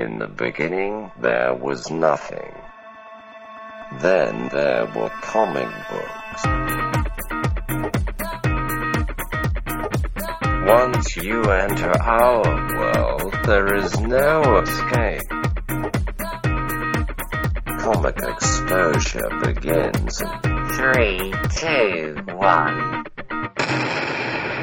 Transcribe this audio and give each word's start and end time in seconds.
In 0.00 0.18
the 0.18 0.28
beginning, 0.28 1.12
there 1.20 1.52
was 1.52 1.90
nothing. 1.90 2.54
Then 4.00 4.48
there 4.48 4.86
were 4.96 5.10
comic 5.20 5.68
books. 5.90 6.44
Once 10.66 11.16
you 11.18 11.42
enter 11.42 11.92
our 12.00 12.42
world, 12.78 13.34
there 13.44 13.74
is 13.74 14.00
no 14.00 14.62
escape. 14.62 15.28
Comic 17.80 18.22
exposure 18.22 19.28
begins 19.44 20.22
in 20.22 20.68
three, 20.78 21.34
two, 21.56 22.16
one. 22.36 23.04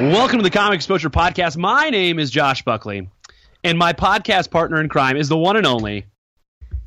Welcome 0.00 0.38
to 0.38 0.42
the 0.42 0.50
Comic 0.50 0.78
Exposure 0.78 1.10
Podcast. 1.10 1.56
My 1.56 1.90
name 1.90 2.18
is 2.18 2.32
Josh 2.32 2.62
Buckley, 2.62 3.08
and 3.64 3.78
my 3.78 3.92
podcast 3.92 4.50
partner 4.50 4.80
in 4.80 4.88
crime 4.88 5.16
is 5.16 5.28
the 5.28 5.38
one 5.38 5.56
and 5.56 5.66
only. 5.66 6.06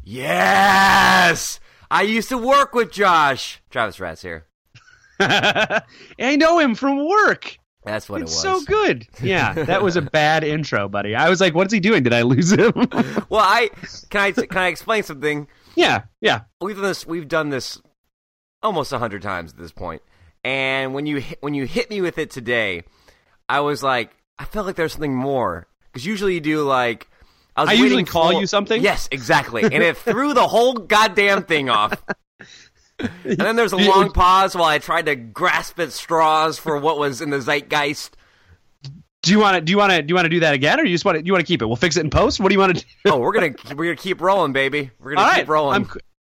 Yes! 0.03 1.59
I 1.89 2.03
used 2.03 2.29
to 2.29 2.38
work 2.38 2.73
with 2.73 2.91
Josh. 2.91 3.62
Travis 3.70 3.99
Ratz 3.99 4.21
here. 4.21 4.48
I 5.20 6.35
know 6.38 6.59
him 6.59 6.76
from 6.76 7.07
work. 7.07 7.57
That's 7.84 8.07
what 8.09 8.21
it's 8.21 8.31
it 8.31 8.35
was. 8.35 8.41
so 8.41 8.65
good. 8.65 9.07
Yeah, 9.21 9.53
that 9.53 9.81
was 9.81 9.95
a 9.95 10.02
bad 10.02 10.43
intro, 10.45 10.88
buddy. 10.88 11.15
I 11.15 11.29
was 11.29 11.41
like, 11.41 11.55
"What's 11.55 11.73
he 11.73 11.79
doing? 11.79 12.03
Did 12.03 12.13
I 12.13 12.21
lose 12.21 12.52
him?" 12.52 12.71
Well, 13.29 13.41
I 13.43 13.70
can 14.09 14.21
I 14.21 14.31
can 14.31 14.57
I 14.57 14.67
explain 14.67 15.03
something? 15.03 15.48
yeah, 15.76 16.03
yeah. 16.21 16.41
We've 16.59 16.76
done 16.76 16.84
this. 16.85 17.07
We've 17.07 17.27
done 17.27 17.49
this 17.49 17.81
almost 18.62 18.91
a 18.91 18.99
hundred 18.99 19.21
times 19.23 19.53
at 19.53 19.57
this 19.57 19.71
point. 19.71 20.01
And 20.43 20.93
when 20.93 21.05
you 21.05 21.23
when 21.40 21.53
you 21.53 21.65
hit 21.65 21.90
me 21.90 22.01
with 22.01 22.17
it 22.17 22.29
today, 22.29 22.84
I 23.49 23.62
was 23.62 23.81
like, 23.81 24.15
I 24.38 24.45
felt 24.45 24.65
like 24.67 24.76
there's 24.76 24.91
something 24.93 25.15
more 25.15 25.67
because 25.91 26.05
usually 26.05 26.34
you 26.36 26.40
do 26.41 26.63
like. 26.63 27.08
I, 27.55 27.62
was 27.62 27.70
I 27.70 27.73
usually 27.73 28.05
call 28.05 28.32
for- 28.32 28.40
you 28.40 28.48
something? 28.48 28.82
Yes, 28.82 29.09
exactly, 29.12 29.63
and 29.63 29.73
it 29.73 29.98
threw 29.98 30.34
the 30.34 30.48
whole 30.48 30.73
goddamn 30.73 31.44
thing 31.44 31.70
off. 31.70 32.02
And 33.24 33.38
then 33.38 33.55
there's 33.55 33.74
a 33.74 33.77
long 33.77 34.12
pause 34.12 34.54
while 34.54 34.65
I 34.70 34.77
tried 34.77 35.07
to 35.07 35.15
grasp 35.15 35.80
at 35.80 35.91
straws 35.91 36.60
for 36.60 36.77
what 36.77 36.99
was 36.99 37.20
in 37.20 37.32
the 37.32 37.40
zeitgeist. 37.40 38.12
Do 39.24 39.32
you 39.32 39.40
want 39.40 39.55
to? 39.55 39.62
Do 39.62 39.71
you 39.71 39.77
want 39.77 39.91
to? 39.91 40.04
Do 40.04 40.12
you 40.12 40.15
want 40.15 40.26
to 40.26 40.30
do 40.30 40.41
that 40.41 40.54
again, 40.54 40.80
or 40.80 40.84
you 40.84 40.93
just 40.93 41.04
want 41.04 41.18
to? 41.18 41.26
You 41.26 41.32
want 41.32 41.41
to 41.43 41.48
keep 41.48 41.63
it? 41.63 41.65
We'll 41.65 41.76
fix 41.77 41.98
it 41.98 42.02
in 42.02 42.12
post. 42.12 42.40
What 42.40 42.49
do 42.49 42.54
you 42.54 42.60
want 42.60 42.77
to 42.77 42.85
do? 42.85 43.12
Oh, 43.12 43.18
we're 43.20 43.34
gonna 43.34 43.55
we're 43.76 43.85
gonna 43.85 43.96
keep 43.96 44.21
rolling, 44.21 44.54
baby. 44.54 44.91
We're 44.99 45.15
gonna 45.15 45.26
All 45.26 45.32
keep 45.32 45.37
right, 45.40 45.48
rolling. 45.48 45.82
I'm 45.82 45.90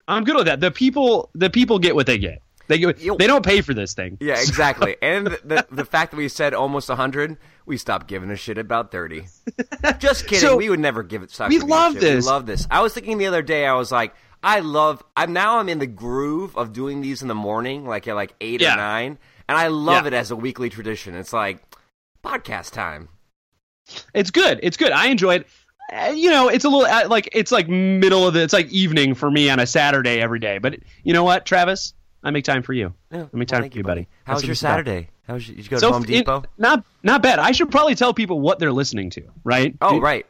I'm 0.07 0.23
good 0.23 0.35
with 0.35 0.45
that. 0.45 0.59
The 0.59 0.69
people 0.69 1.31
the 1.33 1.49
people 1.49 1.79
get 1.79 1.95
what 1.95 2.05
they 2.05 2.19
get. 2.19 2.41
They 2.69 2.77
they 2.85 3.27
don't 3.27 3.43
pay 3.43 3.61
for 3.61 3.73
this 3.73 3.93
thing. 3.95 4.17
Yeah, 4.21 4.39
exactly. 4.39 4.95
and 5.01 5.27
the 5.27 5.65
the 5.71 5.83
fact 5.83 6.11
that 6.11 6.17
we 6.17 6.29
said 6.29 6.53
almost 6.53 6.87
100, 6.87 7.35
we 7.65 7.77
stopped 7.77 8.07
giving 8.07 8.29
a 8.29 8.35
shit 8.35 8.57
about 8.59 8.91
30. 8.91 9.25
Just 9.97 10.25
kidding. 10.27 10.39
So, 10.39 10.55
we 10.55 10.69
would 10.69 10.79
never 10.79 11.01
give 11.03 11.23
it. 11.23 11.31
Stop 11.31 11.49
we 11.49 11.57
love 11.59 11.95
this. 11.95 12.25
We 12.25 12.31
love 12.31 12.45
this. 12.45 12.67
I 12.69 12.81
was 12.81 12.93
thinking 12.93 13.17
the 13.17 13.25
other 13.25 13.41
day. 13.41 13.65
I 13.65 13.73
was 13.73 13.91
like, 13.91 14.13
I 14.43 14.59
love. 14.59 15.03
I'm 15.17 15.33
now. 15.33 15.57
I'm 15.57 15.67
in 15.67 15.79
the 15.79 15.87
groove 15.87 16.55
of 16.55 16.71
doing 16.71 17.01
these 17.01 17.21
in 17.23 17.27
the 17.27 17.35
morning, 17.35 17.85
like 17.85 18.07
at 18.07 18.13
like 18.15 18.35
eight 18.39 18.61
Yeah. 18.61 18.75
or 18.75 18.77
nine, 18.77 19.17
and 19.49 19.57
I 19.57 19.67
love 19.67 20.03
Yeah. 20.03 20.09
it 20.09 20.13
as 20.13 20.29
a 20.31 20.35
weekly 20.35 20.69
tradition. 20.69 21.15
It's 21.15 21.33
like 21.33 21.61
podcast 22.23 22.71
time. 22.71 23.09
It's 24.13 24.29
good. 24.29 24.59
It's 24.61 24.77
good. 24.77 24.91
I 24.91 25.07
enjoy 25.07 25.35
it. 25.37 25.47
Uh, 25.91 26.13
you 26.15 26.29
know, 26.29 26.49
it's 26.49 26.65
a 26.65 26.69
little 26.69 26.85
uh, 26.85 27.07
like 27.09 27.29
it's 27.31 27.51
like 27.51 27.67
middle 27.67 28.27
of 28.27 28.35
the. 28.35 28.43
It's 28.43 28.53
like 28.53 28.69
evening 28.69 29.15
for 29.15 29.31
me 29.31 29.49
on 29.49 29.59
a 29.59 29.65
Saturday 29.65 30.21
every 30.21 30.37
day. 30.39 30.59
But 30.59 30.77
you 31.03 31.13
know 31.13 31.23
what, 31.23 31.47
Travis? 31.47 31.93
I 32.23 32.31
make 32.31 32.43
time 32.43 32.63
for 32.63 32.73
you. 32.73 32.93
Yeah, 33.11 33.27
I 33.33 33.37
make 33.37 33.47
time 33.47 33.61
thank 33.61 33.73
for 33.73 33.77
you, 33.79 33.83
buddy. 33.83 34.07
How 34.25 34.33
was 34.33 34.43
your 34.43 34.51
about. 34.51 34.57
Saturday? 34.57 35.09
How 35.27 35.35
was 35.35 35.47
your, 35.47 35.55
did 35.55 35.65
you 35.65 35.69
go 35.69 35.75
to 35.77 35.79
So 35.79 35.91
Home 35.93 36.03
in- 36.03 36.09
Depot? 36.09 36.43
not 36.57 36.83
not 37.03 37.21
bad. 37.23 37.39
I 37.39 37.51
should 37.51 37.71
probably 37.71 37.95
tell 37.95 38.13
people 38.13 38.39
what 38.41 38.59
they're 38.59 38.73
listening 38.73 39.09
to, 39.11 39.23
right? 39.43 39.75
oh, 39.81 39.95
You- 39.95 40.01
right. 40.01 40.25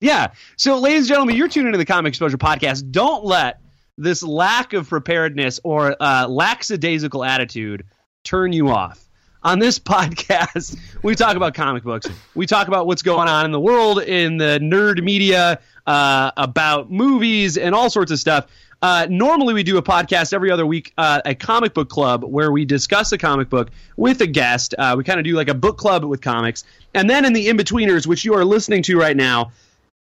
Yeah. 0.00 0.28
So, 0.56 0.78
ladies 0.78 1.00
and 1.04 1.08
gentlemen, 1.08 1.36
you're 1.36 1.48
tuning 1.48 1.68
into 1.68 1.78
the 1.78 1.84
Comic 1.86 2.10
Exposure 2.10 2.36
Podcast. 2.36 2.90
Don't 2.90 3.24
let 3.24 3.60
this 3.96 4.22
lack 4.22 4.74
of 4.74 4.88
preparedness 4.88 5.58
or 5.64 5.96
uh, 6.00 6.26
lackadaisical 6.28 7.24
attitude 7.24 7.84
turn 8.24 8.52
you 8.52 8.68
off. 8.68 9.05
On 9.46 9.60
this 9.60 9.78
podcast, 9.78 10.76
we 11.04 11.14
talk 11.14 11.36
about 11.36 11.54
comic 11.54 11.84
books. 11.84 12.08
We 12.34 12.46
talk 12.46 12.66
about 12.66 12.88
what's 12.88 13.02
going 13.02 13.28
on 13.28 13.44
in 13.44 13.52
the 13.52 13.60
world, 13.60 14.02
in 14.02 14.38
the 14.38 14.58
nerd 14.60 15.00
media, 15.04 15.60
uh, 15.86 16.32
about 16.36 16.90
movies, 16.90 17.56
and 17.56 17.72
all 17.72 17.88
sorts 17.88 18.10
of 18.10 18.18
stuff. 18.18 18.48
Uh, 18.82 19.06
normally, 19.08 19.54
we 19.54 19.62
do 19.62 19.78
a 19.78 19.82
podcast 19.82 20.32
every 20.32 20.50
other 20.50 20.66
week, 20.66 20.92
uh, 20.98 21.22
a 21.24 21.36
comic 21.36 21.74
book 21.74 21.88
club, 21.88 22.24
where 22.24 22.50
we 22.50 22.64
discuss 22.64 23.12
a 23.12 23.18
comic 23.18 23.48
book 23.48 23.70
with 23.96 24.20
a 24.20 24.26
guest. 24.26 24.74
Uh, 24.76 24.96
we 24.98 25.04
kind 25.04 25.20
of 25.20 25.24
do 25.24 25.36
like 25.36 25.48
a 25.48 25.54
book 25.54 25.78
club 25.78 26.02
with 26.02 26.20
comics. 26.20 26.64
And 26.92 27.08
then 27.08 27.24
in 27.24 27.32
the 27.32 27.48
in 27.48 27.56
betweeners, 27.56 28.04
which 28.04 28.24
you 28.24 28.34
are 28.34 28.44
listening 28.44 28.82
to 28.82 28.98
right 28.98 29.16
now, 29.16 29.52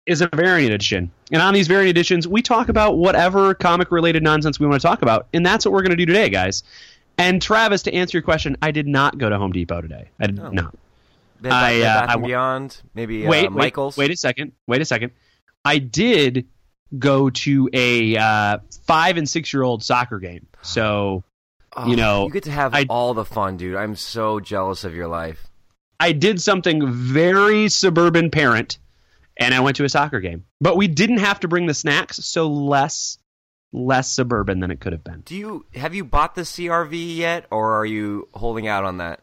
is 0.05 0.21
a 0.21 0.29
variant 0.33 0.71
edition. 0.71 1.11
And 1.31 1.41
on 1.41 1.53
these 1.53 1.67
variant 1.67 1.89
editions, 1.89 2.25
we 2.25 2.41
talk 2.41 2.69
about 2.69 2.97
whatever 2.97 3.53
comic 3.53 3.91
related 3.91 4.23
nonsense 4.23 4.59
we 4.59 4.67
want 4.67 4.81
to 4.81 4.87
talk 4.87 5.01
about. 5.01 5.27
And 5.33 5.45
that's 5.45 5.65
what 5.65 5.73
we're 5.73 5.81
going 5.81 5.91
to 5.91 5.97
do 5.97 6.05
today, 6.05 6.29
guys. 6.29 6.63
And 7.17 7.41
Travis, 7.41 7.83
to 7.83 7.93
answer 7.93 8.17
your 8.17 8.23
question, 8.23 8.57
I 8.61 8.71
did 8.71 8.87
not 8.87 9.17
go 9.17 9.29
to 9.29 9.37
Home 9.37 9.51
Depot 9.51 9.81
today. 9.81 10.09
I 10.19 10.27
did 10.27 10.39
Oh. 10.39 10.49
not. 10.49 10.75
Bed, 11.41 11.51
I, 11.51 11.81
uh, 11.81 12.07
Bath 12.07 12.17
I 12.17 12.21
Beyond, 12.21 12.81
maybe 12.93 13.25
wait, 13.27 13.47
uh, 13.47 13.51
wait, 13.51 13.51
Michaels. 13.51 13.97
wait 13.97 14.09
a 14.11 14.15
second. 14.17 14.53
Wait 14.67 14.81
a 14.81 14.85
second. 14.85 15.11
I 15.63 15.79
did 15.79 16.47
go 16.97 17.29
to 17.29 17.69
a 17.73 18.15
uh, 18.17 18.57
five 18.87 19.17
and 19.17 19.27
six 19.29 19.53
year 19.53 19.63
old 19.63 19.83
soccer 19.83 20.19
game. 20.19 20.47
So 20.61 21.23
Oh, 21.77 21.87
you 21.87 21.97
know, 21.97 22.25
you 22.27 22.31
get 22.31 22.43
to 22.43 22.51
have 22.51 22.73
I- 22.73 22.85
all 22.89 23.13
the 23.13 23.25
fun, 23.25 23.57
dude. 23.57 23.75
I'm 23.75 23.95
so 23.97 24.39
jealous 24.39 24.85
of 24.85 24.95
your 24.95 25.07
life. 25.07 25.45
I 25.99 26.13
did 26.13 26.41
something 26.41 26.89
very 26.91 27.67
suburban 27.67 28.31
parent, 28.31 28.77
and 29.37 29.53
I 29.53 29.59
went 29.59 29.75
to 29.77 29.83
a 29.83 29.89
soccer 29.89 30.21
game. 30.21 30.45
But 30.61 30.77
we 30.77 30.87
didn't 30.87 31.17
have 31.17 31.41
to 31.41 31.47
bring 31.49 31.65
the 31.65 31.73
snacks, 31.73 32.17
so 32.25 32.47
less 32.47 33.17
less 33.75 34.09
suburban 34.09 34.59
than 34.59 34.71
it 34.71 34.79
could 34.79 34.93
have 34.93 35.03
been. 35.03 35.21
Do 35.25 35.35
you 35.35 35.65
have 35.75 35.93
you 35.93 36.03
bought 36.05 36.35
the 36.35 36.41
CRV 36.43 37.15
yet, 37.17 37.45
or 37.51 37.75
are 37.75 37.85
you 37.85 38.27
holding 38.33 38.67
out 38.67 38.83
on 38.85 38.97
that? 38.97 39.21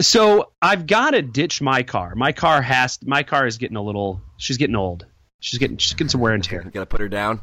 So 0.00 0.52
I've 0.62 0.86
got 0.86 1.10
to 1.10 1.22
ditch 1.22 1.60
my 1.60 1.82
car. 1.82 2.14
My 2.14 2.32
car 2.32 2.62
has 2.62 2.98
my 3.04 3.22
car 3.22 3.46
is 3.46 3.58
getting 3.58 3.76
a 3.76 3.82
little. 3.82 4.20
She's 4.36 4.56
getting 4.56 4.76
old. 4.76 5.06
She's 5.40 5.58
getting 5.58 5.76
she's 5.78 5.94
getting 5.94 6.08
some 6.08 6.20
wear 6.20 6.34
and 6.34 6.44
tear. 6.44 6.62
You 6.64 6.70
gotta 6.70 6.86
put 6.86 7.00
her 7.00 7.08
down. 7.08 7.40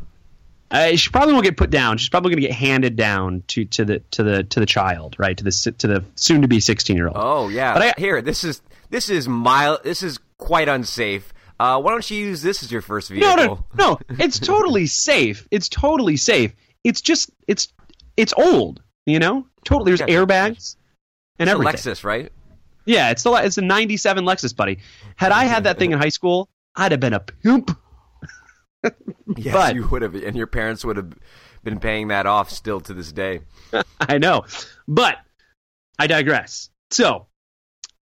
Uh, 0.71 0.95
she 0.95 1.11
probably 1.11 1.33
won't 1.33 1.45
get 1.45 1.57
put 1.57 1.69
down. 1.69 1.97
She's 1.97 2.09
probably 2.09 2.31
going 2.31 2.41
to 2.41 2.47
get 2.47 2.55
handed 2.55 2.95
down 2.95 3.43
to, 3.49 3.65
to 3.65 3.85
the 3.85 3.99
to 4.11 4.23
the 4.23 4.43
to 4.45 4.59
the 4.59 4.65
child, 4.65 5.15
right? 5.19 5.37
To 5.37 5.43
the 5.43 5.75
to 5.77 5.87
the 5.87 6.03
soon 6.15 6.41
to 6.41 6.47
be 6.47 6.59
sixteen 6.59 6.97
year 6.97 7.07
old. 7.07 7.17
Oh 7.19 7.49
yeah. 7.49 7.73
But 7.73 7.83
I- 7.83 7.93
Here, 8.01 8.21
this 8.21 8.43
is 8.43 8.61
this 8.89 9.09
is 9.09 9.27
mild. 9.27 9.83
This 9.83 10.01
is 10.01 10.19
quite 10.37 10.67
unsafe. 10.67 11.33
Uh, 11.59 11.81
why 11.81 11.91
don't 11.91 12.09
you 12.11 12.17
use 12.17 12.41
this 12.41 12.63
as 12.63 12.71
your 12.71 12.81
first 12.81 13.09
vehicle? 13.09 13.35
No, 13.35 13.45
no, 13.45 13.65
no. 13.75 13.99
It's 14.19 14.39
totally 14.39 14.87
safe. 14.87 15.47
It's 15.51 15.69
totally 15.69 16.17
safe. 16.17 16.53
It's 16.83 17.01
just 17.01 17.31
it's 17.47 17.71
it's 18.17 18.33
old. 18.37 18.81
You 19.05 19.19
know, 19.19 19.47
totally. 19.63 19.91
There's 19.95 20.01
airbags 20.09 20.75
and 21.39 21.47
It's 21.47 21.49
a 21.49 21.51
everything. 21.53 21.73
Lexus, 21.93 22.03
right? 22.03 22.31
Yeah, 22.85 23.11
it's 23.11 23.23
the 23.23 23.31
it's 23.33 23.57
a 23.57 23.61
'97 23.61 24.25
Lexus, 24.25 24.55
buddy. 24.55 24.79
Had 25.15 25.31
I 25.31 25.45
had 25.45 25.63
that 25.63 25.79
thing 25.79 25.91
in 25.91 25.99
high 25.99 26.09
school, 26.09 26.49
I'd 26.75 26.91
have 26.91 26.99
been 26.99 27.13
a 27.13 27.19
pimp. 27.19 27.71
Yes, 29.37 29.53
But- 29.55 29.75
you 29.75 29.87
would 29.87 30.03
have, 30.03 30.13
and 30.13 30.37
your 30.37 30.45
parents 30.45 30.85
would 30.85 30.97
have 30.97 31.11
been 31.63 31.79
paying 31.79 32.09
that 32.09 32.27
off 32.27 32.51
still 32.51 32.79
to 32.81 32.93
this 32.93 33.11
day. 33.11 33.41
I 33.99 34.19
know, 34.19 34.45
but 34.87 35.17
I 35.97 36.05
digress. 36.05 36.69
So, 36.91 37.25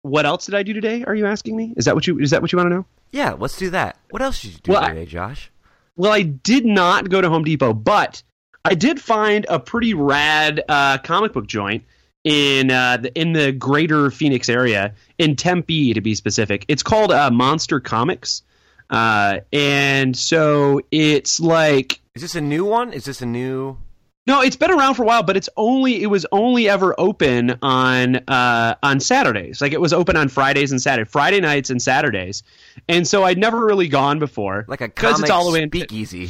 what 0.01 0.25
else 0.25 0.47
did 0.47 0.55
I 0.55 0.63
do 0.63 0.73
today? 0.73 1.03
Are 1.03 1.13
you 1.13 1.27
asking 1.27 1.55
me? 1.55 1.73
Is 1.77 1.85
that 1.85 1.93
what 1.93 2.07
you 2.07 2.17
is 2.19 2.31
that 2.31 2.41
what 2.41 2.51
you 2.51 2.57
want 2.57 2.71
to 2.71 2.75
know? 2.77 2.85
Yeah, 3.13 3.35
let's 3.37 3.57
do 3.57 3.69
that. 3.69 3.97
What 4.09 4.23
else 4.23 4.41
did 4.41 4.53
you 4.53 4.57
do 4.57 4.71
Well, 4.71 4.87
today, 4.87 5.05
Josh? 5.05 5.51
Well, 5.95 6.11
I 6.11 6.23
did 6.23 6.65
not 6.65 7.09
go 7.09 7.21
to 7.21 7.29
Home 7.29 7.43
Depot, 7.43 7.73
but 7.73 8.23
I 8.65 8.73
did 8.73 8.99
find 8.99 9.45
a 9.47 9.59
pretty 9.59 9.93
rad 9.93 10.63
uh, 10.67 10.97
comic 10.97 11.31
book 11.31 11.45
joint 11.45 11.83
in 12.23 12.71
uh, 12.71 12.97
the, 12.97 13.13
in 13.13 13.33
the 13.33 13.51
greater 13.51 14.09
Phoenix 14.09 14.49
area, 14.49 14.95
in 15.19 15.35
Tempe 15.35 15.93
to 15.93 16.01
be 16.01 16.15
specific. 16.15 16.65
It's 16.67 16.81
called 16.81 17.11
uh, 17.11 17.29
Monster 17.29 17.79
Comics, 17.79 18.41
uh, 18.89 19.41
and 19.51 20.17
so 20.17 20.81
it's 20.89 21.39
like 21.39 22.01
Is 22.15 22.23
this 22.23 22.33
a 22.33 22.41
new 22.41 22.65
one? 22.65 22.93
Is 22.93 23.05
this 23.05 23.21
a 23.21 23.27
new? 23.27 23.77
No, 24.25 24.41
it's 24.41 24.55
been 24.55 24.71
around 24.71 24.95
for 24.95 25.03
a 25.03 25.05
while, 25.05 25.23
but 25.23 25.35
it's 25.35 25.49
only 25.57 26.01
it 26.01 26.07
was 26.07 26.25
only 26.31 26.69
ever 26.69 26.95
open 26.97 27.57
on 27.61 28.15
uh, 28.27 28.75
on 28.81 28.99
Saturdays. 28.99 29.59
Like 29.61 29.73
it 29.73 29.81
was 29.81 29.91
open 29.93 30.15
on 30.15 30.29
Fridays 30.29 30.71
and 30.71 30.81
Saturday, 30.81 31.09
Friday 31.09 31.41
nights 31.41 31.69
and 31.69 31.81
Saturdays, 31.81 32.43
and 32.87 33.07
so 33.07 33.23
I'd 33.23 33.37
never 33.37 33.65
really 33.65 33.87
gone 33.89 34.19
before. 34.19 34.65
Like 34.67 34.81
a 34.81 34.87
'Cause 34.89 35.13
comic 35.13 35.21
it's 35.23 35.29
all 35.29 35.45
the 35.45 35.51
way 35.53 35.63
in- 35.63 35.69
speakeasy. 35.69 36.29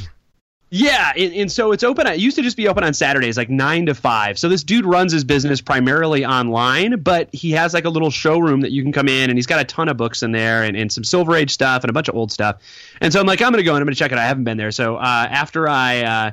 Yeah, 0.76 1.12
and, 1.16 1.32
and 1.36 1.52
so 1.52 1.72
it's 1.72 1.84
open. 1.84 2.08
It 2.08 2.18
used 2.18 2.36
to 2.38 2.42
just 2.42 2.58
be 2.58 2.68
open 2.68 2.84
on 2.84 2.96
Saturdays, 2.96 3.38
like 3.38 3.48
nine 3.48 3.86
to 3.86 3.94
five. 3.94 4.40
So 4.40 4.50
this 4.50 4.64
dude 4.64 4.86
runs 4.88 5.14
his 5.14 5.24
business 5.24 5.62
primarily 5.62 6.26
online, 6.26 7.00
but 7.02 7.30
he 7.32 7.52
has 7.52 7.76
like 7.76 7.86
a 7.86 7.90
little 7.92 8.10
showroom 8.10 8.62
that 8.62 8.72
you 8.72 8.82
can 8.82 8.92
come 8.92 9.08
in, 9.08 9.30
and 9.30 9.38
he's 9.38 9.46
got 9.46 9.60
a 9.62 9.66
ton 9.66 9.88
of 9.88 9.98
books 9.98 10.24
in 10.24 10.32
there, 10.32 10.64
and, 10.64 10.76
and 10.76 10.92
some 10.92 11.04
Silver 11.04 11.36
Age 11.36 11.52
stuff, 11.52 11.84
and 11.84 11.92
a 11.92 11.94
bunch 11.94 12.08
of 12.10 12.16
old 12.16 12.32
stuff. 12.32 12.56
And 13.02 13.14
so 13.14 13.20
I'm 13.20 13.28
like, 13.28 13.40
I'm 13.44 13.52
gonna 13.52 13.62
go 13.62 13.76
and 13.76 13.82
I'm 13.84 13.86
gonna 13.86 13.94
check 13.94 14.12
it. 14.12 14.18
out. 14.18 14.24
I 14.24 14.26
haven't 14.28 14.46
been 14.46 14.58
there, 14.58 14.72
so 14.72 14.96
uh, 14.96 15.28
after 15.30 15.70
I 15.70 16.02
uh, 16.02 16.32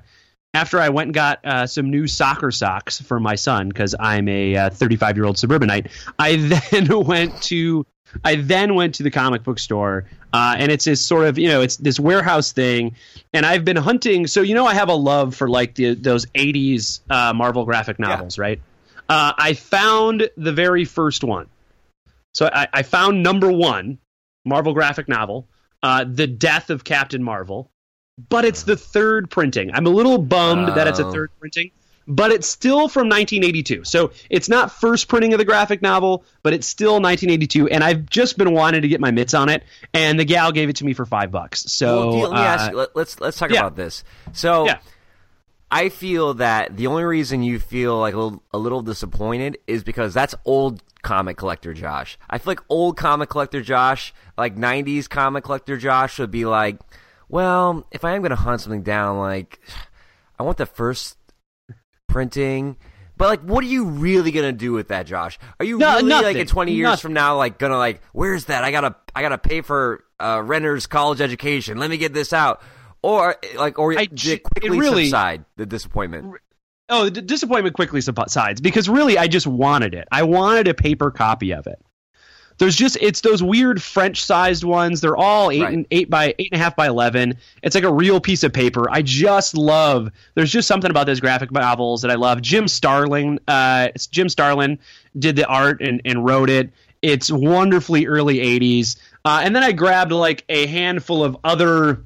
after 0.55 0.79
I 0.79 0.89
went 0.89 1.09
and 1.09 1.15
got 1.15 1.45
uh, 1.45 1.67
some 1.67 1.91
new 1.91 2.07
soccer 2.07 2.51
socks 2.51 3.01
for 3.01 3.21
my 3.21 3.37
son 3.37 3.69
because 3.69 3.95
I'm 3.99 4.29
a 4.29 4.71
35 4.71 5.17
year 5.17 5.27
old 5.27 5.39
suburbanite, 5.39 5.89
I 6.19 6.37
then 6.73 7.05
went 7.05 7.43
to 7.45 7.87
I 8.25 8.37
then 8.37 8.75
went 8.75 8.97
to 8.97 9.03
the 9.03 9.11
comic 9.11 9.45
book 9.45 9.59
store, 9.59 10.07
uh, 10.33 10.57
and 10.59 10.73
it's 10.73 10.85
this 10.85 11.05
sort 11.05 11.27
of 11.27 11.39
you 11.39 11.49
know 11.49 11.61
it's 11.61 11.77
this 11.77 12.01
warehouse 12.01 12.53
thing, 12.53 12.97
and 13.33 13.47
I've 13.47 13.65
been 13.65 13.77
hunting. 13.77 14.27
So 14.27 14.43
you 14.43 14.55
know 14.55 14.67
I 14.67 14.75
have 14.75 14.89
a 14.89 14.95
love 14.95 15.35
for 15.35 15.49
like 15.49 15.75
the 15.75 15.95
those 15.95 16.27
'80s 16.27 17.01
uh, 17.09 17.33
Marvel 17.35 17.65
graphic 17.65 17.99
novels, 17.99 18.37
yeah. 18.37 18.43
right? 18.43 18.61
Uh, 19.09 19.33
I 19.37 19.55
found 19.55 20.29
the 20.37 20.53
very 20.53 20.85
first 20.85 21.25
one. 21.25 21.47
So 22.33 22.49
I, 22.53 22.69
I 22.73 22.83
found 22.83 23.23
number 23.23 23.51
one 23.51 23.99
Marvel 24.45 24.73
graphic 24.73 25.09
novel, 25.09 25.49
uh, 25.83 26.05
The 26.09 26.29
Death 26.29 26.71
of 26.71 26.85
Captain 26.85 27.23
Marvel, 27.23 27.71
but 28.29 28.45
it's 28.45 28.65
the 28.65 28.77
third 28.77 29.31
printing. 29.31 29.73
I'm 29.73 29.87
a 29.87 29.91
little 29.91 30.19
bummed 30.19 30.71
oh. 30.71 30.75
that 30.75 30.87
it's 30.87 30.99
a 30.99 31.11
third 31.11 31.31
printing, 31.39 31.71
but 32.07 32.33
it's 32.33 32.49
still 32.49 32.89
from 32.89 33.09
1982. 33.09 33.85
So 33.85 34.13
it's 34.29 34.49
not 34.49 34.73
first 34.73 35.09
printing 35.09 35.33
of 35.33 35.39
the 35.39 35.45
graphic 35.45 35.81
novel, 35.81 36.25
but 36.43 36.53
it's 36.53 36.67
still 36.67 36.95
1982. 36.95 37.69
And 37.69 37.83
I've 37.85 38.07
just 38.07 38.37
been 38.37 38.53
wanting 38.53 38.83
to 38.83 38.89
get 38.89 39.01
my 39.01 39.11
mitts 39.11 39.35
on 39.35 39.49
it, 39.49 39.63
and 39.95 40.19
the 40.19 40.25
gal 40.25 40.53
gave 40.53 40.69
it 40.69 40.77
to 40.77 40.85
me 40.85 40.93
for 40.93 41.07
five 41.07 41.31
bucks. 41.31 41.61
So 41.73 42.09
well, 42.09 42.19
let 42.19 42.33
me 42.33 42.39
uh, 42.39 42.43
ask 42.43 42.71
you, 42.73 42.77
let, 42.77 42.89
us 42.89 42.95
let's, 42.95 43.21
let's 43.21 43.39
talk 43.39 43.51
yeah. 43.51 43.61
about 43.61 43.77
this. 43.77 44.05
So. 44.33 44.67
Yeah. 44.67 44.79
I 45.73 45.89
feel 45.89 46.35
that 46.35 46.77
the 46.77 46.89
only 46.89 47.05
reason 47.05 47.45
you 47.45 47.61
feel 47.61 47.97
like 47.97 48.13
a 48.13 48.19
little, 48.19 48.43
a 48.53 48.59
little 48.59 48.83
disappointed 48.83 49.57
is 49.69 49.85
because 49.85 50.13
that's 50.13 50.35
old 50.45 50.83
comic 51.03 51.37
collector 51.37 51.75
Josh. 51.75 52.19
I 52.29 52.39
feel 52.39 52.51
like 52.51 52.61
old 52.69 52.97
comic 52.97 53.29
collector 53.29 53.63
Josh, 53.63 54.13
like 54.37 54.57
90s 54.57 55.09
comic 55.09 55.45
collector 55.45 55.77
Josh, 55.77 56.19
would 56.19 56.33
be 56.33 56.45
like, 56.45 56.81
well, 57.31 57.87
if 57.91 58.05
I 58.05 58.15
am 58.15 58.23
going 58.23 58.31
to 58.31 58.37
hunt 58.37 58.61
something 58.61 58.83
down, 58.83 59.19
like, 59.19 59.61
I 60.39 60.43
want 60.43 60.59
the 60.59 60.67
first 60.67 61.17
printing. 62.09 62.77
But 63.17 63.29
like, 63.29 63.41
what 63.43 63.63
are 63.63 63.67
you 63.67 63.85
really 63.85 64.31
gonna 64.31 64.53
do 64.53 64.73
with 64.73 64.89
that, 64.89 65.07
Josh? 65.07 65.39
Are 65.59 65.65
you 65.67 65.77
no, 65.77 65.97
really 65.97 66.09
nothing. 66.09 66.25
like 66.25 66.37
in 66.37 66.47
twenty 66.47 66.73
years 66.73 66.85
nothing. 66.85 67.03
from 67.03 67.13
now, 67.13 67.37
like 67.37 67.59
gonna 67.59 67.77
like, 67.77 68.01
where's 68.13 68.47
that? 68.47 68.65
I 68.65 68.71
gotta, 68.71 68.97
I 69.15 69.21
gotta 69.21 69.37
pay 69.37 69.61
for 69.61 70.05
uh, 70.19 70.41
Renner's 70.43 70.87
college 70.87 71.21
education. 71.21 71.77
Let 71.77 71.91
me 71.91 71.99
get 71.99 72.15
this 72.15 72.33
out, 72.33 72.63
or 73.03 73.37
like, 73.57 73.79
or 73.79 73.93
I, 73.99 74.07
did 74.07 74.43
quickly 74.43 74.79
really, 74.79 75.05
subside 75.05 75.45
the 75.57 75.67
disappointment. 75.67 76.37
Oh, 76.89 77.11
the 77.11 77.21
disappointment 77.21 77.77
quickly 77.77 78.01
subsides 78.01 78.63
because 78.63 78.89
really, 78.89 79.19
I 79.19 79.29
just 79.29 79.47
wanted 79.47 79.93
it. 79.93 80.09
I 80.11 80.23
wanted 80.23 80.67
a 80.69 80.75
paper 80.75 81.11
copy 81.11 81.53
of 81.53 81.67
it. 81.67 81.79
There's 82.61 82.77
just 82.77 82.99
it's 83.01 83.23
those 83.23 83.43
weird 83.43 83.83
French 83.83 84.23
sized 84.23 84.65
ones. 84.65 85.01
They're 85.01 85.17
all 85.17 85.51
eight 85.51 85.63
right. 85.63 85.73
and 85.73 85.87
eight 85.91 86.11
by 86.11 86.35
eight 86.39 86.51
and 86.53 86.61
a 86.61 86.63
half 86.63 86.77
by 86.77 86.89
eleven. 86.89 87.39
It's 87.63 87.75
like 87.75 87.85
a 87.85 87.93
real 87.93 88.21
piece 88.21 88.43
of 88.43 88.53
paper. 88.53 88.85
I 88.91 89.01
just 89.01 89.57
love. 89.57 90.11
There's 90.35 90.53
just 90.53 90.69
something 90.69 90.91
about 90.91 91.07
those 91.07 91.21
graphic 91.21 91.51
novels 91.51 92.03
that 92.03 92.11
I 92.11 92.17
love. 92.17 92.43
Jim 92.43 92.69
Starlin, 92.69 93.41
uh, 93.49 93.89
Jim 94.11 94.29
Starlin 94.29 94.79
did 95.19 95.37
the 95.37 95.47
art 95.47 95.81
and, 95.81 96.03
and 96.05 96.23
wrote 96.23 96.51
it. 96.51 96.71
It's 97.01 97.31
wonderfully 97.33 98.07
early 98.07 98.37
'80s. 98.37 98.97
Uh, 99.25 99.41
and 99.43 99.57
then 99.57 99.63
I 99.63 99.73
grabbed 99.73 100.13
like 100.13 100.45
a 100.51 100.67
handful 100.67 101.25
of 101.25 101.39
other 101.43 102.05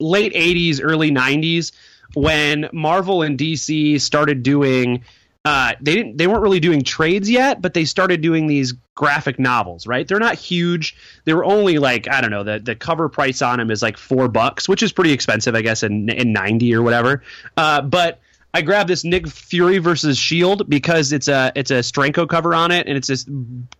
late 0.00 0.32
'80s, 0.32 0.80
early 0.82 1.10
'90s 1.10 1.72
when 2.14 2.70
Marvel 2.72 3.20
and 3.20 3.38
DC 3.38 4.00
started 4.00 4.42
doing 4.42 5.04
uh, 5.48 5.72
they 5.80 5.94
didn't 5.94 6.18
they 6.18 6.26
weren't 6.26 6.42
really 6.42 6.60
doing 6.60 6.82
trades 6.82 7.30
yet, 7.30 7.62
but 7.62 7.72
they 7.72 7.86
started 7.86 8.20
doing 8.20 8.48
these 8.48 8.74
graphic 8.94 9.38
novels, 9.38 9.86
right? 9.86 10.06
They're 10.06 10.18
not 10.18 10.34
huge. 10.34 10.94
They 11.24 11.32
were 11.32 11.44
only 11.46 11.78
like 11.78 12.06
I 12.06 12.20
don't 12.20 12.30
know 12.30 12.44
the 12.44 12.58
the 12.58 12.74
cover 12.74 13.08
price 13.08 13.40
on 13.40 13.58
them 13.58 13.70
is 13.70 13.80
like 13.80 13.96
four 13.96 14.28
bucks, 14.28 14.68
which 14.68 14.82
is 14.82 14.92
pretty 14.92 15.12
expensive, 15.12 15.54
I 15.54 15.62
guess, 15.62 15.82
in 15.82 16.10
in 16.10 16.34
ninety 16.34 16.74
or 16.74 16.82
whatever. 16.82 17.22
Uh, 17.56 17.80
but 17.80 18.20
I 18.52 18.60
grabbed 18.60 18.90
this 18.90 19.04
Nick 19.04 19.26
Fury 19.26 19.78
versus 19.78 20.18
Shield 20.18 20.68
because 20.68 21.12
it's 21.12 21.28
a 21.28 21.50
it's 21.54 21.70
a 21.70 21.78
Steranko 21.78 22.28
cover 22.28 22.54
on 22.54 22.70
it, 22.70 22.86
and 22.86 22.98
it's 22.98 23.08
this 23.08 23.26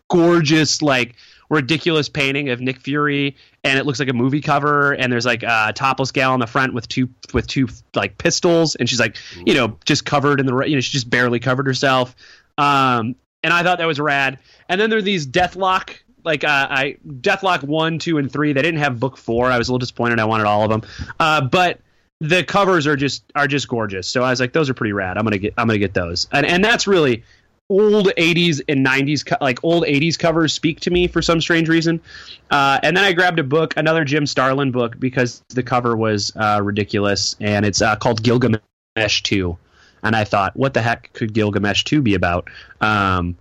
gorgeous 0.08 0.80
like 0.80 1.16
ridiculous 1.48 2.08
painting 2.08 2.50
of 2.50 2.60
Nick 2.60 2.80
Fury, 2.80 3.36
and 3.64 3.78
it 3.78 3.86
looks 3.86 3.98
like 3.98 4.08
a 4.08 4.14
movie 4.14 4.40
cover. 4.40 4.92
And 4.92 5.12
there's 5.12 5.26
like 5.26 5.42
a 5.42 5.72
topless 5.74 6.12
gal 6.12 6.32
on 6.32 6.40
the 6.40 6.46
front 6.46 6.74
with 6.74 6.88
two 6.88 7.08
with 7.32 7.46
two 7.46 7.68
like 7.94 8.18
pistols, 8.18 8.74
and 8.74 8.88
she's 8.88 9.00
like 9.00 9.16
you 9.44 9.54
know 9.54 9.78
just 9.84 10.04
covered 10.04 10.40
in 10.40 10.46
the 10.46 10.56
you 10.66 10.76
know 10.76 10.80
she 10.80 10.92
just 10.92 11.10
barely 11.10 11.40
covered 11.40 11.66
herself. 11.66 12.14
Um, 12.56 13.14
and 13.42 13.52
I 13.52 13.62
thought 13.62 13.78
that 13.78 13.86
was 13.86 14.00
rad. 14.00 14.38
And 14.68 14.80
then 14.80 14.90
there 14.90 14.98
are 14.98 15.02
these 15.02 15.26
Deathlok 15.26 15.96
like 16.24 16.44
uh, 16.44 16.66
I 16.70 16.96
Deathlok 17.06 17.62
one, 17.62 17.98
two, 17.98 18.18
and 18.18 18.30
three. 18.30 18.52
They 18.52 18.62
didn't 18.62 18.80
have 18.80 19.00
book 19.00 19.16
four. 19.16 19.50
I 19.50 19.58
was 19.58 19.68
a 19.68 19.72
little 19.72 19.78
disappointed. 19.78 20.20
I 20.20 20.24
wanted 20.24 20.46
all 20.46 20.62
of 20.62 20.70
them, 20.70 20.82
uh, 21.18 21.40
but 21.42 21.80
the 22.20 22.42
covers 22.42 22.86
are 22.86 22.96
just 22.96 23.22
are 23.34 23.46
just 23.46 23.68
gorgeous. 23.68 24.08
So 24.08 24.22
I 24.22 24.30
was 24.30 24.40
like, 24.40 24.52
those 24.52 24.68
are 24.68 24.74
pretty 24.74 24.92
rad. 24.92 25.16
I'm 25.16 25.24
gonna 25.24 25.38
get 25.38 25.54
I'm 25.56 25.66
gonna 25.66 25.78
get 25.78 25.94
those. 25.94 26.28
And 26.32 26.44
and 26.44 26.64
that's 26.64 26.86
really 26.86 27.24
old 27.68 28.06
80s 28.16 28.60
and 28.68 28.84
90s 28.84 29.40
like 29.40 29.62
old 29.62 29.84
80s 29.84 30.18
covers 30.18 30.52
speak 30.54 30.80
to 30.80 30.90
me 30.90 31.06
for 31.06 31.20
some 31.20 31.40
strange 31.40 31.68
reason. 31.68 32.00
Uh, 32.50 32.78
and 32.82 32.96
then 32.96 33.04
i 33.04 33.12
grabbed 33.12 33.38
a 33.38 33.44
book 33.44 33.74
another 33.76 34.04
jim 34.04 34.26
starlin 34.26 34.72
book 34.72 34.98
because 34.98 35.42
the 35.50 35.62
cover 35.62 35.96
was 35.96 36.32
uh, 36.36 36.60
ridiculous 36.62 37.36
and 37.40 37.66
it's 37.66 37.82
uh, 37.82 37.94
called 37.96 38.22
gilgamesh 38.22 39.22
2 39.22 39.56
and 40.02 40.16
i 40.16 40.24
thought 40.24 40.56
what 40.56 40.72
the 40.72 40.80
heck 40.80 41.12
could 41.12 41.34
gilgamesh 41.34 41.84
2 41.84 42.00
be 42.00 42.14
about? 42.14 42.48
Um, 42.80 43.36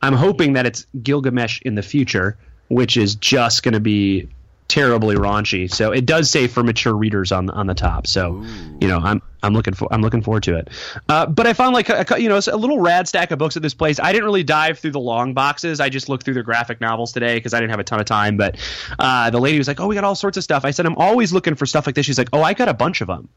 i'm 0.00 0.14
hoping 0.14 0.52
that 0.52 0.64
it's 0.64 0.86
gilgamesh 1.02 1.60
in 1.62 1.74
the 1.74 1.82
future 1.82 2.36
which 2.68 2.96
is 2.96 3.16
just 3.16 3.62
going 3.62 3.74
to 3.74 3.80
be 3.80 4.28
terribly 4.72 5.16
raunchy. 5.16 5.70
So 5.70 5.92
it 5.92 6.06
does 6.06 6.30
say 6.30 6.46
for 6.46 6.62
mature 6.62 6.94
readers 6.94 7.30
on 7.30 7.50
on 7.50 7.66
the 7.66 7.74
top. 7.74 8.06
So 8.06 8.36
Ooh. 8.36 8.78
you 8.80 8.88
know, 8.88 8.98
I'm 8.98 9.20
I'm 9.42 9.52
looking 9.52 9.74
for 9.74 9.86
I'm 9.92 10.00
looking 10.00 10.22
forward 10.22 10.44
to 10.44 10.56
it. 10.56 10.68
Uh, 11.10 11.26
but 11.26 11.46
I 11.46 11.52
found 11.52 11.74
like 11.74 11.90
a, 11.90 12.06
you 12.18 12.30
know 12.30 12.40
a 12.50 12.56
little 12.56 12.80
rad 12.80 13.06
stack 13.06 13.30
of 13.32 13.38
books 13.38 13.54
at 13.54 13.62
this 13.62 13.74
place. 13.74 14.00
I 14.00 14.12
didn't 14.12 14.24
really 14.24 14.44
dive 14.44 14.78
through 14.78 14.92
the 14.92 15.00
long 15.00 15.34
boxes. 15.34 15.78
I 15.78 15.90
just 15.90 16.08
looked 16.08 16.24
through 16.24 16.34
the 16.34 16.42
graphic 16.42 16.80
novels 16.80 17.12
today 17.12 17.34
because 17.34 17.52
I 17.52 17.60
didn't 17.60 17.72
have 17.72 17.80
a 17.80 17.84
ton 17.84 18.00
of 18.00 18.06
time. 18.06 18.38
But 18.38 18.56
uh, 18.98 19.28
the 19.28 19.40
lady 19.40 19.58
was 19.58 19.68
like, 19.68 19.78
"Oh, 19.78 19.88
we 19.88 19.94
got 19.94 20.04
all 20.04 20.14
sorts 20.14 20.38
of 20.38 20.42
stuff." 20.42 20.64
I 20.64 20.70
said, 20.70 20.86
"I'm 20.86 20.96
always 20.96 21.34
looking 21.34 21.54
for 21.54 21.66
stuff 21.66 21.84
like 21.84 21.94
this." 21.94 22.06
She's 22.06 22.18
like, 22.18 22.30
"Oh, 22.32 22.42
I 22.42 22.54
got 22.54 22.68
a 22.68 22.74
bunch 22.74 23.02
of 23.02 23.08
them." 23.08 23.28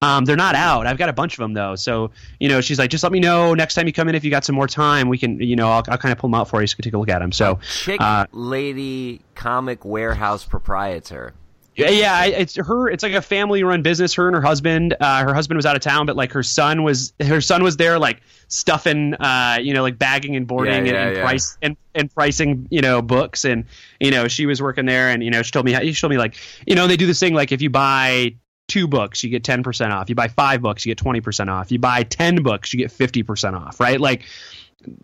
Um, 0.00 0.24
they're 0.24 0.36
not 0.36 0.54
out. 0.54 0.86
I've 0.86 0.98
got 0.98 1.08
a 1.08 1.12
bunch 1.12 1.34
of 1.34 1.38
them 1.38 1.54
though. 1.54 1.74
So 1.74 2.10
you 2.38 2.48
know, 2.48 2.60
she's 2.60 2.78
like, 2.78 2.90
just 2.90 3.02
let 3.02 3.12
me 3.12 3.20
know 3.20 3.54
next 3.54 3.74
time 3.74 3.86
you 3.86 3.92
come 3.92 4.08
in 4.08 4.14
if 4.14 4.24
you 4.24 4.30
got 4.30 4.44
some 4.44 4.54
more 4.54 4.68
time. 4.68 5.08
We 5.08 5.18
can, 5.18 5.40
you 5.40 5.56
know, 5.56 5.68
I'll, 5.68 5.84
I'll 5.88 5.98
kind 5.98 6.12
of 6.12 6.18
pull 6.18 6.30
them 6.30 6.34
out 6.34 6.48
for 6.48 6.60
you 6.60 6.66
so 6.66 6.72
you 6.72 6.76
can 6.76 6.84
take 6.84 6.94
a 6.94 6.98
look 6.98 7.08
at 7.08 7.18
them. 7.18 7.32
So, 7.32 7.58
chick 7.82 8.00
uh, 8.00 8.26
lady 8.32 9.22
comic 9.34 9.84
warehouse 9.84 10.44
proprietor. 10.44 11.34
Yeah, 11.78 11.90
yeah, 11.90 12.24
it's 12.24 12.56
her. 12.56 12.88
It's 12.88 13.04
like 13.04 13.12
a 13.12 13.22
family-run 13.22 13.82
business. 13.82 14.12
Her 14.14 14.26
and 14.26 14.34
her 14.34 14.42
husband. 14.42 14.96
Uh, 14.98 15.22
her 15.22 15.32
husband 15.32 15.58
was 15.58 15.64
out 15.64 15.76
of 15.76 15.82
town, 15.82 16.06
but 16.06 16.16
like 16.16 16.32
her 16.32 16.42
son 16.42 16.82
was. 16.82 17.12
Her 17.20 17.40
son 17.40 17.62
was 17.62 17.76
there, 17.76 18.00
like 18.00 18.20
stuffing, 18.48 19.14
uh, 19.14 19.58
you 19.62 19.74
know, 19.74 19.82
like 19.82 19.96
bagging 19.96 20.34
and 20.34 20.44
boarding 20.44 20.86
yeah, 20.86 20.92
yeah, 20.92 20.98
and, 20.98 21.08
and 21.08 21.16
yeah. 21.16 21.22
price 21.22 21.58
and, 21.62 21.76
and 21.94 22.12
pricing, 22.12 22.66
you 22.70 22.80
know, 22.80 23.00
books. 23.00 23.44
And 23.44 23.64
you 24.00 24.10
know, 24.10 24.26
she 24.26 24.44
was 24.46 24.60
working 24.60 24.86
there, 24.86 25.10
and 25.10 25.22
you 25.22 25.30
know, 25.30 25.42
she 25.42 25.52
told 25.52 25.66
me. 25.66 25.92
She 25.92 26.00
told 26.00 26.10
me 26.10 26.18
like, 26.18 26.34
you 26.66 26.74
know, 26.74 26.88
they 26.88 26.96
do 26.96 27.06
this 27.06 27.20
thing 27.20 27.34
like 27.34 27.52
if 27.52 27.62
you 27.62 27.70
buy 27.70 28.34
two 28.68 28.86
books, 28.86 29.24
you 29.24 29.30
get 29.30 29.42
10% 29.42 29.90
off. 29.90 30.08
You 30.08 30.14
buy 30.14 30.28
five 30.28 30.62
books, 30.62 30.86
you 30.86 30.94
get 30.94 31.04
20% 31.04 31.48
off. 31.48 31.72
You 31.72 31.78
buy 31.78 32.04
10 32.04 32.42
books, 32.42 32.72
you 32.72 32.78
get 32.78 32.90
50% 32.90 33.54
off, 33.54 33.80
right? 33.80 34.00
Like, 34.00 34.22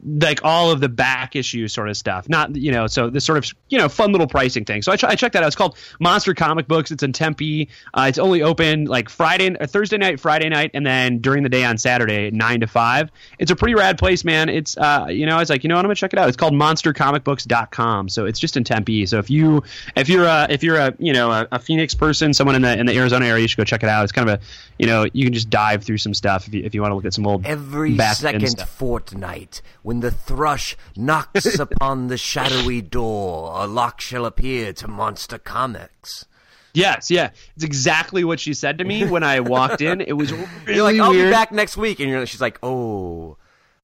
like 0.04 0.40
all 0.45 0.71
of 0.71 0.81
the 0.81 0.88
back 0.88 1.35
issue 1.35 1.66
sort 1.66 1.88
of 1.88 1.97
stuff. 1.97 2.28
Not 2.28 2.54
you 2.54 2.71
know, 2.71 2.87
so 2.87 3.11
this 3.11 3.25
sort 3.25 3.38
of 3.38 3.50
you 3.69 3.78
know 3.78 3.88
fun 3.88 4.12
little 4.12 4.26
pricing 4.26 4.64
thing. 4.64 4.83
So 4.83 4.93
I, 4.93 4.97
ch- 4.97 5.04
I 5.04 5.14
checked 5.16 5.33
that 5.33 5.43
out. 5.43 5.47
It's 5.49 5.57
called 5.57 5.76
Monster 5.99 6.33
Comic 6.35 6.69
Books. 6.69 6.90
It's 6.90 7.02
in 7.02 7.12
Tempe. 7.12 7.69
Uh, 7.93 8.07
it's 8.09 8.19
only 8.19 8.43
open 8.43 8.85
like 8.85 9.09
Friday, 9.09 9.57
uh, 9.59 9.66
Thursday 9.66 9.97
night, 9.97 10.21
Friday 10.21 10.49
night, 10.49 10.71
and 10.75 10.87
then 10.87 11.19
during 11.19 11.43
the 11.43 11.49
day 11.49 11.64
on 11.64 11.76
Saturday, 11.76 12.31
nine 12.31 12.61
to 12.61 12.66
five. 12.66 13.11
It's 13.38 13.50
a 13.50 13.57
pretty 13.57 13.75
rad 13.75 13.99
place, 13.99 14.25
man. 14.25 14.49
It's 14.49 14.76
uh, 14.76 15.07
you 15.11 15.26
know, 15.26 15.37
I 15.37 15.40
was 15.40 15.50
like, 15.50 15.64
you 15.64 15.69
know 15.69 15.75
what, 15.75 15.85
I'm 15.85 15.88
gonna 15.88 15.97
check 15.97 16.12
it 16.12 16.19
out. 16.19 16.28
It's 16.28 16.37
called 16.37 16.54
MonsterComicBooks.com. 16.54 18.09
So 18.09 18.26
it's 18.26 18.38
just 18.38 18.57
in 18.57 18.64
Tempe. 18.64 19.07
So 19.07 19.19
if 19.19 19.28
you 19.28 19.64
if 19.97 20.09
you're 20.09 20.26
a 20.26 20.47
if 20.50 20.62
you're 20.62 20.78
a 20.78 20.95
you 20.99 21.12
know 21.12 21.33
a, 21.33 21.49
a 21.52 21.59
Phoenix 21.59 21.95
person, 21.95 22.33
someone 22.33 22.54
in 22.54 22.62
the 22.62 22.78
in 22.78 22.87
the 22.87 22.97
Arizona 22.97 23.26
area, 23.26 23.43
you 23.43 23.49
should 23.49 23.59
go 23.59 23.64
check 23.64 23.83
it 23.83 23.88
out. 23.88 24.04
It's 24.04 24.12
kind 24.12 24.28
of 24.28 24.40
a 24.40 24.43
you 24.78 24.87
know 24.87 25.07
you 25.12 25.25
can 25.25 25.33
just 25.33 25.50
dive 25.50 25.83
through 25.83 25.99
some 25.99 26.14
stuff 26.14 26.47
if 26.47 26.54
you 26.54 26.62
if 26.62 26.75
you 26.75 26.81
want 26.81 26.93
to 26.93 26.95
look 26.95 27.04
at 27.04 27.14
some 27.14 27.26
old 27.26 27.45
every 27.45 27.97
second 27.99 28.61
fortnight 28.61 29.62
when 29.83 30.00
the 30.00 30.11
thrush 30.11 30.76
knocks 30.97 31.59
upon 31.59 32.09
the 32.09 32.18
shadowy 32.18 32.83
door, 32.83 33.52
a 33.54 33.66
lock 33.66 34.00
shall 34.00 34.26
appear 34.26 34.73
to 34.75 34.88
Monster 34.88 35.38
Comics. 35.38 36.26
Yes, 36.75 37.11
yeah, 37.11 37.30
it's 37.54 37.64
exactly 37.64 38.25
what 38.25 38.40
she 38.40 38.52
said 38.52 38.78
to 38.78 38.85
me 38.85 39.06
when 39.06 39.23
I 39.23 39.40
walked 39.40 39.80
in. 39.80 40.00
It 40.00 40.14
was 40.14 40.33
really 40.33 40.47
you're 40.75 40.83
like, 40.83 40.99
I'll 40.99 41.11
weird. 41.11 41.28
be 41.28 41.30
back 41.30 41.52
next 41.52 41.76
week, 41.76 42.00
and 42.00 42.11
you're, 42.11 42.26
she's 42.26 42.40
like, 42.40 42.59
"Oh, 42.64 43.37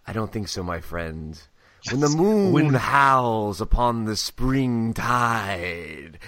I 0.07 0.13
don't 0.13 0.33
think 0.33 0.49
so, 0.49 0.65
my 0.65 0.81
friend." 0.81 1.41
When 1.91 2.01
the 2.01 2.09
moon 2.09 2.53
when... 2.53 2.75
howls 2.75 3.61
upon 3.61 4.05
the 4.05 4.17
spring 4.17 4.93
tide, 4.93 6.19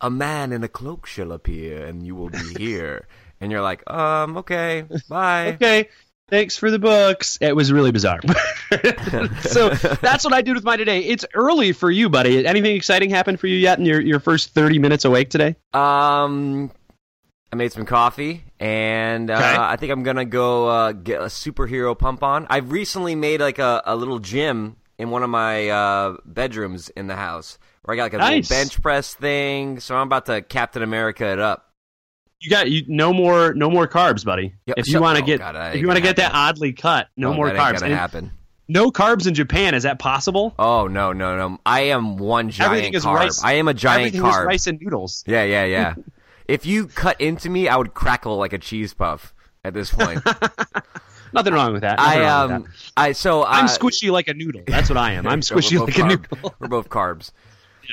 a 0.00 0.10
man 0.10 0.52
in 0.52 0.62
a 0.62 0.68
cloak 0.68 1.06
shall 1.06 1.32
appear, 1.32 1.84
and 1.84 2.06
you 2.06 2.14
will 2.14 2.30
be 2.30 2.54
here. 2.56 3.08
and 3.40 3.50
you're 3.50 3.60
like, 3.60 3.88
um, 3.90 4.36
okay, 4.38 4.86
bye. 5.08 5.48
okay 5.54 5.88
thanks 6.28 6.56
for 6.56 6.70
the 6.70 6.78
books. 6.78 7.38
It 7.40 7.54
was 7.54 7.72
really 7.72 7.92
bizarre. 7.92 8.20
so 9.42 9.70
that's 9.70 10.24
what 10.24 10.32
I 10.32 10.42
did 10.42 10.54
with 10.54 10.64
my 10.64 10.76
today. 10.76 11.00
It's 11.00 11.24
early 11.34 11.72
for 11.72 11.90
you, 11.90 12.08
buddy. 12.08 12.46
Anything 12.46 12.76
exciting 12.76 13.10
happened 13.10 13.40
for 13.40 13.46
you 13.46 13.56
yet 13.56 13.78
in 13.78 13.84
your, 13.84 14.00
your 14.00 14.20
first 14.20 14.50
30 14.50 14.78
minutes 14.78 15.04
awake 15.04 15.30
today? 15.30 15.56
Um, 15.74 16.70
I 17.52 17.56
made 17.56 17.72
some 17.72 17.84
coffee, 17.84 18.44
and 18.58 19.30
uh, 19.30 19.34
okay. 19.34 19.56
I 19.58 19.76
think 19.76 19.92
I'm 19.92 20.02
gonna 20.04 20.24
go 20.24 20.68
uh, 20.68 20.92
get 20.92 21.20
a 21.20 21.26
superhero 21.26 21.98
pump 21.98 22.22
on. 22.22 22.46
I've 22.48 22.72
recently 22.72 23.14
made 23.14 23.40
like 23.40 23.58
a, 23.58 23.82
a 23.84 23.94
little 23.94 24.18
gym 24.18 24.76
in 24.98 25.10
one 25.10 25.22
of 25.22 25.28
my 25.30 25.68
uh, 25.68 26.16
bedrooms 26.24 26.88
in 26.90 27.08
the 27.08 27.16
house 27.16 27.58
where 27.82 27.94
I 27.94 27.96
got 27.96 28.04
like 28.04 28.12
a 28.14 28.18
Nice. 28.18 28.48
little 28.50 28.62
bench 28.64 28.80
press 28.80 29.14
thing. 29.14 29.80
So 29.80 29.96
I'm 29.96 30.06
about 30.06 30.26
to 30.26 30.40
Captain 30.40 30.82
America 30.82 31.26
it 31.30 31.40
up. 31.40 31.71
You 32.42 32.50
got 32.50 32.70
you 32.70 32.84
no 32.88 33.12
more 33.12 33.54
no 33.54 33.70
more 33.70 33.86
carbs, 33.86 34.24
buddy. 34.24 34.54
Yep, 34.66 34.78
if 34.78 34.88
you 34.88 35.00
want 35.00 35.16
to 35.18 35.22
oh, 35.22 35.26
get 35.26 35.38
God, 35.38 35.54
that 35.54 35.76
if 35.76 35.80
you 35.80 35.86
want 35.86 35.96
to 35.96 36.02
get 36.02 36.16
that 36.16 36.32
oddly 36.34 36.72
cut, 36.72 37.08
no, 37.16 37.32
more 37.32 37.46
that 37.46 37.56
carbs. 37.56 37.68
Ain't 37.68 37.80
gonna 37.80 37.92
And 37.92 37.94
happen. 37.94 38.32
no 38.66 38.90
carbs 38.90 39.28
in 39.28 39.34
Japan. 39.34 39.74
Is 39.74 39.84
that 39.84 40.00
possible? 40.00 40.52
Oh 40.58 40.88
no 40.88 41.12
no 41.12 41.36
no! 41.36 41.58
I 41.64 41.82
am 41.82 42.16
one 42.16 42.50
giant 42.50 42.72
Everything 42.72 42.94
is 42.94 43.04
carb. 43.04 43.14
rice. 43.14 43.44
I 43.44 43.52
am 43.54 43.68
a 43.68 43.74
giant 43.74 44.08
Everything 44.08 44.22
carb. 44.22 44.40
is 44.40 44.46
rice 44.46 44.66
and 44.66 44.80
noodles. 44.80 45.22
Yeah 45.26 45.44
yeah 45.44 45.64
yeah. 45.64 45.94
if 46.48 46.66
you 46.66 46.88
cut 46.88 47.20
into 47.20 47.48
me, 47.48 47.68
I 47.68 47.76
would 47.76 47.94
crackle 47.94 48.36
like 48.36 48.52
a 48.52 48.58
cheese 48.58 48.92
puff. 48.92 49.32
At 49.64 49.74
this 49.74 49.92
point, 49.92 50.20
Nothing 51.32 51.54
wrong 51.54 51.72
with 51.72 51.82
that. 51.82 51.98
Nothing 51.98 52.22
I 52.22 52.24
um 52.26 52.50
that. 52.50 52.62
I 52.96 53.12
so 53.12 53.44
I'm 53.44 53.66
uh, 53.66 53.68
squishy 53.68 54.10
like 54.10 54.26
a 54.26 54.34
noodle. 54.34 54.62
That's 54.66 54.88
what 54.88 54.98
I 54.98 55.12
am. 55.12 55.26
I'm 55.28 55.40
squishy 55.40 55.78
like 55.78 55.96
a 55.98 56.02
noodle. 56.04 56.54
We're 56.58 56.66
both 56.68 56.88
carbs. 56.88 57.30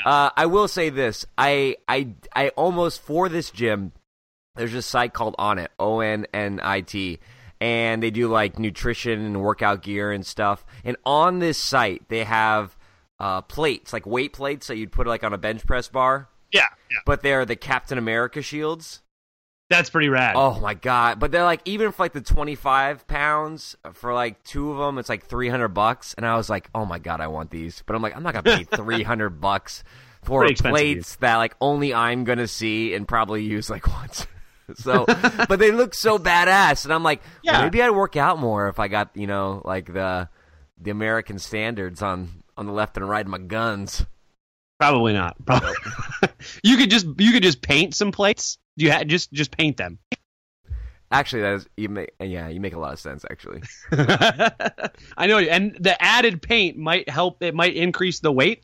Uh, 0.06 0.30
I 0.36 0.46
will 0.46 0.68
say 0.68 0.90
this: 0.90 1.26
I, 1.38 1.76
I, 1.88 2.10
I 2.36 2.50
almost 2.50 3.02
for 3.02 3.30
this 3.30 3.52
gym. 3.52 3.92
There's 4.56 4.74
a 4.74 4.82
site 4.82 5.14
called 5.14 5.36
Onnit, 5.38 5.68
O 5.80 6.00
N 6.02 6.26
N 6.34 6.60
I 6.64 6.82
T, 6.82 7.20
and 7.62 8.04
they 8.04 8.12
do 8.12 8.28
like 8.28 8.60
nutrition 8.60 9.20
and 9.26 9.42
workout 9.42 9.82
gear 9.84 10.12
and 10.12 10.26
stuff. 10.26 10.66
And 10.84 10.98
on 11.06 11.40
this 11.40 11.58
site, 11.58 12.08
they 12.10 12.24
have 12.24 12.76
uh, 13.20 13.42
plates, 13.42 13.94
like 13.94 14.06
weight 14.06 14.34
plates 14.34 14.68
that 14.68 14.78
you'd 14.78 14.92
put 14.92 15.08
like 15.08 15.24
on 15.24 15.34
a 15.34 15.38
bench 15.38 15.66
press 15.66 15.88
bar, 15.88 16.30
Yeah, 16.52 16.66
yeah. 16.92 16.98
but 17.06 17.22
they're 17.22 17.46
the 17.46 17.56
Captain 17.56 17.98
America 17.98 18.42
shields. 18.42 19.02
That's 19.70 19.92
pretty 19.92 20.10
rad. 20.10 20.34
Oh 20.36 20.60
my 20.60 20.74
god! 20.74 21.20
But 21.20 21.32
they're 21.32 21.44
like 21.44 21.62
even 21.66 21.92
for 21.92 22.04
like 22.04 22.14
the 22.14 22.22
twenty 22.22 22.56
five 22.56 23.08
pounds 23.08 23.76
for 23.94 24.16
like 24.16 24.44
two 24.44 24.72
of 24.72 24.80
them, 24.80 24.98
it's 24.98 25.10
like 25.10 25.28
three 25.28 25.48
hundred 25.48 25.70
bucks. 25.70 26.16
And 26.16 26.26
I 26.26 26.36
was 26.38 26.50
like, 26.50 26.70
oh 26.74 26.86
my 26.86 26.98
god, 26.98 27.22
I 27.22 27.28
want 27.28 27.52
these. 27.52 27.84
But 27.86 27.96
I'm 27.96 28.02
like, 28.02 28.16
I'm 28.16 28.24
not 28.24 28.34
gonna 28.34 28.58
pay 28.58 28.64
three 28.76 29.04
hundred 29.04 29.40
bucks 29.40 29.84
for 30.24 30.52
plates 30.54 31.18
that 31.18 31.36
like 31.38 31.56
only 31.62 31.94
I'm 31.94 32.24
gonna 32.24 32.48
see 32.48 32.96
and 32.96 33.08
probably 33.08 33.44
use 33.44 33.70
like 33.70 33.88
once. 33.96 34.26
so, 34.78 35.06
but 35.06 35.60
they 35.60 35.72
look 35.72 35.94
so 35.94 36.18
badass, 36.18 36.86
and 36.86 36.94
I'm 36.94 37.04
like, 37.04 37.22
well, 37.46 37.64
maybe 37.64 37.82
I'd 37.82 37.92
work 37.92 38.16
out 38.16 38.40
more 38.40 38.70
if 38.70 38.80
I 38.80 38.88
got 38.88 39.10
you 39.16 39.28
know 39.28 39.62
like 39.66 39.92
the 39.92 40.30
the 40.80 40.92
American 40.92 41.40
standards 41.40 42.02
on 42.02 42.30
on 42.58 42.66
the 42.66 42.74
left 42.74 42.98
and 42.98 43.08
right 43.08 43.26
of 43.26 43.32
my 43.32 43.38
guns. 43.38 44.06
Probably 44.80 45.14
not. 45.14 45.36
Probably. 45.46 45.74
you 46.64 46.78
could 46.78 46.90
just 46.90 47.06
you 47.18 47.32
could 47.32 47.44
just 47.44 47.62
paint 47.62 47.96
some 47.96 48.12
plates. 48.12 48.58
You 48.76 48.92
ha- 48.92 49.04
just 49.04 49.32
just 49.34 49.56
paint 49.56 49.78
them. 49.78 50.00
Actually, 51.12 51.42
that 51.42 51.54
is 51.56 51.68
you 51.76 51.90
make 51.90 52.12
yeah 52.20 52.48
you 52.50 52.62
make 52.62 52.74
a 52.74 52.80
lot 52.80 52.94
of 52.94 53.00
sense 53.00 53.26
actually. 53.30 53.62
I 55.18 55.28
know, 55.28 55.40
and 55.40 55.76
the 55.80 56.02
added 56.02 56.42
paint 56.42 56.78
might 56.78 57.10
help. 57.10 57.42
It 57.42 57.56
might 57.56 57.76
increase 57.76 58.20
the 58.20 58.32
weight. 58.32 58.64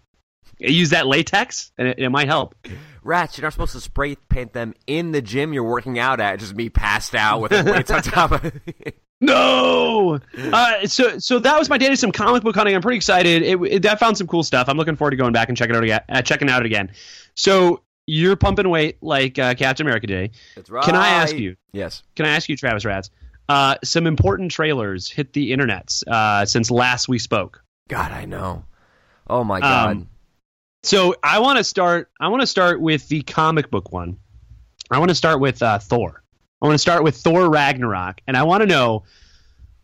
Use 0.60 0.92
that 0.92 1.06
latex, 1.06 1.72
and 1.78 1.88
it, 1.88 2.00
it 2.00 2.10
might 2.10 2.28
help. 2.28 2.56
Rats, 3.04 3.38
you're 3.38 3.44
not 3.44 3.54
supposed 3.54 3.74
to 3.74 3.82
spray 3.82 4.16
paint 4.16 4.54
them 4.54 4.74
in 4.88 5.12
the 5.12 5.22
gym 5.22 5.54
you're 5.54 5.64
working 5.64 6.00
out 6.00 6.20
at. 6.20 6.40
Just 6.40 6.56
me 6.56 6.70
passed 6.70 7.14
out 7.14 7.42
with 7.42 7.52
the 7.52 7.64
weights 7.70 7.92
on 7.92 8.02
top 8.02 8.32
of 8.32 8.46
it. 8.46 9.02
No. 9.22 10.20
Uh, 10.38 10.88
so 10.88 11.20
so 11.20 11.40
that 11.40 11.58
was 11.58 11.70
my 11.70 11.78
day 11.78 11.88
to 11.88 11.96
some 11.96 12.12
comic 12.12 12.44
book 12.44 12.54
hunting. 12.54 12.75
I'm 12.75 12.82
pretty 12.82 12.98
excited. 12.98 13.44
It, 13.44 13.62
it, 13.62 13.86
I 13.86 13.96
found 13.96 14.18
some 14.18 14.28
cool 14.28 14.44
stuff. 14.44 14.68
I'm 14.68 14.75
looking 14.75 14.98
forward 14.98 15.12
to 15.12 15.18
going 15.18 15.32
back 15.32 15.48
and 15.48 15.58
checking 15.58 15.74
out 15.74 15.84
again. 15.84 16.02
Uh, 16.10 16.22
checking 16.22 16.50
out 16.50 16.66
again. 16.66 16.92
So 17.34 17.82
you're 18.08 18.36
pumping 18.36 18.70
weight 18.70 18.98
like 19.02 19.40
uh, 19.40 19.56
Captain 19.56 19.86
America 19.86 20.06
Day. 20.06 20.32
That's 20.56 20.70
right. 20.70 20.84
Can 20.84 20.96
I 20.96 21.08
ask 21.10 21.36
you? 21.36 21.56
Yes. 21.72 22.04
Can 22.16 22.25
I 22.25 22.36
ask 22.36 22.50
you, 22.50 22.58
Travis 22.58 22.84
Ratz? 22.84 23.10
Uh, 23.48 23.75
some 23.84 24.06
important 24.08 24.52
trailers 24.52 25.10
hit 25.10 25.34
the 25.34 25.52
internets 25.52 26.06
uh, 26.08 26.46
since 26.46 26.70
last 26.70 27.08
we 27.08 27.18
spoke. 27.20 27.64
God, 27.88 28.12
I 28.12 28.25
know. 28.25 28.66
Oh 29.28 29.44
my 29.44 29.60
god. 29.60 29.92
Um, 29.92 30.10
So 30.86 31.15
I 31.24 31.39
want 31.39 31.58
to 31.58 31.63
start. 31.63 32.12
I 32.20 32.27
want 32.27 32.42
to 32.42 32.48
start 32.48 32.80
with 32.80 33.08
the 33.08 33.24
comic 33.24 33.72
book 33.72 33.92
one. 33.92 34.18
I 34.92 35.00
want 35.00 35.10
to 35.10 35.15
start 35.15 35.39
with 35.39 35.63
uh, 35.63 35.80
Thor. 35.80 36.22
I 36.62 36.65
want 36.68 36.75
to 36.75 36.80
start 36.80 37.04
with 37.04 37.15
Thor 37.18 37.50
Ragnarok, 37.50 38.22
and 38.27 38.38
I 38.38 38.44
want 38.44 38.62
to 38.62 38.68
know 38.68 39.04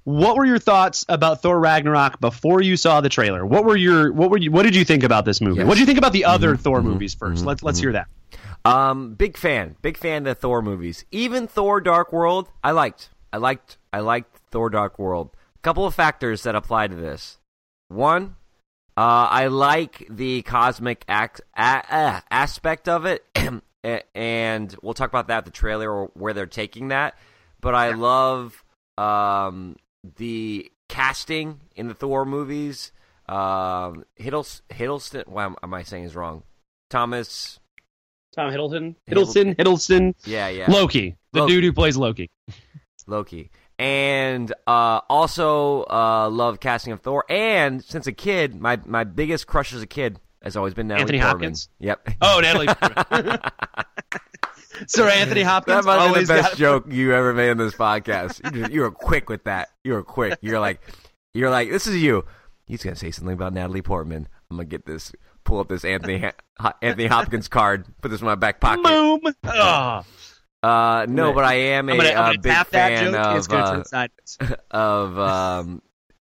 what 0.03 0.35
were 0.35 0.45
your 0.45 0.59
thoughts 0.59 1.03
about 1.09 1.41
Thor 1.41 1.59
Ragnarok 1.59 2.19
before 2.19 2.61
you 2.61 2.77
saw 2.77 3.01
the 3.01 3.09
trailer. 3.09 3.43
What 3.43 3.65
were 3.65 3.75
your 3.75 4.13
what 4.13 4.29
were 4.29 4.37
you 4.37 4.51
what 4.51 4.61
did 4.61 4.75
you 4.75 4.85
think 4.85 5.03
about 5.03 5.25
this 5.25 5.41
movie? 5.41 5.57
Yes. 5.57 5.67
What 5.67 5.73
did 5.73 5.81
you 5.81 5.85
think 5.87 5.97
about 5.97 6.13
the 6.13 6.25
other 6.25 6.53
Mm-hmm, 6.53 6.61
Thor 6.61 6.83
movies 6.83 7.15
1st 7.15 7.45
Let's 7.45 7.63
let's 7.63 7.79
hear 7.79 7.93
that. 7.93 8.07
Um, 8.63 9.15
big 9.15 9.37
fan, 9.37 9.75
big 9.81 9.97
fan 9.97 10.27
of 10.27 10.35
the 10.35 10.35
Thor 10.35 10.61
movies. 10.61 11.03
Even 11.09 11.47
Thor: 11.47 11.81
Dark 11.81 12.13
World, 12.13 12.47
I 12.63 12.71
liked. 12.71 13.09
I 13.33 13.37
liked. 13.37 13.77
I 13.91 14.01
liked 14.01 14.37
Thor: 14.51 14.69
Dark 14.69 14.99
World. 14.99 15.31
A 15.55 15.59
couple 15.61 15.85
of 15.85 15.95
factors 15.95 16.43
that 16.43 16.53
apply 16.53 16.87
to 16.87 16.95
this. 16.95 17.39
One, 17.87 18.35
uh, 18.97 19.27
I 19.29 19.47
like 19.47 20.05
the 20.09 20.41
cosmic 20.43 21.05
ac- 21.09 21.43
a- 21.57 21.83
uh, 21.95 22.19
aspect 22.29 22.87
of 22.89 23.05
it, 23.05 23.25
and 24.15 24.75
we'll 24.81 24.93
talk 24.93 25.09
about 25.09 25.27
that 25.27 25.45
the 25.45 25.51
trailer 25.51 25.91
or 25.91 26.11
where 26.13 26.33
they're 26.33 26.45
taking 26.45 26.89
that. 26.89 27.17
But 27.61 27.75
I 27.75 27.91
love 27.91 28.63
um, 28.97 29.75
the 30.17 30.71
casting 30.89 31.61
in 31.75 31.87
the 31.87 31.93
Thor 31.93 32.25
movies. 32.25 32.91
Um, 33.29 34.03
Hiddles- 34.19 34.61
Hiddleston. 34.69 35.27
Why 35.27 35.45
am, 35.45 35.55
am 35.63 35.73
I 35.73 35.83
saying 35.83 36.03
is 36.05 36.15
wrong? 36.15 36.43
Thomas. 36.89 37.59
Tom 38.35 38.49
Hiddleston, 38.51 38.95
Hiddleston. 39.09 39.55
Hiddleston, 39.55 39.55
Hiddleston, 39.57 40.13
Yeah, 40.25 40.47
yeah. 40.47 40.71
Loki, 40.71 41.17
the 41.33 41.41
Loki. 41.41 41.53
dude 41.53 41.63
who 41.65 41.73
plays 41.73 41.97
Loki. 41.97 42.29
Loki. 43.05 43.51
And 43.81 44.53
uh, 44.67 45.01
also 45.09 45.85
uh, 45.85 46.29
love 46.29 46.59
casting 46.59 46.93
of 46.93 47.01
Thor. 47.01 47.25
And 47.29 47.83
since 47.83 48.05
a 48.05 48.11
kid, 48.11 48.53
my, 48.53 48.79
my 48.85 49.03
biggest 49.05 49.47
crush 49.47 49.73
as 49.73 49.81
a 49.81 49.87
kid 49.87 50.19
has 50.43 50.55
always 50.55 50.75
been 50.75 50.87
Natalie 50.87 51.01
Anthony 51.01 51.19
Portman. 51.19 51.49
Hopkins? 51.49 51.69
Yep. 51.79 52.09
Oh, 52.21 52.39
Natalie. 52.41 52.67
Sir 54.87 55.09
Anthony 55.09 55.41
Hopkins 55.41 55.83
That 55.83 55.85
might 55.85 56.13
been 56.13 56.23
the 56.23 56.27
best 56.27 56.57
joke 56.57 56.85
you 56.89 57.13
ever 57.13 57.33
made 57.33 57.49
in 57.49 57.57
this 57.57 57.73
podcast. 57.73 58.43
You, 58.45 58.61
just, 58.61 58.71
you 58.71 58.81
were 58.81 58.91
quick 58.91 59.29
with 59.29 59.45
that. 59.45 59.69
You 59.83 59.93
were 59.93 60.03
quick. 60.03 60.37
You're 60.41 60.59
like, 60.59 60.81
you're 61.33 61.49
like, 61.49 61.71
this 61.71 61.87
is 61.87 61.97
you. 61.97 62.25
He's 62.65 62.83
gonna 62.83 62.95
say 62.95 63.09
something 63.09 63.33
about 63.33 63.53
Natalie 63.53 63.81
Portman. 63.81 64.27
I'm 64.49 64.57
gonna 64.57 64.65
get 64.65 64.85
this. 64.85 65.11
Pull 65.43 65.59
up 65.59 65.69
this 65.69 65.83
Anthony 65.83 66.23
Anthony 66.81 67.07
Hopkins 67.07 67.47
card. 67.47 67.85
Put 68.01 68.11
this 68.11 68.21
in 68.21 68.27
my 68.27 68.35
back 68.35 68.59
pocket. 68.59 68.83
Boom. 68.83 69.21
Oh. 69.45 70.05
Uh, 70.63 71.05
no, 71.09 71.33
but 71.33 71.43
I 71.43 71.53
am 71.55 71.89
a 71.89 71.93
I'm 71.93 71.97
gonna, 71.97 72.09
I'm 72.11 72.17
uh, 72.17 72.31
big 72.33 72.41
that 72.43 72.67
fan 72.67 73.15
of 73.15 73.51
uh, 73.51 74.55
of 74.71 75.17
um, 75.19 75.81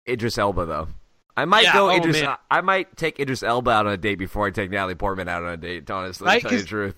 Idris 0.07 0.37
Elba, 0.37 0.65
though. 0.65 0.87
I 1.35 1.45
might 1.45 1.63
Yeah, 1.65 1.73
go 1.73 1.89
oh, 1.91 1.95
Idris. 1.95 2.21
man. 2.21 2.35
I 2.49 2.61
might 2.61 2.97
take 2.97 3.19
Idris 3.19 3.43
Elba 3.43 3.69
out 3.71 3.85
on 3.87 3.93
a 3.93 3.97
date 3.97 4.15
before 4.15 4.47
I 4.47 4.51
take 4.51 4.71
Natalie 4.71 4.95
Portman 4.95 5.29
out 5.29 5.43
on 5.43 5.49
a 5.53 5.57
date. 5.57 5.89
Honestly, 5.89 6.25
Right, 6.25 6.41
to 6.41 6.49
tell 6.49 6.57
you 6.57 6.63
the 6.63 6.67
truth. 6.67 6.95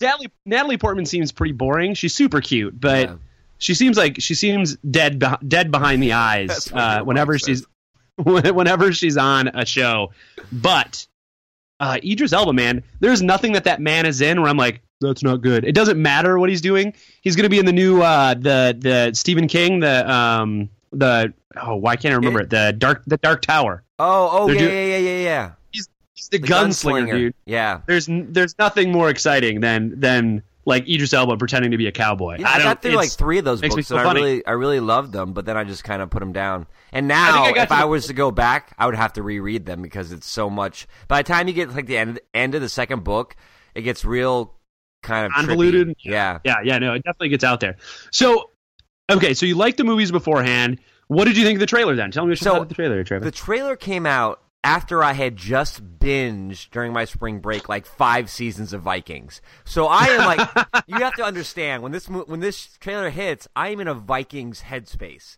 Natalie, 0.00 0.28
Natalie 0.44 0.76
Portman 0.76 1.06
seems 1.06 1.32
pretty 1.32 1.52
boring. 1.52 1.94
She's 1.94 2.14
super 2.14 2.40
cute, 2.40 2.78
but 2.78 3.08
Yeah. 3.08 3.16
she 3.58 3.74
seems 3.74 3.96
like 3.96 4.16
she 4.20 4.34
seems 4.34 4.76
dead 4.78 5.22
dead 5.46 5.70
behind 5.70 6.02
the 6.02 6.12
eyes 6.14 6.70
uh, 6.74 7.00
whenever 7.02 7.38
she's 7.38 7.60
says. 8.18 8.52
whenever 8.52 8.92
she's 8.92 9.16
on 9.16 9.48
a 9.48 9.64
show. 9.64 10.12
But 10.52 11.06
uh, 11.80 11.98
Idris 12.04 12.32
Elba, 12.32 12.52
man, 12.52 12.82
there's 13.00 13.22
nothing 13.22 13.52
that 13.52 13.64
that 13.64 13.80
man 13.80 14.04
is 14.04 14.20
in 14.20 14.40
where 14.42 14.50
I'm 14.50 14.56
like, 14.58 14.82
that's 15.00 15.22
not 15.22 15.42
good. 15.42 15.64
It 15.64 15.74
doesn't 15.74 16.00
matter 16.00 16.38
what 16.38 16.48
he's 16.48 16.60
doing. 16.60 16.94
He's 17.20 17.36
going 17.36 17.44
to 17.44 17.50
be 17.50 17.58
in 17.58 17.66
the 17.66 17.72
new 17.72 18.02
uh, 18.02 18.34
the 18.34 18.76
the 18.78 19.12
Stephen 19.14 19.48
King 19.48 19.80
the 19.80 20.10
um 20.10 20.70
the 20.92 21.32
oh 21.56 21.76
why 21.76 21.96
can't 21.96 22.12
I 22.12 22.16
remember 22.16 22.40
it 22.40 22.50
the 22.50 22.74
dark 22.76 23.02
the 23.06 23.16
Dark 23.18 23.42
Tower. 23.42 23.82
Oh, 23.98 24.28
oh, 24.32 24.46
They're 24.46 24.56
yeah, 24.56 24.60
do- 24.60 24.74
yeah, 24.74 24.84
yeah, 24.84 24.98
yeah, 24.98 25.22
yeah. 25.22 25.52
He's 25.72 25.88
the, 26.30 26.38
The 26.38 26.46
gunslinger, 26.46 27.12
dude. 27.12 27.34
Yeah. 27.46 27.80
There's 27.86 28.08
there's 28.10 28.58
nothing 28.58 28.92
more 28.92 29.08
exciting 29.08 29.60
than 29.60 29.98
than 29.98 30.42
like 30.66 30.88
Idris 30.88 31.14
Elba 31.14 31.36
pretending 31.36 31.70
to 31.70 31.78
be 31.78 31.86
a 31.86 31.92
cowboy. 31.92 32.38
Yeah, 32.40 32.50
I 32.50 32.56
I, 32.56 32.62
got 32.62 32.82
through 32.82 32.96
like 32.96 33.10
three 33.10 33.38
of 33.38 33.44
those 33.44 33.60
books, 33.60 33.90
and 33.90 34.00
I 34.00 34.12
really, 34.12 34.46
I 34.46 34.50
really 34.52 34.80
loved 34.80 35.12
them. 35.12 35.32
But 35.32 35.46
then 35.46 35.56
I 35.56 35.64
just 35.64 35.84
kind 35.84 36.02
of 36.02 36.10
put 36.10 36.18
them 36.18 36.32
down. 36.32 36.66
And 36.92 37.06
now, 37.08 37.44
think 37.44 37.58
I 37.58 37.62
if 37.62 37.72
I 37.72 37.84
was 37.84 38.08
to 38.08 38.12
go 38.12 38.30
back, 38.30 38.74
I 38.76 38.86
would 38.86 38.96
have 38.96 39.12
to 39.14 39.22
reread 39.22 39.64
them 39.64 39.80
because 39.80 40.12
it's 40.12 40.26
so 40.26 40.50
much. 40.50 40.88
By 41.08 41.22
the 41.22 41.28
time 41.28 41.46
you 41.46 41.54
get 41.54 41.70
to, 41.70 41.74
like 41.74 41.86
the 41.86 41.96
end, 41.96 42.20
end 42.34 42.54
of 42.56 42.60
the 42.60 42.68
second 42.68 43.04
book, 43.04 43.36
it 43.76 43.82
gets 43.82 44.04
real 44.04 44.55
kind 45.06 45.26
of 45.26 45.32
trippy. 45.32 45.34
Convoluted? 45.46 45.94
Yeah. 46.04 46.38
Yeah, 46.44 46.56
yeah, 46.64 46.78
no, 46.78 46.92
it 46.94 47.02
definitely 47.04 47.30
gets 47.30 47.44
out 47.44 47.60
there. 47.60 47.76
So, 48.12 48.50
okay, 49.10 49.32
so 49.34 49.46
you 49.46 49.54
liked 49.54 49.78
the 49.78 49.84
movies 49.84 50.10
beforehand. 50.12 50.78
What 51.08 51.24
did 51.26 51.36
you 51.36 51.44
think 51.44 51.56
of 51.56 51.60
the 51.60 51.66
trailer 51.66 51.94
then? 51.96 52.10
Tell 52.10 52.24
me 52.24 52.30
what 52.30 52.40
you 52.40 52.44
So, 52.44 52.52
thought 52.52 52.62
of 52.62 52.68
the 52.68 52.74
trailer, 52.74 53.02
Trevor. 53.04 53.24
The 53.24 53.30
trailer 53.30 53.76
came 53.76 54.04
out 54.06 54.42
after 54.64 55.04
I 55.04 55.12
had 55.12 55.36
just 55.36 55.80
binged 56.00 56.70
during 56.70 56.92
my 56.92 57.04
spring 57.04 57.38
break 57.38 57.68
like 57.68 57.86
five 57.86 58.28
seasons 58.28 58.72
of 58.72 58.82
Vikings. 58.82 59.40
So 59.64 59.86
I 59.86 60.06
am 60.06 60.26
like, 60.26 60.66
you 60.88 60.96
have 60.96 61.14
to 61.14 61.22
understand 61.24 61.84
when 61.84 61.92
this 61.92 62.08
when 62.08 62.40
this 62.40 62.76
trailer 62.80 63.10
hits, 63.10 63.46
I 63.54 63.68
am 63.68 63.78
in 63.80 63.86
a 63.86 63.94
Vikings 63.94 64.62
headspace. 64.62 65.36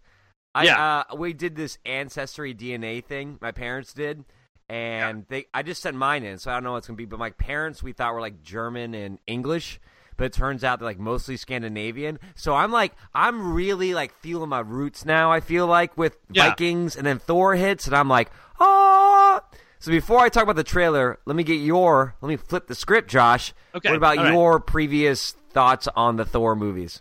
I, 0.55 0.65
Yeah. 0.65 1.03
uh, 1.11 1.17
we 1.17 1.35
did 1.35 1.57
this 1.57 1.77
ancestry 1.85 2.55
DNA 2.55 3.05
thing. 3.05 3.37
My 3.43 3.53
parents 3.53 3.93
did, 3.93 4.25
and 4.69 5.25
they 5.29 5.47
I 5.55 5.63
just 5.63 5.83
sent 5.83 5.97
mine 5.97 6.25
in, 6.25 6.39
so 6.39 6.51
I 6.51 6.55
don't 6.55 6.65
know 6.65 6.73
what 6.73 6.79
it's 6.79 6.87
gonna 6.87 6.97
be. 6.97 7.05
But 7.07 7.19
my 7.19 7.31
parents 7.31 7.83
we 7.83 7.93
thought 7.93 8.15
were 8.15 8.21
like 8.21 8.43
German 8.43 8.95
and 8.95 9.19
English. 9.27 9.81
But 10.17 10.25
it 10.25 10.33
turns 10.33 10.65
out 10.65 10.81
they're 10.81 10.89
like 10.89 10.99
mostly 10.99 11.37
Scandinavian. 11.37 12.19
So 12.35 12.53
I'm 12.55 12.73
like, 12.73 12.93
I'm 13.15 13.53
really 13.55 13.95
like 13.95 14.13
feeling 14.15 14.49
my 14.49 14.59
roots 14.59 15.05
now. 15.05 15.31
I 15.31 15.39
feel 15.39 15.69
like 15.69 15.97
with 15.97 16.17
Yeah. 16.33 16.49
Vikings, 16.49 16.97
and 16.97 17.07
then 17.07 17.21
Thor 17.21 17.55
hits, 17.55 17.87
and 17.87 17.95
I'm 17.95 18.09
like, 18.09 18.31
oh. 18.59 19.41
So 19.79 19.93
before 19.93 20.19
I 20.19 20.29
talk 20.29 20.43
about 20.43 20.57
the 20.57 20.65
trailer, 20.65 21.21
let 21.25 21.37
me 21.37 21.45
get 21.45 21.55
your 21.61 22.17
let 22.21 22.29
me 22.29 22.37
flip 22.37 22.67
the 22.67 22.75
script, 22.75 23.09
Josh. 23.09 23.55
Okay, 23.77 23.91
What 23.91 23.97
about 23.97 24.19
all 24.19 24.25
right. 24.25 24.33
your 24.33 24.59
previous 24.59 25.33
thoughts 25.53 25.87
on 25.95 26.17
the 26.17 26.25
Thor 26.25 26.57
movies? 26.57 27.01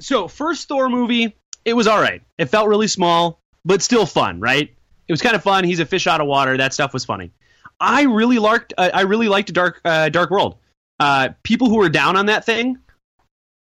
So 0.00 0.28
first 0.28 0.68
Thor 0.68 0.88
movie, 0.88 1.36
it 1.64 1.74
was 1.74 1.88
all 1.88 2.00
right. 2.00 2.22
It 2.38 2.46
felt 2.46 2.68
really 2.68 2.86
small, 2.86 3.42
but 3.64 3.82
still 3.82 4.06
fun, 4.06 4.38
right? 4.38 4.76
It 5.06 5.12
was 5.12 5.20
kind 5.22 5.36
of 5.36 5.42
fun. 5.42 5.64
He's 5.64 5.80
a 5.80 5.86
fish 5.86 6.06
out 6.06 6.20
of 6.20 6.26
water. 6.26 6.56
That 6.56 6.72
stuff 6.72 6.92
was 6.92 7.04
funny. 7.04 7.32
I 7.80 8.02
really 8.02 8.38
liked. 8.38 8.72
Uh, 8.76 8.90
I 8.92 9.02
really 9.02 9.28
liked 9.28 9.52
Dark 9.52 9.80
uh, 9.84 10.08
Dark 10.08 10.30
World. 10.30 10.56
Uh, 11.00 11.30
people 11.42 11.68
who 11.68 11.76
were 11.76 11.88
down 11.88 12.16
on 12.16 12.26
that 12.26 12.44
thing, 12.44 12.78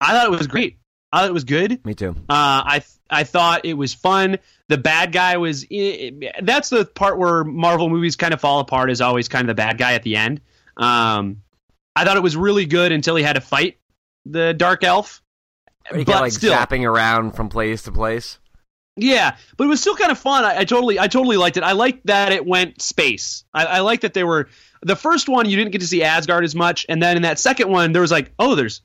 I 0.01 0.13
thought 0.13 0.27
it 0.27 0.31
was 0.31 0.47
great. 0.47 0.79
I 1.13 1.21
thought 1.21 1.31
it 1.31 1.35
was 1.35 1.45
good. 1.45 1.85
Me 1.85 1.95
too. 1.95 2.11
Uh, 2.29 2.63
I 2.65 2.85
I 3.11 3.25
thought 3.25 3.65
it 3.65 3.75
was 3.75 3.93
fun. 3.93 4.39
The 4.69 4.79
bad 4.79 5.13
guy 5.13 5.37
was. 5.37 5.67
That's 6.43 6.71
the 6.71 6.85
part 6.95 7.19
where 7.19 7.45
Marvel 7.45 7.89
movies 7.89 8.17
kind 8.17 8.33
of 8.33 8.41
fall 8.41 8.61
apart. 8.61 8.91
Is 8.91 9.01
always 9.01 9.29
kind 9.29 9.43
of 9.43 9.49
the 9.49 9.61
bad 9.61 9.79
guy 9.79 9.95
at 9.95 10.03
the 10.03 10.17
end. 10.17 10.41
Um, 10.77 11.43
I 11.95 12.05
thought 12.05 12.17
it 12.17 12.23
was 12.23 12.37
really 12.37 12.67
good 12.67 12.93
until 12.93 13.17
he 13.17 13.23
had 13.23 13.35
to 13.35 13.41
fight 13.41 13.79
the 14.25 14.55
Dark 14.55 14.85
Elf. 14.85 15.23
But 15.91 16.07
get 16.07 16.21
like 16.21 16.33
still, 16.33 16.55
zapping 16.55 16.89
around 16.89 17.33
from 17.33 17.49
place 17.49 17.83
to 17.83 17.93
place. 17.93 18.39
Yeah, 18.97 19.37
but 19.57 19.65
it 19.65 19.69
was 19.69 19.81
still 19.81 19.97
kind 19.97 20.11
of 20.13 20.19
fun. 20.19 20.45
I, 20.45 20.59
I 20.59 20.65
totally, 20.65 20.99
I 20.99 21.09
totally 21.09 21.37
liked 21.37 21.57
it. 21.57 21.63
I 21.63 21.73
liked 21.73 22.07
that 22.07 22.33
it 22.33 22.45
went 22.47 22.83
space. 22.83 23.45
I, 23.55 23.65
I 23.65 23.81
liked 23.81 24.03
that 24.03 24.15
there 24.15 24.27
were 24.27 24.49
the 24.83 24.97
first 24.97 25.29
one 25.29 25.49
you 25.49 25.57
didn't 25.57 25.73
get 25.73 25.81
to 25.81 25.87
see 25.87 26.03
Asgard 26.03 26.45
as 26.45 26.55
much, 26.55 26.85
and 26.89 27.03
then 27.03 27.17
in 27.17 27.23
that 27.23 27.39
second 27.39 27.71
one 27.71 27.93
there 27.93 28.03
was 28.03 28.11
like, 28.13 28.33
oh, 28.39 28.55
there's 28.55 28.83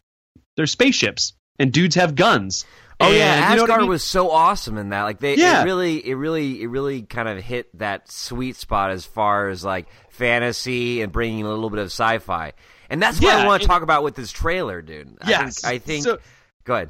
there's 0.55 0.71
spaceships 0.71 1.33
and 1.59 1.71
dudes 1.73 1.95
have 1.95 2.15
guns. 2.15 2.65
Oh 2.99 3.05
And, 3.05 3.15
yeah, 3.15 3.51
you 3.51 3.55
know 3.57 3.63
Asgard 3.63 3.79
I 3.79 3.81
mean? 3.83 3.89
was 3.89 4.03
so 4.03 4.31
awesome 4.31 4.77
in 4.79 4.89
that. 4.89 5.03
Like 5.03 5.19
they, 5.19 5.35
Yeah. 5.35 5.61
it 5.61 5.65
really, 5.65 6.07
it 6.07 6.15
really, 6.15 6.63
it 6.63 6.67
really 6.67 7.03
kind 7.03 7.27
of 7.29 7.37
hit 7.43 7.67
that 7.77 8.11
sweet 8.11 8.55
spot 8.55 8.89
as 8.89 9.05
far 9.05 9.49
as 9.49 9.63
like 9.63 9.87
fantasy 10.09 11.01
and 11.01 11.11
bringing 11.11 11.45
a 11.45 11.49
little 11.49 11.69
bit 11.69 11.77
of 11.79 11.87
sci-fi. 11.87 12.53
And 12.89 12.99
that's 13.01 13.21
what 13.21 13.35
I 13.35 13.45
want 13.45 13.61
to 13.61 13.67
talk 13.67 13.83
about 13.83 14.03
with 14.03 14.15
this 14.15 14.31
trailer, 14.31 14.81
dude. 14.81 15.15
I 15.21 15.29
Yes. 15.29 15.61
think, 15.61 15.73
I 15.73 15.77
think. 15.77 16.03
So- 16.05 16.17
go 16.63 16.73
ahead. 16.73 16.89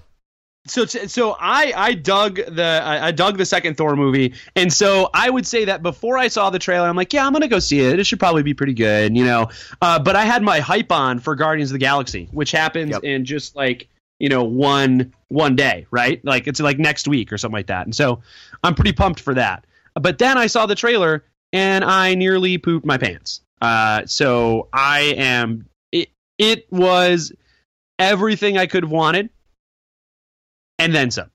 So 0.67 0.86
so 0.86 1.36
I 1.39 1.74
I 1.75 1.93
dug 1.93 2.36
the 2.36 2.81
I, 2.83 3.12
dug 3.12 3.38
the 3.38 3.45
second 3.45 3.75
Thor 3.77 3.95
movie, 3.95 4.33
and 4.55 4.71
so 4.71 5.09
I 5.13 5.29
would 5.29 5.45
say 5.47 5.65
that 5.65 5.81
before 5.83 6.17
I 6.17 6.27
saw 6.27 6.50
the 6.50 6.59
trailer, 6.59 6.88
I'm 6.88 6.95
like, 6.95 7.13
yeah, 7.13 7.25
I'm 7.25 7.33
gonna 7.33 7.47
go 7.47 7.59
see 7.59 7.79
it. 7.81 8.00
It 8.00 8.05
should 8.05 8.19
probably 8.19 8.43
be 8.43 8.53
pretty 8.53 8.74
good, 8.74 9.15
you 9.15 9.25
know. 9.25 9.50
Uh, 9.81 10.00
but 10.00 10.15
I 10.15 10.25
had 10.25 10.43
my 10.43 10.59
hype 10.59 10.91
on 10.91 11.19
for 11.19 11.36
Guardians 11.36 11.71
of 11.71 11.74
the 11.74 11.79
Galaxy, 11.79 12.27
which 12.31 12.51
happens 12.51 12.91
Yep. 12.91 13.03
in 13.03 13.25
just 13.25 13.55
like 13.55 13.88
you 14.19 14.29
know 14.29 14.43
one 14.43 15.13
one 15.29 15.55
day, 15.55 15.86
right? 15.91 16.24
Like 16.24 16.47
it's 16.47 16.59
like 16.59 16.79
next 16.79 17.07
week 17.07 17.31
or 17.33 17.38
something 17.38 17.53
like 17.57 17.67
that, 17.67 17.86
and 17.86 17.95
so 17.95 18.21
I'm 18.63 18.75
pretty 18.75 18.93
pumped 18.93 19.19
for 19.19 19.33
that. 19.33 19.65
But 19.95 20.17
then 20.19 20.38
I 20.38 20.47
saw 20.47 20.65
the 20.65 20.75
trailer 20.75 21.24
and 21.53 21.83
I 21.83 22.15
nearly 22.15 22.57
pooped 22.57 22.86
my 22.86 22.97
pants. 22.97 23.41
Uh, 23.62 24.03
so 24.05 24.67
I 24.71 25.00
am 25.17 25.67
it. 25.91 26.09
It 26.38 26.71
was 26.71 27.31
everything 28.00 28.57
I 28.57 28.67
could 28.67 28.83
have 28.83 28.91
wanted, 28.91 29.29
and 30.79 30.93
then 30.93 31.12
some. 31.12 31.31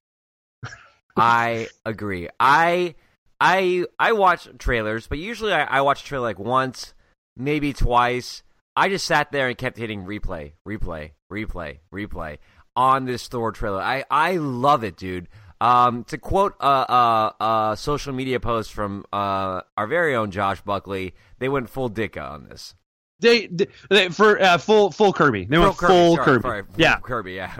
I 1.16 1.68
agree. 1.84 2.28
I 2.40 2.94
I 3.40 3.84
I 3.98 4.12
watch 4.12 4.48
trailers, 4.58 5.06
but 5.06 5.18
usually 5.18 5.52
I, 5.52 5.64
I 5.64 5.80
watch 5.82 6.02
a 6.02 6.04
trailer 6.06 6.28
like 6.28 6.38
once, 6.38 6.94
maybe 7.36 7.72
twice. 7.72 8.42
I 8.74 8.88
just 8.88 9.06
sat 9.06 9.30
there 9.32 9.48
and 9.48 9.58
kept 9.58 9.76
hitting 9.76 10.04
replay, 10.04 10.52
replay, 10.66 11.10
replay, 11.30 11.80
replay 11.92 12.38
on 12.74 13.04
this 13.04 13.28
Thor 13.28 13.52
trailer. 13.52 13.82
I 13.82 14.04
I 14.10 14.36
love 14.36 14.84
it, 14.84 14.96
dude. 14.96 15.28
Um, 15.60 16.02
to 16.04 16.18
quote 16.18 16.54
a, 16.58 16.66
a, 16.66 17.34
a 17.72 17.76
social 17.76 18.12
media 18.12 18.40
post 18.40 18.72
from 18.72 19.04
uh, 19.12 19.60
our 19.76 19.86
very 19.86 20.16
own 20.16 20.32
Josh 20.32 20.60
Buckley, 20.62 21.14
they 21.38 21.48
went 21.48 21.68
full 21.70 21.88
Ditka 21.88 22.20
on 22.32 22.44
this. 22.48 22.74
They, 23.20 23.46
they, 23.46 23.68
they- 23.88 24.08
for 24.08 24.40
uh, 24.42 24.58
full 24.58 24.90
full 24.90 25.12
Kirby. 25.12 25.44
They 25.44 25.58
went 25.58 25.76
Full 25.76 25.88
full 25.88 26.14
sorry, 26.16 26.24
Kirby. 26.24 26.42
sorry, 26.42 26.62
full 26.64 26.74
Yeah, 26.78 26.96
Kirby, 26.96 27.34
yeah. 27.34 27.56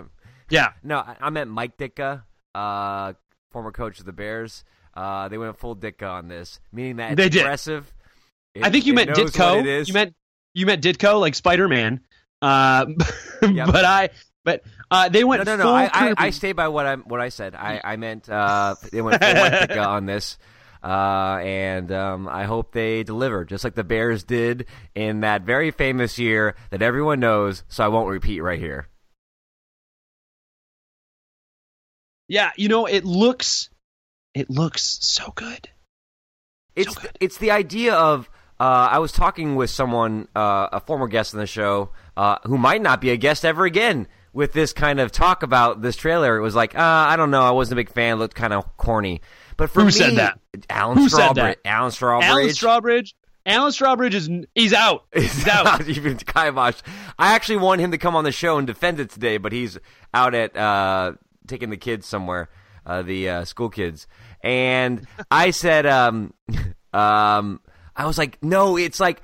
Yeah. 0.53 0.73
No, 0.83 0.99
I, 0.99 1.17
I 1.21 1.31
meant 1.31 1.51
Mike 1.51 1.77
Ditka, 1.77 2.23
uh, 2.55 3.13
former 3.51 3.73
coach 3.73 3.99
of 3.99 4.07
the 4.07 4.13
Bears. 4.13 4.65
Uh, 4.95 5.29
they 5.29 5.39
went 5.39 5.59
full 5.59 5.75
Ditka 5.75 6.09
on 6.11 6.29
this, 6.29 6.61
meaning 6.71 6.97
that 6.97 7.17
They 7.17 7.29
did. 7.29 7.41
aggressive. 7.41 7.91
I 8.63 8.71
think 8.71 8.85
you 8.87 8.93
meant 8.93 9.11
Ditko. 9.11 9.65
it. 9.65 9.89
You 9.89 9.95
meant 9.95 10.15
you 10.55 10.67
meant 10.67 10.83
Ditko 10.83 11.19
like 11.21 11.35
Spider 11.35 11.67
Man. 11.69 12.01
Uh, 12.43 12.87
Yep. 13.43 13.67
but 13.73 13.85
I 13.85 14.11
but 14.45 14.63
uh, 14.91 15.09
they 15.09 15.25
went 15.25 15.45
no, 15.47 15.57
no. 15.57 15.63
full 15.65 15.73
I, 15.73 15.87
I. 15.93 16.15
I 16.19 16.31
stay 16.31 16.53
by 16.53 16.69
what 16.69 16.85
I 16.87 16.97
what 16.97 17.21
I 17.21 17.31
said. 17.31 17.55
I, 17.55 17.81
I 17.83 17.97
meant 17.97 18.29
uh, 18.29 18.75
they 18.93 19.01
went 19.01 19.23
full 19.23 19.33
Ditka 19.35 19.87
on 19.87 20.07
this. 20.07 20.37
Uh, 20.85 21.39
and 21.45 21.93
um, 21.93 22.27
I 22.29 22.43
hope 22.43 22.73
they 22.73 23.05
deliver, 23.05 23.45
just 23.45 23.63
like 23.63 23.77
the 23.77 23.85
Bears 23.85 24.25
did 24.25 24.67
in 24.97 25.21
that 25.21 25.43
very 25.43 25.71
famous 25.71 26.19
year 26.19 26.57
that 26.71 26.83
everyone 26.83 27.21
knows. 27.21 27.63
So 27.69 27.85
I 27.85 27.89
won't 27.89 28.09
repeat 28.11 28.41
right 28.41 28.59
here. 28.59 28.89
Yeah, 32.29 32.51
you 32.57 32.69
know 32.69 32.87
it 32.87 33.05
looks 33.05 33.69
it 34.35 34.51
looks 34.51 34.99
so 35.01 35.33
good. 35.35 35.69
It's 36.75 36.95
good. 36.95 37.11
it's 37.21 37.39
the 37.39 37.51
idea 37.51 37.95
of 37.95 38.29
uh, 38.59 38.89
I 38.93 38.99
was 39.01 39.11
talking 39.13 39.57
with 39.57 39.71
someone, 39.71 40.29
uh, 40.37 40.69
a 40.73 40.81
former 40.81 41.09
guest 41.09 41.35
on 41.35 41.41
the 41.41 41.47
show, 41.47 41.91
uh, 42.17 42.37
who 42.45 42.57
might 42.57 42.81
not 42.81 43.01
be 43.01 43.11
a 43.11 43.17
guest 43.17 43.45
ever 43.45 43.65
again. 43.65 44.07
With 44.35 44.55
this 44.55 44.73
kind 44.73 44.99
of 44.99 45.13
talk 45.13 45.43
about 45.43 45.83
this 45.83 45.95
trailer, 45.95 46.39
it 46.39 46.41
was 46.41 46.55
like, 46.55 46.75
uh, 46.75 46.81
I 46.81 47.17
don't 47.17 47.31
know, 47.31 47.43
I 47.43 47.51
wasn't 47.51 47.75
a 47.75 47.81
big 47.81 47.91
fan. 47.91 48.15
It 48.17 48.19
looked 48.21 48.35
kind 48.35 48.55
of 48.55 48.79
corny. 48.79 49.21
But 49.59 49.69
for 49.69 49.81
Who 49.81 49.87
me, 49.87 49.93
said 49.93 50.17
that? 50.17 50.39
Alan 50.71 50.97
Who 50.97 51.11
said 51.11 51.33
Strawbridge. 51.33 51.35
that? 51.35 51.59
Alan 51.67 51.91
Strawbridge. 51.91 52.23
Alan 52.23 52.49
Strawbridge. 52.49 53.15
Alan 53.45 53.73
Strawbridge 53.73 54.15
is 54.15 54.31
he's 54.55 54.73
out. 54.73 55.05
He's 55.15 55.47
out. 55.49 55.87
even 55.89 56.17
kibosh. 56.17 56.81
I 57.19 57.35
actually 57.35 57.59
want 57.59 57.81
him 57.81 57.91
to 57.91 57.99
come 57.99 58.15
on 58.17 58.25
the 58.25 58.33
show 58.33 58.57
and 58.57 58.67
defend 58.67 59.01
it 59.01 59.11
today, 59.11 59.37
but 59.37 59.53
he's 59.53 59.79
out 60.15 60.35
at 60.35 60.57
uh, 60.57 61.13
taking 61.47 61.71
the 61.71 61.77
kids 61.77 62.07
somewhere, 62.07 62.49
uh, 62.87 63.03
the 63.03 63.29
uh, 63.29 63.45
school 63.45 63.69
kids. 63.71 64.07
And 64.43 65.07
I 65.31 65.51
said, 65.51 65.87
um, 65.87 66.35
um, 66.93 67.61
I 67.95 68.07
was 68.07 68.19
like, 68.19 68.43
no, 68.43 68.77
it's 68.77 69.01
like. 69.01 69.23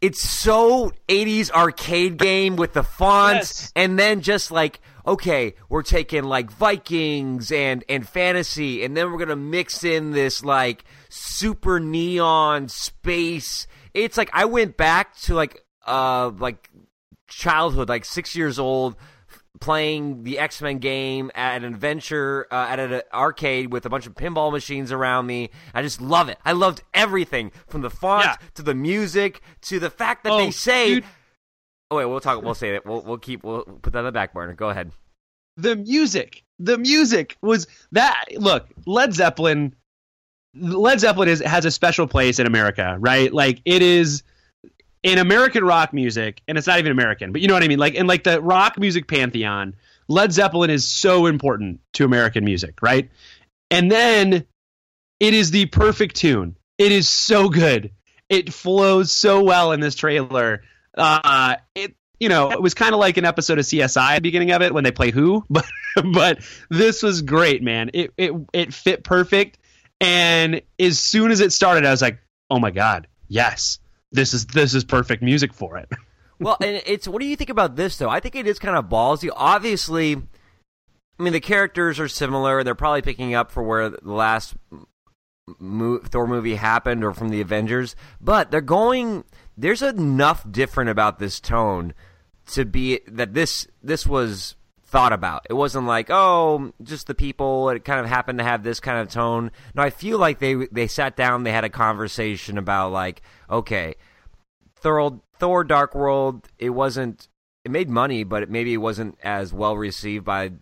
It's 0.00 0.22
so 0.22 0.92
80s 1.08 1.50
arcade 1.50 2.18
game 2.18 2.54
with 2.54 2.72
the 2.72 2.84
fonts 2.84 3.62
Yes. 3.62 3.72
and 3.74 3.98
then 3.98 4.20
just 4.20 4.52
like 4.52 4.80
okay, 5.04 5.54
we're 5.68 5.82
taking 5.82 6.22
like 6.22 6.52
Vikings 6.52 7.50
and 7.50 7.82
and 7.88 8.08
fantasy 8.08 8.84
and 8.84 8.96
then 8.96 9.10
we're 9.10 9.16
going 9.18 9.28
to 9.28 9.34
mix 9.34 9.82
in 9.82 10.12
this 10.12 10.44
like 10.44 10.84
super 11.08 11.80
neon 11.80 12.68
space. 12.68 13.66
It's 13.92 14.16
like 14.16 14.30
I 14.32 14.44
went 14.44 14.76
back 14.76 15.16
to 15.22 15.34
like 15.34 15.64
uh 15.84 16.30
like 16.38 16.70
childhood, 17.26 17.88
like 17.88 18.04
6 18.04 18.36
years 18.36 18.60
old 18.60 18.94
playing 19.60 20.22
the 20.24 20.38
X-Men 20.38 20.78
game 20.78 21.30
at 21.34 21.56
an 21.56 21.64
adventure 21.64 22.46
uh, 22.50 22.66
at 22.68 22.78
an 22.80 23.02
arcade 23.12 23.72
with 23.72 23.84
a 23.86 23.88
bunch 23.90 24.06
of 24.06 24.14
pinball 24.14 24.52
machines 24.52 24.92
around 24.92 25.26
me. 25.26 25.50
I 25.74 25.82
just 25.82 26.00
love 26.00 26.28
it. 26.28 26.38
I 26.44 26.52
loved 26.52 26.82
everything 26.94 27.52
from 27.66 27.82
the 27.82 27.90
font 27.90 28.24
Yeah. 28.24 28.36
to 28.54 28.62
the 28.62 28.74
music 28.74 29.42
to 29.62 29.78
the 29.78 29.90
fact 29.90 30.24
that 30.24 30.32
Oh, 30.32 30.38
they 30.38 30.50
say 30.50 30.94
dude. 30.96 31.04
Oh 31.90 31.96
wait, 31.96 32.04
we'll 32.06 32.20
talk. 32.20 32.42
We'll 32.42 32.54
say 32.54 32.74
it. 32.74 32.84
We'll 32.86 33.02
we'll 33.02 33.18
keep. 33.18 33.42
We'll 33.42 33.62
put 33.64 33.92
that 33.94 34.00
on 34.00 34.04
the 34.04 34.12
back 34.12 34.32
burner. 34.34 34.54
Go 34.54 34.68
ahead. 34.70 34.92
the 35.56 35.74
music 35.76 36.44
the 36.60 36.76
music 36.78 37.36
was 37.40 37.66
that 37.92 38.24
look 38.36 38.66
led 38.86 39.12
zeppelin 39.14 39.74
led 40.54 41.00
zeppelin 41.00 41.28
is 41.28 41.40
has 41.40 41.64
a 41.64 41.70
special 41.70 42.06
place 42.06 42.38
in 42.38 42.46
america 42.46 42.96
right 43.00 43.32
like 43.32 43.60
it 43.64 43.80
is 43.82 44.22
in 45.02 45.18
american 45.18 45.64
rock 45.64 45.92
music 45.92 46.42
and 46.48 46.58
it's 46.58 46.66
not 46.66 46.78
even 46.78 46.92
american 46.92 47.32
but 47.32 47.40
you 47.40 47.48
know 47.48 47.54
what 47.54 47.62
i 47.62 47.68
mean? 47.68 47.78
Like 47.78 47.94
in 47.94 48.06
like 48.06 48.24
the 48.24 48.40
rock 48.40 48.78
music 48.78 49.08
pantheon 49.08 49.74
led 50.08 50.32
zeppelin 50.32 50.70
is 50.70 50.86
so 50.86 51.26
important 51.26 51.80
to 51.94 52.04
american 52.04 52.44
music 52.44 52.80
right? 52.82 53.10
And 53.70 53.90
then 53.90 54.46
it 55.20 55.34
is 55.34 55.50
the 55.50 55.66
perfect 55.66 56.16
tune. 56.16 56.56
It 56.78 56.92
is 56.92 57.08
so 57.08 57.48
good. 57.48 57.90
It 58.28 58.52
flows 58.52 59.10
so 59.10 59.42
well 59.42 59.72
in 59.72 59.80
this 59.80 59.94
trailer. 59.94 60.62
Uh 60.96 61.56
it 61.74 61.94
you 62.20 62.28
know, 62.28 62.50
it 62.50 62.60
was 62.60 62.74
kind 62.74 62.94
of 62.94 62.98
like 62.98 63.16
an 63.16 63.24
episode 63.24 63.58
of 63.58 63.64
CSI 63.64 64.10
at 64.10 64.14
the 64.16 64.20
beginning 64.22 64.50
of 64.50 64.60
it 64.60 64.74
when 64.74 64.82
they 64.82 64.90
play 64.90 65.12
Who, 65.12 65.44
but 65.50 65.64
but 66.12 66.40
this 66.68 67.02
was 67.02 67.22
great, 67.22 67.62
man. 67.62 67.90
It 67.94 68.12
it 68.16 68.32
it 68.52 68.74
fit 68.74 69.04
perfect, 69.04 69.58
and 70.00 70.62
as 70.80 70.98
soon 70.98 71.30
as 71.30 71.40
it 71.40 71.52
started, 71.52 71.86
I 71.86 71.90
was 71.92 72.02
like, 72.02 72.18
oh 72.50 72.58
my 72.58 72.72
god, 72.72 73.06
yes, 73.28 73.78
this 74.12 74.34
is 74.34 74.46
this 74.46 74.74
is 74.74 74.84
perfect 74.84 75.22
music 75.22 75.52
for 75.52 75.76
it. 75.78 75.88
Well, 76.40 76.56
and 76.60 76.80
it's. 76.86 77.08
What 77.08 77.20
do 77.20 77.26
you 77.26 77.34
think 77.34 77.50
about 77.50 77.74
this 77.74 77.96
though? 77.96 78.08
I 78.08 78.20
think 78.20 78.36
it 78.36 78.46
is 78.46 78.60
kind 78.60 78.76
of 78.76 78.84
ballsy. 78.84 79.28
Obviously, 79.34 80.14
I 80.14 81.22
mean 81.22 81.32
the 81.32 81.40
characters 81.40 81.98
are 81.98 82.06
similar. 82.06 82.62
They're 82.62 82.76
probably 82.76 83.02
picking 83.02 83.34
up 83.34 83.50
for 83.50 83.62
where 83.62 83.90
the 83.90 83.98
last 84.04 84.54
Thor 85.58 86.26
movie 86.28 86.54
happened, 86.54 87.02
or 87.02 87.12
from 87.12 87.30
the 87.30 87.40
Avengers. 87.40 87.96
But 88.20 88.52
they're 88.52 88.60
going. 88.60 89.24
There's 89.56 89.82
enough 89.82 90.48
different 90.48 90.90
about 90.90 91.18
this 91.18 91.40
tone 91.40 91.92
to 92.52 92.64
be 92.64 93.00
that 93.08 93.34
this 93.34 93.66
this 93.82 94.06
was 94.06 94.54
thought 94.88 95.12
about. 95.12 95.46
It 95.48 95.54
wasn't 95.54 95.86
like, 95.86 96.08
oh, 96.10 96.72
just 96.82 97.06
the 97.06 97.14
people. 97.14 97.70
It 97.70 97.84
kind 97.84 98.00
of 98.00 98.06
happened 98.06 98.38
to 98.38 98.44
have 98.44 98.62
this 98.62 98.80
kind 98.80 98.98
of 98.98 99.12
tone. 99.12 99.50
No, 99.74 99.82
I 99.82 99.90
feel 99.90 100.18
like 100.18 100.38
they 100.38 100.54
they 100.72 100.86
sat 100.86 101.16
down, 101.16 101.44
they 101.44 101.52
had 101.52 101.64
a 101.64 101.70
conversation 101.70 102.58
about 102.58 102.92
like, 102.92 103.22
okay, 103.50 103.94
Thor, 104.76 105.20
Thor: 105.38 105.64
Dark 105.64 105.94
World. 105.94 106.48
It 106.58 106.70
wasn't. 106.70 107.28
It 107.64 107.70
made 107.70 107.90
money, 107.90 108.24
but 108.24 108.44
it, 108.44 108.50
maybe 108.50 108.72
it 108.72 108.78
wasn't 108.78 109.18
as 109.22 109.52
well 109.52 109.76
received 109.76 110.24
by 110.24 110.52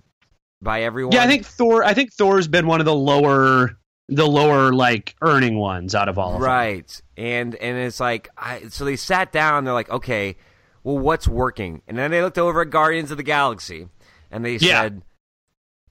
by 0.61 0.83
everyone. 0.83 1.13
Yeah, 1.13 1.23
I 1.23 1.29
think 1.29 1.47
Thor. 1.47 1.85
I 1.85 1.95
think 1.95 2.13
Thor's 2.13 2.49
been 2.49 2.67
one 2.67 2.81
of 2.81 2.87
the 2.87 2.95
lower, 2.95 3.79
the 4.09 4.27
lower 4.27 4.73
like 4.73 5.15
earning 5.23 5.59
ones 5.59 5.95
out 5.95 6.09
of 6.09 6.19
all 6.19 6.35
of 6.35 6.41
them. 6.41 6.43
right, 6.43 7.03
and 7.17 7.55
and 7.55 7.79
it's 7.79 8.01
like, 8.01 8.29
I 8.37 8.69
so 8.69 8.85
they 8.85 8.97
sat 8.97 9.31
down. 9.31 9.65
They're 9.65 9.75
like, 9.75 9.91
okay, 9.91 10.37
well, 10.83 10.99
what's 10.99 11.29
working? 11.29 11.83
And 11.87 11.97
then 11.97 12.11
they 12.11 12.23
looked 12.23 12.39
over 12.39 12.63
at 12.63 12.71
Guardians 12.71 13.11
of 13.11 13.17
the 13.19 13.23
Galaxy, 13.23 13.89
and 14.31 14.45
they 14.45 14.57
Yeah. 14.57 14.83
said, 14.83 15.03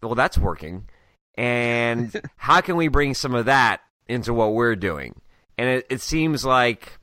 well, 0.01 0.15
that's 0.15 0.37
working. 0.37 0.87
And 1.35 2.13
how 2.37 2.61
can 2.61 2.75
we 2.75 2.87
bring 2.87 3.13
some 3.13 3.35
of 3.35 3.45
that 3.45 3.81
into 4.07 4.33
what 4.33 4.53
we're 4.53 4.75
doing? 4.75 5.19
And 5.57 5.69
it, 5.69 5.87
it 5.89 6.01
seems 6.01 6.43
like 6.45 6.97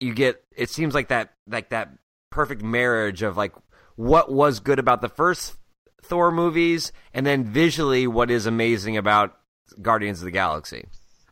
you 0.00 0.14
get. 0.14 0.42
It 0.56 0.68
seems 0.70 0.94
like 0.94 1.08
that 1.08 1.32
like 1.48 1.70
that 1.70 1.90
perfect 2.30 2.62
marriage 2.62 3.22
of 3.22 3.36
like 3.36 3.52
what 3.96 4.32
was 4.32 4.60
good 4.60 4.78
about 4.80 5.00
the 5.00 5.08
first 5.08 5.54
Thor 6.02 6.30
movies, 6.32 6.92
and 7.14 7.24
then 7.24 7.44
visually 7.44 8.06
what 8.06 8.30
is 8.30 8.46
amazing 8.46 8.96
about 8.96 9.36
Guardians 9.80 10.18
of 10.18 10.24
the 10.24 10.30
Galaxy. 10.32 10.84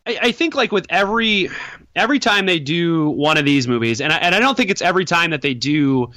I, 0.06 0.18
I 0.22 0.32
think 0.32 0.54
like 0.54 0.72
with 0.72 0.86
every 0.88 1.48
every 1.96 2.18
time 2.20 2.46
they 2.46 2.58
do 2.60 3.08
one 3.10 3.36
of 3.36 3.44
these 3.44 3.66
movies, 3.68 4.00
and 4.00 4.12
I, 4.12 4.16
and 4.18 4.34
I 4.34 4.40
don't 4.40 4.56
think 4.56 4.70
it's 4.70 4.82
every 4.82 5.04
time 5.04 5.30
that 5.30 5.42
they 5.42 5.54
do. 5.54 6.10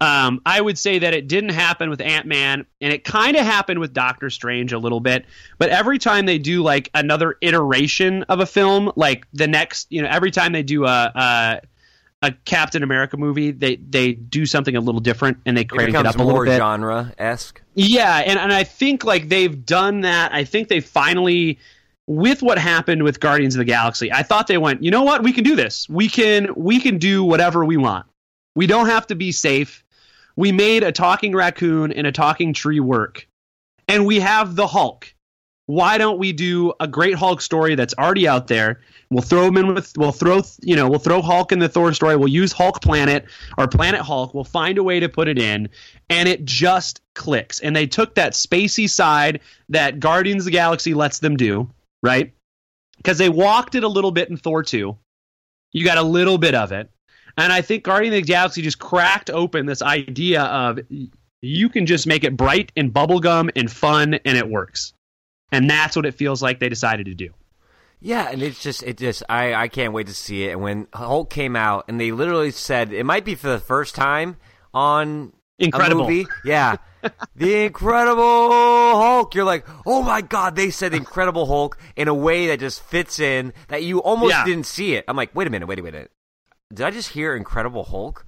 Um, 0.00 0.40
I 0.44 0.60
would 0.60 0.78
say 0.78 0.98
that 0.98 1.14
it 1.14 1.28
didn't 1.28 1.50
happen 1.50 1.88
with 1.88 2.00
Ant 2.00 2.26
Man, 2.26 2.66
and 2.80 2.92
it 2.92 3.04
kind 3.04 3.36
of 3.36 3.46
happened 3.46 3.80
with 3.80 3.92
Doctor 3.92 4.28
Strange 4.28 4.72
a 4.72 4.78
little 4.78 5.00
bit. 5.00 5.24
But 5.58 5.70
every 5.70 5.98
time 5.98 6.26
they 6.26 6.38
do 6.38 6.62
like 6.62 6.90
another 6.94 7.36
iteration 7.40 8.24
of 8.24 8.40
a 8.40 8.46
film, 8.46 8.92
like 8.96 9.26
the 9.32 9.46
next, 9.46 9.86
you 9.90 10.02
know, 10.02 10.08
every 10.10 10.30
time 10.30 10.52
they 10.52 10.62
do 10.62 10.84
a 10.84 11.12
a, 11.14 11.60
a 12.22 12.32
Captain 12.44 12.82
America 12.82 13.16
movie, 13.16 13.50
they 13.52 13.76
they 13.76 14.12
do 14.14 14.46
something 14.46 14.76
a 14.76 14.80
little 14.80 15.00
different, 15.00 15.38
and 15.46 15.56
they 15.56 15.62
It 15.62 15.68
crank 15.68 15.88
it, 15.90 15.92
becomes 15.92 16.08
up 16.08 16.14
a 16.16 16.18
little 16.18 16.32
more 16.32 16.44
bit. 16.44 16.58
genre 16.58 17.12
esque. 17.16 17.62
Yeah, 17.74 18.18
and, 18.26 18.38
and 18.38 18.52
I 18.52 18.64
think 18.64 19.04
like 19.04 19.28
they've 19.28 19.64
done 19.64 20.00
that. 20.02 20.34
I 20.34 20.44
think 20.44 20.68
they 20.68 20.80
finally 20.80 21.58
with 22.06 22.42
what 22.42 22.58
happened 22.58 23.02
with 23.02 23.20
Guardians 23.20 23.54
of 23.54 23.60
the 23.60 23.64
Galaxy, 23.64 24.12
I 24.12 24.22
thought 24.22 24.46
they 24.46 24.58
went, 24.58 24.82
you 24.82 24.90
know 24.90 25.02
what, 25.02 25.22
we 25.22 25.32
can 25.32 25.44
do 25.44 25.56
this. 25.56 25.88
We 25.88 26.08
can 26.08 26.48
we 26.56 26.80
can 26.80 26.98
do 26.98 27.24
whatever 27.24 27.64
we 27.64 27.76
want. 27.76 28.06
We 28.54 28.66
don't 28.66 28.86
have 28.86 29.06
to 29.08 29.14
be 29.14 29.32
safe. 29.32 29.83
We 30.36 30.52
made 30.52 30.82
a 30.82 30.92
talking 30.92 31.34
raccoon 31.34 31.92
and 31.92 32.06
a 32.06 32.12
talking 32.12 32.52
tree 32.52 32.80
work. 32.80 33.28
And 33.86 34.06
we 34.06 34.20
have 34.20 34.56
the 34.56 34.66
Hulk. 34.66 35.14
Why 35.66 35.96
don't 35.96 36.18
we 36.18 36.32
do 36.32 36.74
a 36.78 36.86
great 36.86 37.14
Hulk 37.14 37.40
story 37.40 37.74
that's 37.74 37.94
already 37.94 38.28
out 38.28 38.48
there? 38.48 38.80
We'll 39.10 39.22
throw 39.22 39.46
him 39.46 39.56
in 39.56 39.74
with 39.74 39.92
we'll 39.96 40.12
throw 40.12 40.42
you 40.62 40.76
know, 40.76 40.90
we'll 40.90 40.98
throw 40.98 41.22
Hulk 41.22 41.52
in 41.52 41.58
the 41.58 41.68
Thor 41.68 41.92
story. 41.94 42.16
We'll 42.16 42.28
use 42.28 42.52
Hulk 42.52 42.82
Planet 42.82 43.24
or 43.56 43.66
Planet 43.66 44.00
Hulk. 44.00 44.34
We'll 44.34 44.44
find 44.44 44.76
a 44.76 44.82
way 44.82 45.00
to 45.00 45.08
put 45.08 45.28
it 45.28 45.38
in 45.38 45.70
and 46.10 46.28
it 46.28 46.44
just 46.44 47.00
clicks. 47.14 47.60
And 47.60 47.74
they 47.74 47.86
took 47.86 48.16
that 48.16 48.32
spacey 48.32 48.90
side 48.90 49.40
that 49.70 50.00
Guardians 50.00 50.42
of 50.42 50.46
the 50.46 50.50
Galaxy 50.50 50.92
lets 50.92 51.20
them 51.20 51.36
do, 51.36 51.70
right? 52.02 52.34
Because 52.98 53.16
they 53.16 53.30
walked 53.30 53.74
it 53.74 53.84
a 53.84 53.88
little 53.88 54.10
bit 54.10 54.28
in 54.28 54.36
Thor 54.36 54.62
2. 54.62 54.96
You 55.72 55.84
got 55.84 55.98
a 55.98 56.02
little 56.02 56.38
bit 56.38 56.54
of 56.54 56.72
it. 56.72 56.90
And 57.36 57.52
I 57.52 57.62
think 57.62 57.84
Guardians 57.84 58.16
of 58.16 58.22
the 58.22 58.26
Galaxy 58.26 58.62
just 58.62 58.78
cracked 58.78 59.28
open 59.30 59.66
this 59.66 59.82
idea 59.82 60.42
of 60.42 60.78
you 61.42 61.68
can 61.68 61.86
just 61.86 62.06
make 62.06 62.24
it 62.24 62.36
bright 62.36 62.70
and 62.76 62.92
bubblegum 62.92 63.50
and 63.56 63.70
fun 63.70 64.14
and 64.14 64.38
it 64.38 64.48
works. 64.48 64.92
And 65.52 65.68
that's 65.68 65.96
what 65.96 66.06
it 66.06 66.12
feels 66.14 66.42
like 66.42 66.60
they 66.60 66.68
decided 66.68 67.06
to 67.06 67.14
do. 67.14 67.30
Yeah, 68.00 68.28
and 68.30 68.42
it's 68.42 68.62
just 68.62 68.82
it 68.82 68.98
just 68.98 69.22
I 69.28 69.54
I 69.54 69.68
can't 69.68 69.92
wait 69.92 70.08
to 70.08 70.14
see 70.14 70.44
it. 70.44 70.52
And 70.52 70.60
when 70.62 70.86
Hulk 70.92 71.30
came 71.30 71.56
out, 71.56 71.86
and 71.88 71.98
they 71.98 72.12
literally 72.12 72.50
said 72.50 72.92
it 72.92 73.04
might 73.04 73.24
be 73.24 73.34
for 73.34 73.48
the 73.48 73.58
first 73.58 73.94
time 73.94 74.36
on 74.74 75.32
Incredible. 75.58 76.02
a 76.04 76.08
movie. 76.08 76.26
Yeah, 76.44 76.76
the 77.36 77.64
Incredible 77.64 78.20
Hulk. 79.00 79.34
You're 79.34 79.44
like, 79.44 79.64
oh 79.86 80.02
my 80.02 80.20
god, 80.20 80.54
they 80.54 80.70
said 80.70 80.92
Incredible 80.92 81.46
Hulk 81.46 81.78
in 81.96 82.08
a 82.08 82.14
way 82.14 82.48
that 82.48 82.60
just 82.60 82.82
fits 82.82 83.18
in 83.20 83.52
that 83.68 83.82
you 83.84 84.02
almost 84.02 84.30
Yeah. 84.32 84.44
didn't 84.44 84.66
see 84.66 84.94
it. 84.96 85.04
I'm 85.08 85.16
like, 85.16 85.34
wait 85.34 85.46
a 85.46 85.50
minute, 85.50 85.66
wait 85.66 85.78
a 85.78 85.82
minute. 85.82 86.10
Did 86.74 86.86
I 86.86 86.90
just 86.90 87.10
hear 87.10 87.34
Incredible 87.36 87.84
Hulk? 87.84 88.26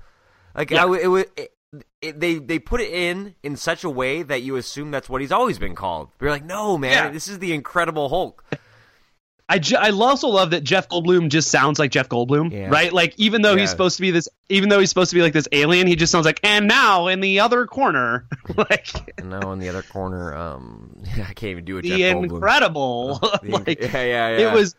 Like 0.54 0.70
Yeah. 0.70 0.84
I 0.86 0.96
it 0.98 1.06
was. 1.08 1.24
It, 1.36 1.52
it, 2.00 2.20
they 2.20 2.36
they 2.38 2.58
put 2.58 2.80
it 2.80 2.90
in 2.92 3.34
in 3.42 3.56
such 3.56 3.84
a 3.84 3.90
way 3.90 4.22
that 4.22 4.42
you 4.42 4.56
assume 4.56 4.90
that's 4.92 5.08
what 5.10 5.20
he's 5.20 5.32
always 5.32 5.58
been 5.58 5.74
called. 5.74 6.08
You're 6.20 6.30
like, 6.30 6.44
no, 6.44 6.78
man, 6.78 6.92
Yeah. 6.92 7.10
this 7.10 7.28
is 7.28 7.38
the 7.40 7.52
Incredible 7.52 8.08
Hulk. 8.08 8.44
I, 9.48 9.60
ju- 9.60 9.76
I 9.76 9.90
also 9.90 10.26
love 10.28 10.50
that 10.50 10.64
Jeff 10.64 10.88
Goldblum 10.88 11.28
just 11.28 11.50
sounds 11.52 11.78
like 11.78 11.92
Jeff 11.92 12.08
Goldblum, 12.08 12.50
Yeah. 12.50 12.68
right? 12.68 12.92
Like 12.92 13.14
even 13.16 13.42
though 13.42 13.52
Yeah. 13.54 13.60
he's 13.60 13.70
supposed 13.70 13.94
to 13.96 14.02
be 14.02 14.10
this, 14.10 14.28
even 14.48 14.68
though 14.70 14.80
he's 14.80 14.88
supposed 14.88 15.10
to 15.10 15.14
be 15.14 15.22
like 15.22 15.32
this 15.34 15.46
alien, 15.52 15.86
he 15.86 15.94
just 15.94 16.10
sounds 16.10 16.26
like. 16.26 16.40
And 16.42 16.66
now 16.66 17.06
in 17.06 17.20
the 17.20 17.38
other 17.40 17.64
corner, 17.66 18.26
like 18.56 18.88
And 19.18 19.30
now 19.30 19.52
in 19.52 19.60
the 19.60 19.68
other 19.68 19.82
corner, 19.82 20.34
um, 20.34 21.00
I 21.14 21.32
can't 21.34 21.44
even 21.50 21.64
do 21.64 21.78
it. 21.78 21.82
the 21.82 21.90
Jeff 21.90 22.16
Goldblum. 22.16 22.24
incredible, 22.24 23.18
The 23.42 23.50
like 23.50 23.80
yeah, 23.80 23.86
yeah, 23.92 24.02
yeah. 24.38 24.50
it 24.50 24.52
was, 24.54 24.74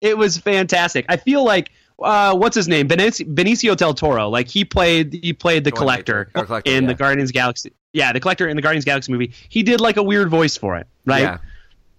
it 0.00 0.16
was 0.16 0.38
fantastic. 0.38 1.06
I 1.08 1.16
feel 1.16 1.44
like 1.44 1.70
uh, 2.02 2.36
what's 2.36 2.54
his 2.54 2.68
name, 2.68 2.88
Benicio, 2.88 3.32
Benicio 3.34 3.76
del 3.76 3.94
Toro. 3.94 4.28
Like 4.28 4.48
he 4.48 4.64
played, 4.64 5.14
he 5.22 5.32
played 5.32 5.64
the 5.64 5.72
collector, 5.72 6.30
Nature. 6.34 6.46
Collector, 6.46 6.70
in 6.70 6.84
yeah. 6.84 6.88
the 6.88 6.94
Guardians 6.94 7.32
Galaxy. 7.32 7.72
Yeah, 7.92 8.12
the 8.12 8.20
collector 8.20 8.46
in 8.48 8.56
the 8.56 8.62
Guardians 8.62 8.84
Galaxy 8.84 9.12
movie. 9.12 9.32
He 9.48 9.62
did 9.62 9.80
like 9.80 9.96
a 9.96 10.02
weird 10.02 10.28
voice 10.28 10.56
for 10.56 10.76
it, 10.76 10.86
right? 11.04 11.22
Yeah. 11.22 11.38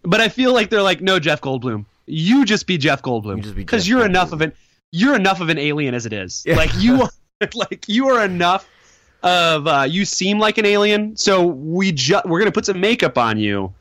But 0.03 0.21
I 0.21 0.29
feel 0.29 0.53
like 0.53 0.69
they're 0.69 0.83
like, 0.83 1.01
no, 1.01 1.19
Jeff 1.19 1.41
Goldblum. 1.41 1.86
You 2.05 2.45
just 2.45 2.67
be 2.67 2.77
Jeff 2.77 3.01
Goldblum 3.01 3.38
You 3.38 3.43
just 3.43 3.55
be 3.55 3.62
because 3.62 3.88
you're 3.88 4.01
Goldblum. 4.01 4.10
enough 4.10 4.31
of 4.31 4.41
an 4.41 4.53
you're 4.91 5.15
enough 5.15 5.41
of 5.41 5.49
an 5.49 5.57
alien 5.57 5.93
as 5.93 6.05
it 6.05 6.13
is. 6.13 6.43
Yeah. 6.45 6.55
Like 6.55 6.71
you, 6.75 7.01
are, 7.41 7.49
like 7.55 7.86
you 7.88 8.07
are 8.10 8.23
enough 8.23 8.69
of 9.23 9.67
uh, 9.67 9.86
you 9.89 10.05
seem 10.05 10.39
like 10.39 10.57
an 10.57 10.65
alien. 10.65 11.17
So 11.17 11.45
we 11.45 11.91
ju- 11.91 12.21
we're 12.23 12.39
gonna 12.39 12.51
put 12.51 12.65
some 12.65 12.79
makeup 12.79 13.17
on 13.17 13.38
you. 13.39 13.73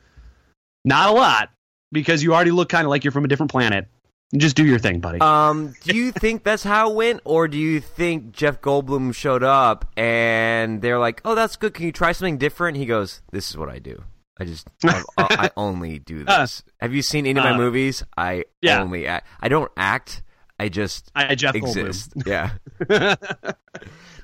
Not 0.83 1.09
a 1.09 1.13
lot 1.13 1.49
because 1.91 2.23
you 2.23 2.33
already 2.33 2.51
look 2.51 2.69
kind 2.69 2.85
of 2.85 2.89
like 2.89 3.03
you're 3.03 3.11
from 3.11 3.25
a 3.25 3.27
different 3.27 3.51
planet. 3.51 3.87
Just 4.35 4.57
do 4.57 4.65
your 4.65 4.77
thing, 4.79 4.99
buddy. 4.99 5.21
Um, 5.21 5.73
do 5.83 5.95
you 5.95 6.11
think 6.19 6.43
that's 6.43 6.63
how 6.63 6.91
it 6.91 6.95
went, 6.95 7.21
or 7.23 7.47
do 7.47 7.57
you 7.57 7.79
think 7.79 8.33
Jeff 8.33 8.59
Goldblum 8.59 9.15
showed 9.15 9.43
up 9.43 9.85
and 9.95 10.81
they're 10.81 10.99
like, 10.99 11.21
"Oh, 11.23 11.33
that's 11.33 11.55
good. 11.55 11.73
Can 11.73 11.85
you 11.85 11.93
try 11.93 12.11
something 12.11 12.37
different?" 12.37 12.77
He 12.77 12.85
goes, 12.85 13.21
"This 13.31 13.49
is 13.49 13.57
what 13.57 13.69
I 13.69 13.79
do. 13.79 14.03
I 14.39 14.43
just, 14.45 14.67
I, 14.83 15.03
I 15.17 15.51
only 15.57 15.99
do 15.99 16.23
this. 16.23 16.63
Have 16.79 16.93
you 16.93 17.01
seen 17.01 17.25
any 17.25 17.39
of 17.39 17.43
my 17.43 17.53
uh, 17.53 17.57
movies? 17.57 18.03
I 18.17 18.43
yeah. 18.61 18.81
only 18.81 19.07
act. 19.07 19.27
I 19.39 19.47
don't 19.47 19.71
act. 19.77 20.23
I 20.59 20.69
just 20.69 21.09
I 21.15 21.33
Jeff 21.35 21.55
exist. 21.55 22.11
Goldblum. 22.17 22.57
Yeah. 22.89 23.15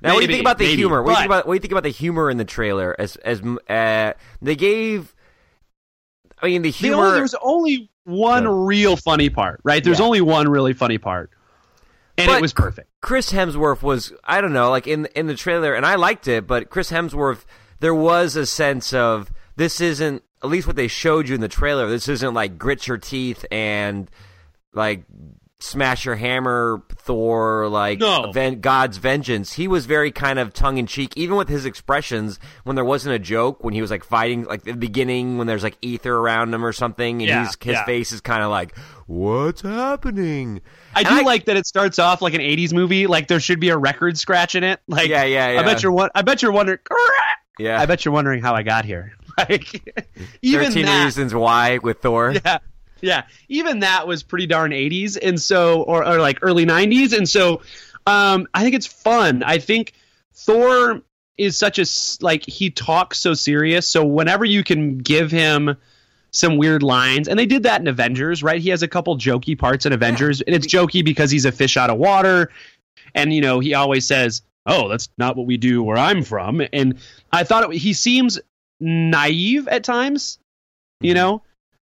Now, 0.02 0.16
what 0.16 0.20
do 0.20 0.22
you 0.24 0.28
think 0.28 0.42
about 0.42 0.58
the 0.58 0.66
maybe, 0.66 0.76
humor? 0.76 1.02
What 1.02 1.12
do 1.12 1.12
you 1.12 1.18
think 1.20 1.26
about 1.28 1.48
what 1.48 1.54
do 1.54 1.56
you 1.56 1.60
think 1.62 1.72
about 1.72 1.84
the 1.84 1.89
humor 1.89 2.30
in 2.30 2.36
the 2.36 2.44
trailer? 2.46 2.94
As 3.00 3.16
as 3.18 3.42
uh, 3.42 4.13
they 4.42 4.56
gave, 4.58 5.16
I 6.42 6.48
mean, 6.48 6.62
the 6.62 6.72
The 6.72 6.78
humor. 6.78 7.06
only, 7.06 7.18
there's 7.18 7.36
only 7.36 7.89
one 8.06 8.48
real 8.48 8.96
funny 8.96 9.30
part, 9.30 9.60
right? 9.63 9.84
There's 9.84 10.00
Yeah. 10.00 10.06
only 10.06 10.22
one 10.22 10.48
really 10.50 10.74
funny 10.74 10.98
part, 10.98 11.30
and 12.18 12.28
But- 12.28 12.38
it 12.38 12.42
was 12.42 12.54
perfect. 12.54 12.89
Chris 13.02 13.32
Hemsworth 13.32 13.82
was 13.82 14.13
I 14.24 14.39
don't 14.42 14.54
know 14.54 14.70
like 14.70 14.88
in 14.88 15.06
in 15.16 15.28
the 15.28 15.36
trailer 15.36 15.74
and 15.74 15.86
I 15.86 15.96
liked 15.96 16.28
it 16.28 16.48
but 16.48 16.70
Chris 16.70 16.89
Hemsworth 16.92 17.44
there 17.82 17.94
was 17.94 18.36
a 18.38 18.46
sense 18.46 18.94
of 18.94 19.30
this 19.58 19.82
isn't 19.82 20.24
at 20.42 20.50
least 20.50 20.68
what 20.68 20.76
they 20.78 20.88
showed 20.88 21.28
you 21.28 21.36
in 21.36 21.42
the 21.42 21.48
trailer 21.50 21.89
this 21.89 22.08
isn't 22.08 22.34
like 22.34 22.58
grit 22.58 22.88
your 22.88 22.98
teeth 22.98 23.46
and 23.52 24.10
like 24.74 25.04
smash 25.63 26.04
your 26.06 26.15
hammer 26.15 26.84
Thor 26.95 27.67
like 27.69 27.99
No. 27.99 28.32
ven- 28.32 28.60
God's 28.60 28.97
vengeance 28.97 29.54
he 29.54 29.67
was 29.67 29.86
very 29.86 30.12
kind 30.12 30.38
of 30.38 30.54
tongue 30.54 30.78
in 30.78 30.88
cheek 30.88 31.13
even 31.15 31.38
with 31.38 31.47
his 31.47 31.65
expressions 31.65 32.38
when 32.65 32.76
there 32.76 32.84
wasn't 32.84 33.15
a 33.15 33.19
joke 33.19 33.63
when 33.63 33.73
he 33.73 33.82
was 33.82 33.89
like 33.89 34.04
fighting 34.04 34.43
like 34.43 34.63
the 34.63 34.73
beginning 34.73 35.38
when 35.38 35.47
there's 35.47 35.63
like 35.63 35.78
ether 35.82 36.13
around 36.15 36.54
him 36.54 36.65
or 36.65 36.73
something 36.73 37.21
and 37.21 37.30
Yeah, 37.30 37.45
he's, 37.45 37.58
his 37.62 37.73
yeah. 37.76 37.86
face 37.86 38.12
is 38.12 38.19
kind 38.19 38.43
of 38.43 38.52
like 38.52 38.76
what's 39.08 39.62
happening 39.62 40.62
I 40.95 40.99
And 40.99 41.08
do 41.10 41.15
I- 41.15 41.21
like 41.21 41.45
that 41.45 41.56
it 41.58 41.65
starts 41.65 41.97
off 41.97 42.21
like 42.21 42.34
an 42.34 42.41
'80s 42.41 42.73
movie. 42.73 43.08
Like 43.08 43.28
there 43.28 43.39
should 43.39 43.60
be 43.60 43.69
a 43.69 43.78
record 43.78 44.17
scratch 44.17 44.54
in 44.56 44.63
it. 44.63 44.80
Like 44.88 45.08
Yeah, 45.10 45.23
yeah, 45.23 45.52
yeah. 45.54 45.60
I 45.62 45.63
bet 45.63 45.82
you're. 45.82 46.10
I 46.13 46.21
bet 46.21 46.41
you're 46.43 46.52
wondering. 46.52 46.80
yeah 47.58 47.80
I 47.82 47.86
bet 47.88 48.06
you're 48.06 48.13
wondering 48.13 48.41
how 48.43 48.54
I 48.54 48.63
got 48.63 48.86
here. 48.86 49.13
Like 49.38 49.82
even 50.43 50.67
13 50.67 50.86
that. 50.86 51.06
Reasons 51.06 51.34
Why 51.34 51.80
with 51.82 52.02
Thor. 52.04 52.34
Yeah, 52.45 52.60
yeah. 53.04 53.24
Even 53.50 53.80
that 53.80 54.08
was 54.08 54.24
pretty 54.24 54.48
darn 54.48 54.72
'80s, 54.72 55.18
and 55.22 55.39
so 55.39 55.84
or, 55.84 56.06
or 56.08 56.20
like 56.20 56.39
early 56.42 56.66
'90s, 56.66 57.16
and 57.16 57.28
so 57.30 57.62
um, 58.08 58.48
I 58.54 58.63
think 58.63 58.76
it's 58.76 58.88
fun. 58.88 59.44
I 59.44 59.60
think 59.60 59.94
Thor 60.34 61.02
is 61.38 61.58
such 61.58 61.80
a 61.80 61.86
like 62.24 62.46
he 62.46 62.70
talks 62.70 63.20
so 63.20 63.34
serious. 63.34 63.88
So 63.88 64.06
whenever 64.06 64.46
you 64.46 64.63
can 64.63 64.98
give 65.00 65.30
him 65.32 65.76
some 66.32 66.58
weird 66.58 66.82
lines, 66.82 67.28
and 67.28 67.38
they 67.38 67.46
did 67.46 67.63
that 67.63 67.82
in 67.82 67.88
Avengers, 67.88 68.42
right? 68.42 68.60
He 68.62 68.70
has 68.70 68.82
a 68.82 68.88
couple 68.88 69.16
jokey 69.18 69.58
parts 69.58 69.86
in 69.86 69.94
Avengers, 69.94 70.42
and 70.42 70.56
it's 70.56 70.66
jokey 70.66 71.04
because 71.06 71.30
he's 71.30 71.46
a 71.46 71.52
fish 71.52 71.78
out 71.78 71.89
of 71.89 71.98
water, 71.98 72.50
and 73.13 73.34
you 73.34 73.42
know 73.42 73.60
he 73.60 73.74
always 73.74 74.08
says, 74.08 74.42
"Oh, 74.66 74.88
that's 74.89 75.10
not 75.18 75.36
what 75.36 75.46
we 75.46 75.58
do 75.58 75.84
where 75.84 75.98
I'm 75.98 76.24
from," 76.24 76.62
and 76.72 76.96
I 77.32 77.44
thought 77.44 77.72
it, 77.72 77.78
he 77.78 77.94
seems 77.94 78.39
naive 78.80 79.68
at 79.68 79.84
times, 79.84 80.39
you 81.02 81.12
Mhm. 81.13 81.16
know, 81.16 81.42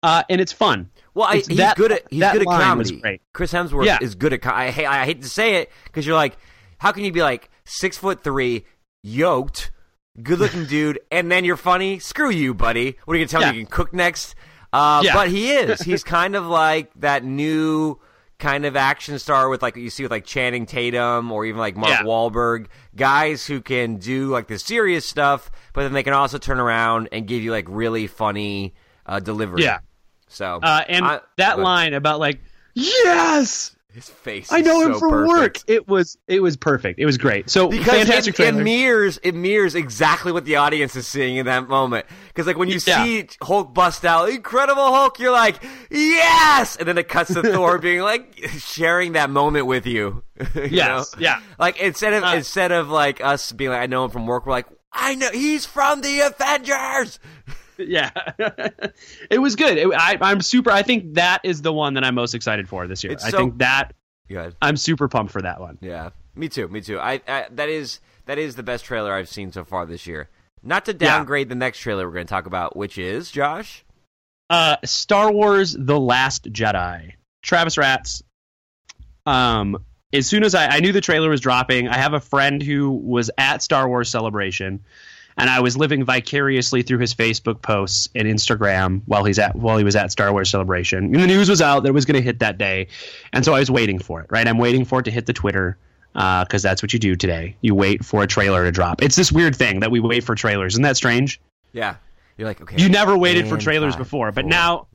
uh, 0.03 0.23
and 0.29 0.39
it's 0.39 0.51
fun. 0.53 0.89
Well, 1.15 1.25
I, 1.27 1.37
he's 1.37 1.47
that- 1.57 1.77
good 1.77 1.91
at 1.93 2.03
he's 2.11 2.19
good 2.19 2.41
at 2.41 2.45
comedy. 2.47 3.21
Chris 3.33 3.51
Hemsworth 3.51 3.85
Yeah. 3.85 3.97
is 4.01 4.13
good 4.15 4.33
at. 4.33 4.41
Co- 4.43 4.51
I 4.51 4.69
hate 4.69 4.85
I 4.85 5.05
hate 5.05 5.21
to 5.23 5.29
say 5.29 5.55
it 5.55 5.71
because 5.85 6.05
you're 6.05 6.15
like, 6.15 6.37
how 6.77 6.91
can 6.91 7.03
you 7.05 7.11
be 7.11 7.23
like 7.23 7.49
six 7.63 7.97
foot 7.97 8.23
three, 8.23 8.65
yoked, 9.01 9.71
good 10.21 10.39
looking 10.39 10.65
dude, 10.67 10.99
and 11.11 11.31
then 11.31 11.45
you're 11.45 11.57
funny? 11.57 11.99
Screw 11.99 12.29
you, 12.29 12.53
buddy. 12.53 12.97
What 13.05 13.13
are 13.15 13.17
you 13.17 13.25
gonna 13.25 13.29
tell 13.31 13.41
Yeah. 13.41 13.51
me? 13.53 13.59
You 13.59 13.65
can 13.65 13.71
cook 13.71 13.93
next? 13.93 14.35
Uh, 14.73 15.01
Yeah. 15.05 15.13
But 15.13 15.29
he 15.29 15.51
is. 15.53 15.79
He's 15.83 16.03
kind 16.03 16.35
of 16.35 16.45
like 16.45 16.91
that 16.99 17.23
new 17.23 17.97
kind 18.37 18.65
of 18.65 18.75
action 18.75 19.17
star 19.17 19.47
with 19.47 19.61
like 19.61 19.77
you 19.77 19.89
see 19.89 20.03
with 20.03 20.11
like 20.11 20.25
Channing 20.25 20.65
Tatum 20.65 21.31
or 21.31 21.45
even 21.45 21.57
like 21.59 21.77
Mark 21.77 21.91
Yeah. 21.91 22.03
Wahlberg, 22.03 22.65
guys 22.93 23.45
who 23.47 23.61
can 23.61 23.95
do 23.95 24.27
like 24.27 24.47
the 24.47 24.59
serious 24.59 25.05
stuff, 25.05 25.49
but 25.71 25.83
then 25.83 25.93
they 25.93 26.03
can 26.03 26.11
also 26.11 26.37
turn 26.37 26.59
around 26.59 27.07
and 27.13 27.25
give 27.25 27.41
you 27.41 27.51
like 27.51 27.65
really 27.69 28.07
funny 28.07 28.73
uh, 29.05 29.21
delivery. 29.21 29.63
Yeah. 29.63 29.77
So 30.27 30.59
Uh, 30.61 30.83
and 30.87 31.05
I- 31.05 31.19
that 31.37 31.57
but 31.57 31.59
line 31.63 31.93
about 31.93 32.19
like, 32.19 32.39
yes, 32.73 33.75
his 33.93 34.09
face. 34.09 34.51
I 34.51 34.59
know 34.61 34.81
him 34.81 34.99
from 34.99 35.09
perfect. 35.09 35.29
work. 35.29 35.57
It 35.67 35.87
was 35.87 36.17
it 36.27 36.41
was 36.41 36.57
perfect. 36.57 36.99
It 36.99 37.05
was 37.05 37.17
great. 37.17 37.49
So 37.49 37.69
Because 37.69 37.85
fantastic 37.87 38.33
it, 38.33 38.37
trailer. 38.37 38.59
it 38.59 38.63
mirrors 38.63 39.19
it 39.23 39.33
mirrors 39.33 39.73
exactly 39.73 40.33
what 40.33 40.43
the 40.43 40.57
audience 40.57 40.97
is 40.97 41.07
seeing 41.07 41.37
in 41.37 41.45
that 41.45 41.69
moment. 41.69 42.05
Because 42.27 42.45
like 42.45 42.57
when 42.57 42.67
you 42.67 42.79
Yeah. 42.85 43.03
see 43.05 43.27
Hulk 43.41 43.73
bust 43.73 44.03
out, 44.03 44.27
Incredible 44.29 44.83
Hulk, 44.93 45.17
you're 45.19 45.31
like, 45.31 45.63
yes, 45.89 46.75
and 46.75 46.85
then 46.87 46.97
it 46.97 47.07
cuts 47.07 47.33
to 47.33 47.41
Thor 47.41 47.77
being 47.79 48.01
like 48.01 48.35
sharing 48.57 49.13
that 49.13 49.29
moment 49.29 49.65
with 49.67 49.85
you. 49.85 50.23
you 50.55 50.63
Yes, 50.71 51.15
know? 51.15 51.21
yeah. 51.21 51.39
Like 51.57 51.79
instead 51.79 52.11
of 52.13 52.23
Uh, 52.25 52.33
instead 52.35 52.73
of 52.73 52.89
like 52.89 53.23
us 53.23 53.53
being 53.53 53.69
like, 53.71 53.81
I 53.81 53.85
know 53.85 54.03
him 54.03 54.11
from 54.11 54.27
work, 54.27 54.45
we're 54.45 54.51
like, 54.51 54.67
I 54.91 55.15
know 55.15 55.29
he's 55.31 55.65
from 55.65 56.01
the 56.01 56.19
Avengers. 56.19 57.19
yeah, 57.87 58.11
it 59.29 59.39
was 59.39 59.55
good. 59.55 59.77
It, 59.77 59.87
I, 59.93 60.17
I'm 60.21 60.41
super. 60.41 60.71
I 60.71 60.81
think 60.83 61.15
that 61.15 61.41
is 61.43 61.61
the 61.61 61.73
one 61.73 61.93
that 61.95 62.03
I'm 62.03 62.15
most 62.15 62.33
excited 62.33 62.67
for 62.69 62.87
this 62.87 63.03
year. 63.03 63.13
It's 63.13 63.23
I 63.25 63.29
so- 63.31 63.37
think 63.37 63.57
that 63.59 63.93
Good. 64.27 64.55
I'm 64.61 64.75
super 64.77 65.07
pumped 65.07 65.31
for 65.31 65.41
that 65.41 65.59
one. 65.61 65.77
Yeah, 65.81 66.09
me 66.35 66.49
too. 66.49 66.67
Me 66.67 66.81
too. 66.81 66.99
I, 66.99 67.21
I 67.27 67.45
that 67.51 67.69
is 67.69 67.99
that 68.25 68.37
is 68.39 68.55
the 68.55 68.63
best 68.63 68.85
trailer 68.85 69.13
I've 69.13 69.29
seen 69.29 69.51
so 69.51 69.63
far 69.63 69.85
this 69.85 70.07
year. 70.07 70.29
Not 70.63 70.85
to 70.85 70.91
Yeah. 70.93 70.97
downgrade 70.97 71.49
the 71.49 71.55
next 71.55 71.79
trailer 71.79 72.07
we're 72.07 72.13
going 72.15 72.25
to 72.25 72.31
talk 72.31 72.47
about, 72.47 72.75
which 72.75 72.97
is 72.97 73.29
Josh. 73.29 73.85
Uh, 74.49 74.77
Star 74.83 75.31
Wars: 75.31 75.75
The 75.77 75.99
Last 75.99 76.45
Jedi. 76.51 77.13
Travis 77.43 77.77
Ratz. 77.77 78.23
Um, 79.25 79.77
as 80.13 80.27
soon 80.27 80.43
as 80.43 80.55
I, 80.55 80.67
I 80.67 80.79
knew 80.79 80.91
the 80.91 81.01
trailer 81.01 81.29
was 81.29 81.41
dropping, 81.41 81.87
I 81.87 81.97
have 81.97 82.13
a 82.13 82.19
friend 82.19 82.61
who 82.61 82.91
was 82.91 83.29
at 83.37 83.61
Star 83.61 83.87
Wars 83.87 84.09
Celebration, 84.09 84.83
and 85.37 85.49
I 85.49 85.59
was 85.59 85.75
living 85.75 86.03
vicariously 86.03 86.81
through 86.81 86.99
his 86.99 87.13
Facebook 87.13 87.61
posts 87.61 88.07
and 88.15 88.27
Instagram 88.27 89.01
while 89.05 89.23
he's 89.23 89.39
at 89.39 89.55
while 89.55 89.77
he 89.77 89.83
was 89.83 89.95
at 89.95 90.11
Star 90.11 90.31
Wars 90.31 90.49
Celebration. 90.49 91.05
And 91.05 91.15
the 91.15 91.27
news 91.27 91.49
was 91.49 91.61
out 91.61 91.83
that 91.83 91.89
it 91.89 91.93
was 91.93 92.05
going 92.05 92.15
to 92.15 92.21
hit 92.21 92.39
that 92.39 92.57
day, 92.57 92.87
and 93.33 93.43
so 93.43 93.53
I 93.53 93.59
was 93.59 93.69
waiting 93.69 93.99
for 93.99 94.21
it. 94.21 94.27
Right, 94.29 94.47
I'm 94.47 94.57
waiting 94.57 94.85
for 94.85 94.99
it 94.99 95.03
to 95.03 95.11
hit 95.11 95.25
the 95.25 95.33
Twitter 95.33 95.77
because 96.13 96.63
that's 96.63 96.81
what 96.81 96.93
you 96.93 96.99
do 96.99 97.15
today. 97.15 97.57
You 97.61 97.75
wait 97.75 98.05
for 98.05 98.23
a 98.23 98.27
trailer 98.27 98.63
to 98.63 98.71
drop. 98.71 99.01
It's 99.01 99.15
this 99.15 99.31
weird 99.31 99.55
thing 99.55 99.81
that 99.81 99.91
we 99.91 99.99
wait 99.99 100.23
for 100.23 100.35
trailers. 100.35 100.73
Isn't 100.73 100.83
that 100.83 100.97
strange? 100.97 101.41
Yeah, 101.73 101.95
you're 102.37 102.47
like 102.47 102.61
okay. 102.61 102.81
You 102.81 102.89
never 102.89 103.17
waited 103.17 103.47
for 103.47 103.57
trailers 103.57 103.95
before, 103.95 104.31
but 104.31 104.43
four. 104.43 104.49
now, 104.49 104.87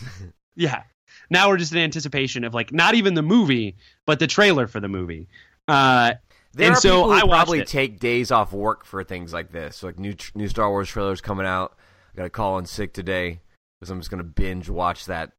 yeah, 0.56 0.82
now 1.30 1.48
we're 1.48 1.56
just 1.56 1.72
in 1.72 1.78
anticipation 1.78 2.44
of 2.44 2.54
like 2.54 2.72
not 2.72 2.94
even 2.94 3.14
the 3.14 3.22
movie, 3.22 3.76
but 4.04 4.18
the 4.18 4.26
trailer 4.26 4.66
for 4.66 4.80
the 4.80 4.88
movie. 4.88 5.28
Uh, 5.66 6.14
There 6.56 6.68
and 6.68 6.76
so 6.78 7.10
I 7.10 7.20
probably 7.20 7.60
it. 7.60 7.68
take 7.68 8.00
days 8.00 8.30
off 8.30 8.52
work 8.52 8.84
for 8.86 9.04
things 9.04 9.32
like 9.32 9.52
this, 9.52 9.82
like 9.82 9.98
new 9.98 10.14
new 10.34 10.48
Star 10.48 10.70
Wars 10.70 10.88
trailers 10.88 11.20
coming 11.20 11.44
out. 11.46 11.76
I 12.12 12.16
got 12.16 12.22
to 12.24 12.30
call 12.30 12.58
in 12.58 12.64
sick 12.64 12.94
today 12.94 13.40
because 13.78 13.90
I'm 13.90 14.00
just 14.00 14.10
going 14.10 14.18
to 14.22 14.24
binge 14.24 14.70
watch 14.70 15.04
that 15.06 15.32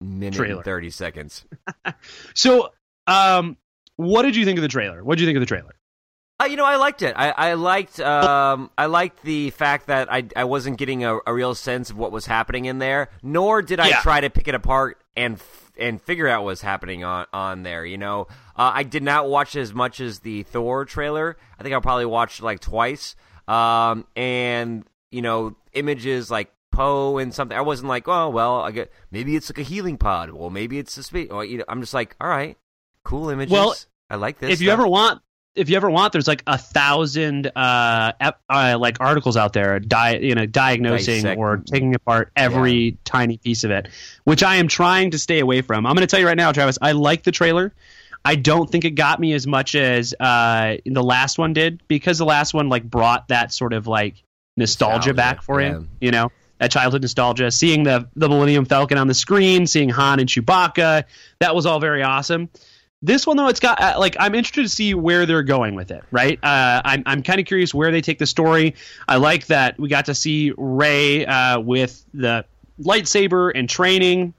minute 0.00 0.34
Trailer. 0.36 0.56
and 0.56 0.64
thirty 0.64 0.88
seconds. 0.90 1.44
so, 2.34 2.70
um, 3.06 3.56
what 3.96 4.22
did 4.22 4.34
you 4.34 4.44
think 4.46 4.58
of 4.58 4.62
the 4.62 4.68
trailer? 4.68 5.04
What 5.04 5.16
did 5.18 5.22
you 5.22 5.28
think 5.28 5.36
of 5.36 5.40
the 5.42 5.46
trailer? 5.46 5.74
Uh, 6.40 6.46
you 6.46 6.56
know, 6.56 6.64
I 6.64 6.76
liked 6.76 7.02
it. 7.02 7.14
I, 7.16 7.30
I 7.30 7.52
liked 7.54 8.00
um, 8.00 8.70
I 8.78 8.86
liked 8.86 9.22
the 9.22 9.50
fact 9.50 9.88
that 9.88 10.10
I 10.10 10.24
I 10.34 10.44
wasn't 10.44 10.78
getting 10.78 11.04
a, 11.04 11.18
a 11.26 11.34
real 11.34 11.54
sense 11.54 11.90
of 11.90 11.98
what 11.98 12.10
was 12.12 12.24
happening 12.26 12.64
in 12.64 12.78
there, 12.78 13.10
nor 13.22 13.60
did 13.62 13.78
I 13.78 13.88
Yeah. 13.90 14.00
try 14.00 14.20
to 14.22 14.30
pick 14.30 14.48
it 14.48 14.54
apart 14.54 14.98
and 15.14 15.38
and 15.78 16.00
figure 16.00 16.28
out 16.28 16.44
what's 16.44 16.60
happening 16.60 17.04
on 17.04 17.26
on 17.32 17.62
there. 17.62 17.84
You 17.84 17.98
know, 17.98 18.26
uh, 18.56 18.72
I 18.74 18.82
did 18.82 19.02
not 19.02 19.28
watch 19.28 19.56
as 19.56 19.72
much 19.72 20.00
as 20.00 20.20
the 20.20 20.42
Thor 20.44 20.84
trailer. 20.84 21.36
I 21.58 21.62
think 21.62 21.74
I 21.74 21.80
probably 21.80 22.06
watched 22.06 22.42
like 22.42 22.60
twice. 22.60 23.16
Um, 23.48 24.06
and 24.16 24.84
you 25.10 25.22
know, 25.22 25.56
images 25.72 26.30
like 26.30 26.52
Poe 26.70 27.18
and 27.18 27.34
something. 27.34 27.56
I 27.56 27.62
wasn't 27.62 27.88
like, 27.88 28.08
oh 28.08 28.30
well, 28.30 28.60
I 28.60 28.70
get 28.70 28.92
maybe 29.10 29.36
it's 29.36 29.50
like 29.50 29.58
a 29.58 29.62
healing 29.62 29.98
pod. 29.98 30.30
Well, 30.30 30.50
maybe 30.50 30.78
it's 30.78 30.96
a 30.96 31.02
space. 31.02 31.28
Well, 31.30 31.44
you 31.44 31.58
know, 31.58 31.64
I'm 31.68 31.80
just 31.80 31.94
like, 31.94 32.16
all 32.20 32.28
right, 32.28 32.56
cool 33.04 33.28
images. 33.28 33.52
Well, 33.52 33.74
I 34.08 34.16
like 34.16 34.38
this. 34.38 34.52
if 34.52 34.60
you 34.60 34.70
ever 34.70 34.86
want, 34.86 35.22
if 35.54 35.68
you 35.68 35.76
ever 35.76 35.90
want, 35.90 36.12
there's 36.12 36.28
like 36.28 36.42
a 36.46 36.56
thousand 36.56 37.50
uh, 37.54 38.12
ep- 38.20 38.40
uh 38.48 38.76
like 38.78 38.98
articles 39.00 39.36
out 39.36 39.52
there, 39.52 39.78
di- 39.80 40.18
you 40.18 40.34
know, 40.34 40.46
diagnosing 40.46 41.16
Dissect- 41.16 41.38
or 41.38 41.58
taking 41.58 41.94
apart 41.94 42.32
every 42.36 42.96
tiny 43.04 43.36
piece 43.36 43.64
of 43.64 43.70
it, 43.70 43.88
which 44.24 44.42
I 44.42 44.56
am 44.56 44.68
trying 44.68 45.10
to 45.10 45.18
stay 45.18 45.40
away 45.40 45.62
from. 45.62 45.86
I'm 45.86 45.94
going 45.94 46.06
to 46.06 46.10
tell 46.10 46.20
you 46.20 46.26
right 46.26 46.36
now, 46.36 46.52
Travis. 46.52 46.78
I 46.80 46.92
like 46.92 47.22
the 47.22 47.32
trailer. 47.32 47.74
I 48.24 48.36
don't 48.36 48.70
think 48.70 48.84
it 48.84 48.90
got 48.90 49.18
me 49.18 49.32
as 49.32 49.46
much 49.46 49.74
as 49.74 50.14
uh, 50.18 50.76
the 50.86 51.02
last 51.02 51.38
one 51.38 51.52
did 51.52 51.82
because 51.88 52.18
the 52.18 52.24
last 52.24 52.54
one 52.54 52.68
like 52.68 52.84
brought 52.84 53.28
that 53.28 53.52
sort 53.52 53.72
of 53.72 53.86
like 53.86 54.22
nostalgia, 54.56 55.08
Nostalgia, 55.08 55.14
back 55.14 55.42
for 55.42 55.60
yeah. 55.60 55.68
him. 55.70 55.88
You 56.00 56.12
know, 56.12 56.30
that 56.58 56.70
childhood 56.70 57.02
nostalgia. 57.02 57.50
Seeing 57.50 57.82
the 57.82 58.08
the 58.14 58.28
Millennium 58.28 58.64
Falcon 58.64 58.96
on 58.96 59.08
the 59.08 59.14
screen, 59.14 59.66
seeing 59.66 59.88
Han 59.88 60.20
and 60.20 60.28
Chewbacca, 60.28 61.04
that 61.40 61.54
was 61.54 61.66
all 61.66 61.80
very 61.80 62.02
awesome. 62.02 62.48
This 63.02 63.26
one 63.26 63.36
though, 63.36 63.48
it's 63.48 63.60
got 63.60 63.80
uh, 63.80 63.96
like 63.98 64.16
I'm 64.18 64.34
interested 64.34 64.62
to 64.62 64.68
see 64.68 64.94
where 64.94 65.26
they're 65.26 65.42
going 65.42 65.74
with 65.74 65.90
it. 65.90 66.04
Right? 66.10 66.38
Uh, 66.42 66.82
I'm 66.84 67.02
I'm 67.04 67.22
kind 67.22 67.40
of 67.40 67.46
curious 67.46 67.74
where 67.74 67.90
they 67.90 68.00
take 68.00 68.18
the 68.18 68.26
story. 68.26 68.76
I 69.08 69.16
like 69.16 69.46
that 69.46 69.78
we 69.78 69.88
got 69.88 70.06
to 70.06 70.14
see 70.14 70.52
Rey 70.56 71.26
uh, 71.26 71.60
with 71.60 72.04
the 72.14 72.44
lightsaber 72.80 73.50
and 73.54 73.68
training. 73.68 74.34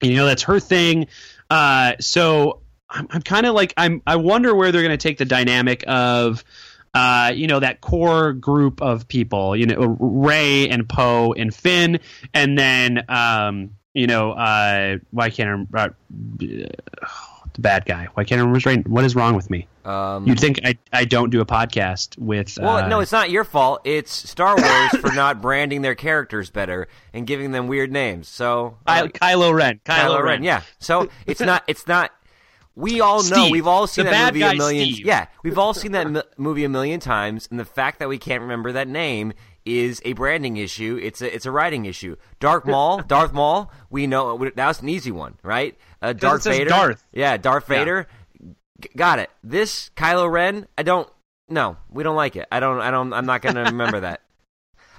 You 0.00 0.14
know 0.14 0.26
that's 0.26 0.44
her 0.44 0.60
thing. 0.60 1.08
Uh, 1.50 1.94
so 1.98 2.60
I'm, 2.88 3.06
I'm 3.10 3.22
kind 3.22 3.46
of 3.46 3.54
like 3.54 3.74
I'm. 3.76 4.02
I 4.06 4.16
wonder 4.16 4.54
where 4.54 4.72
they're 4.72 4.82
going 4.82 4.96
to 4.96 5.02
take 5.02 5.18
the 5.18 5.24
dynamic 5.24 5.84
of, 5.86 6.44
uh, 6.94 7.32
you 7.34 7.46
know, 7.46 7.60
that 7.60 7.80
core 7.80 8.32
group 8.32 8.80
of 8.80 9.08
people. 9.08 9.56
You 9.56 9.66
know, 9.66 9.96
Rey 9.98 10.68
and 10.68 10.88
Poe 10.88 11.32
and 11.32 11.54
Finn, 11.54 12.00
and 12.32 12.56
then 12.56 13.04
um, 13.08 13.70
you 13.92 14.06
know, 14.06 14.32
uh, 14.32 14.98
why 15.10 15.30
can't 15.30 15.68
I? 15.74 15.86
Uh, 15.86 15.88
the 17.58 17.62
bad 17.62 17.84
guy. 17.84 18.06
Why 18.14 18.22
can't 18.24 18.38
I 18.38 18.42
remember 18.42 18.58
his 18.58 18.66
name? 18.66 18.84
What 18.84 19.04
is 19.04 19.16
wrong 19.16 19.34
with 19.34 19.50
me? 19.50 19.66
um, 19.84 20.26
You'd 20.26 20.38
think 20.38 20.60
I, 20.64 20.78
I 20.92 21.04
don't 21.04 21.30
do 21.30 21.40
a 21.40 21.46
podcast 21.46 22.16
with. 22.16 22.56
Well, 22.60 22.76
uh, 22.76 22.88
no, 22.88 23.00
it's 23.00 23.10
not 23.12 23.30
your 23.30 23.42
fault. 23.44 23.80
It's 23.84 24.12
Star 24.12 24.54
Wars 24.60 24.90
for 25.00 25.12
not 25.12 25.40
branding 25.42 25.82
their 25.82 25.94
characters 25.94 26.50
better 26.50 26.88
and 27.12 27.26
giving 27.26 27.50
them 27.50 27.66
weird 27.66 27.90
names. 27.90 28.28
So 28.28 28.78
uh, 28.86 29.02
Ky- 29.06 29.08
Kylo 29.18 29.52
Ren. 29.52 29.80
Kylo, 29.84 30.16
Kylo 30.18 30.22
Ren, 30.22 30.42
yeah. 30.42 30.62
So 30.78 31.08
it's 31.26 31.40
not. 31.40 31.64
It's 31.66 31.86
not. 31.86 32.12
We 32.74 33.00
all 33.00 33.24
know. 33.24 33.42
Steve, 33.42 33.50
We've 33.50 33.66
all 33.66 33.88
seen 33.88 34.04
that 34.04 34.32
movie 34.34 34.44
a 34.44 34.54
million. 34.54 34.92
Steve. 34.92 35.04
Yeah, 35.06 35.26
we've 35.42 35.58
all 35.58 35.74
seen 35.74 35.92
that 35.92 36.06
m- 36.06 36.22
movie 36.36 36.62
a 36.62 36.68
million 36.68 37.00
times, 37.00 37.48
and 37.50 37.58
the 37.58 37.64
fact 37.64 37.98
that 37.98 38.08
we 38.08 38.18
can't 38.18 38.42
remember 38.42 38.70
that 38.72 38.86
name 38.86 39.32
is 39.68 40.00
a 40.04 40.12
branding 40.14 40.56
issue. 40.56 40.98
It's 41.02 41.20
a 41.22 41.34
it's 41.34 41.46
a 41.46 41.50
writing 41.50 41.84
issue. 41.84 42.16
Darth 42.40 42.64
Maul, 42.64 43.02
Darth 43.06 43.32
Maul. 43.32 43.70
We 43.90 44.06
know 44.06 44.50
that's 44.54 44.80
an 44.80 44.88
easy 44.88 45.10
one, 45.12 45.34
right? 45.42 45.76
Uh, 46.00 46.12
Darth 46.12 46.44
Vader. 46.44 46.68
Darth. 46.70 47.04
Yeah, 47.12 47.36
Darth 47.36 47.68
Yeah. 47.68 47.78
Vader. 47.78 48.06
G- 48.80 48.90
got 48.96 49.18
it. 49.18 49.30
This 49.42 49.90
Kylo 49.96 50.30
Ren. 50.30 50.66
I 50.76 50.82
don't. 50.82 51.08
No, 51.48 51.76
we 51.90 52.02
don't 52.04 52.16
like 52.16 52.36
it. 52.36 52.46
I 52.52 52.60
don't. 52.60 52.80
I 52.80 52.90
don't. 52.90 53.12
I'm 53.12 53.26
not 53.26 53.42
going 53.42 53.54
to 53.56 53.62
remember 53.64 54.00
that. 54.00 54.20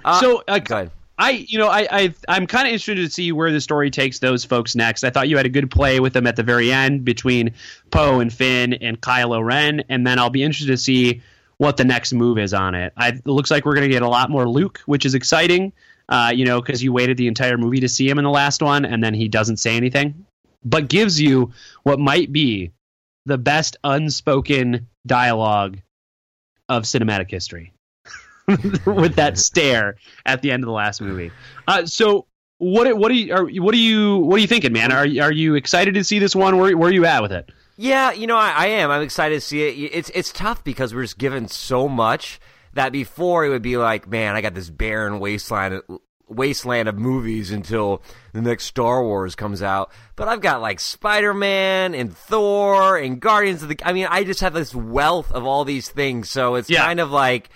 Uh, 0.02 0.18
so 0.18 0.42
uh, 0.48 0.58
go 0.58 0.76
ahead. 0.76 0.90
I, 1.18 1.32
you 1.46 1.58
know, 1.58 1.68
I, 1.68 1.86
I 1.90 2.14
I'm 2.26 2.46
kind 2.46 2.66
of 2.66 2.72
interested 2.72 2.94
to 2.94 3.10
see 3.10 3.32
where 3.32 3.52
the 3.52 3.60
story 3.60 3.90
takes 3.90 4.20
those 4.20 4.46
folks 4.46 4.74
next. 4.74 5.04
I 5.04 5.10
thought 5.10 5.28
you 5.28 5.36
had 5.36 5.44
a 5.44 5.50
good 5.50 5.70
play 5.70 6.00
with 6.00 6.14
them 6.14 6.26
at 6.26 6.36
the 6.36 6.42
very 6.42 6.72
end 6.72 7.04
between 7.04 7.52
Poe 7.90 8.18
and 8.20 8.32
Finn 8.32 8.72
and 8.72 8.98
Kylo 8.98 9.44
Ren, 9.44 9.84
and 9.90 10.06
then 10.06 10.18
I'll 10.18 10.30
be 10.30 10.42
interested 10.42 10.68
to 10.72 10.78
see 10.78 11.20
what 11.60 11.76
the 11.76 11.84
next 11.84 12.14
move 12.14 12.38
is 12.38 12.54
on 12.54 12.74
it. 12.74 12.90
I, 12.96 13.08
it 13.08 13.26
looks 13.26 13.50
like 13.50 13.66
we're 13.66 13.74
going 13.74 13.86
to 13.86 13.92
get 13.92 14.00
a 14.00 14.08
lot 14.08 14.30
more 14.30 14.48
Luke, 14.48 14.80
which 14.86 15.04
is 15.04 15.12
exciting. 15.12 15.74
Uh, 16.08 16.32
you 16.34 16.46
know, 16.46 16.58
because 16.58 16.82
you 16.82 16.90
waited 16.90 17.18
the 17.18 17.28
entire 17.28 17.58
movie 17.58 17.80
to 17.80 17.88
see 17.88 18.08
him 18.08 18.16
in 18.16 18.24
the 18.24 18.30
last 18.30 18.62
one, 18.62 18.86
and 18.86 19.04
then 19.04 19.12
he 19.12 19.28
doesn't 19.28 19.58
say 19.58 19.76
anything, 19.76 20.24
but 20.64 20.88
gives 20.88 21.20
you 21.20 21.52
what 21.82 22.00
might 22.00 22.32
be 22.32 22.72
the 23.26 23.36
best 23.36 23.76
unspoken 23.84 24.88
dialogue 25.06 25.76
of 26.70 26.84
cinematic 26.84 27.30
history. 27.30 27.74
with 28.86 29.16
that 29.16 29.36
stare 29.36 29.96
at 30.24 30.40
the 30.40 30.50
end 30.50 30.62
of 30.64 30.66
the 30.66 30.72
last 30.72 31.02
movie. 31.02 31.30
Uh, 31.68 31.84
so 31.84 32.26
what 32.56 32.96
what 32.96 33.10
do 33.10 33.14
you 33.14 33.34
are, 33.34 33.44
what 33.44 33.72
do 33.72 33.78
you 33.78 34.16
what 34.16 34.36
are 34.36 34.40
you 34.40 34.48
thinking, 34.48 34.72
man? 34.72 34.92
Are 34.92 35.04
are 35.22 35.32
you 35.32 35.56
excited 35.56 35.92
to 35.92 36.04
see 36.04 36.18
this 36.18 36.34
one? 36.34 36.56
Where 36.56 36.74
where 36.76 36.88
are 36.88 36.92
you 36.92 37.04
at 37.04 37.20
with 37.20 37.32
it? 37.32 37.52
Yeah, 37.82 38.12
you 38.12 38.26
know, 38.26 38.36
I, 38.36 38.50
I 38.50 38.66
am. 38.66 38.90
I'm 38.90 39.00
excited 39.00 39.36
to 39.36 39.40
see 39.40 39.62
it. 39.62 39.90
It's 39.94 40.10
it's 40.14 40.32
tough 40.32 40.62
because 40.62 40.94
we're 40.94 41.00
just 41.02 41.16
given 41.16 41.48
so 41.48 41.88
much 41.88 42.38
that 42.74 42.92
before 42.92 43.46
it 43.46 43.48
would 43.48 43.62
be 43.62 43.78
like, 43.78 44.06
man, 44.06 44.36
I 44.36 44.42
got 44.42 44.52
this 44.54 44.68
barren 44.68 45.18
wasteland 45.18 45.80
wasteland 46.28 46.90
of 46.90 46.98
movies 46.98 47.50
until 47.50 48.02
the 48.34 48.42
next 48.42 48.66
Star 48.66 49.02
Wars 49.02 49.34
comes 49.34 49.62
out. 49.62 49.90
But 50.14 50.28
I've 50.28 50.42
got 50.42 50.60
like 50.60 50.78
Spider 50.78 51.32
Man 51.32 51.94
and 51.94 52.14
Thor 52.14 52.98
and 52.98 53.18
Guardians 53.18 53.62
of 53.62 53.70
the. 53.70 53.78
I 53.82 53.94
mean, 53.94 54.08
I 54.10 54.24
just 54.24 54.40
have 54.40 54.52
this 54.52 54.74
wealth 54.74 55.32
of 55.32 55.46
all 55.46 55.64
these 55.64 55.88
things. 55.88 56.30
So 56.30 56.56
it's 56.56 56.68
Yeah. 56.68 56.84
kind 56.84 57.00
of 57.00 57.10
like, 57.10 57.48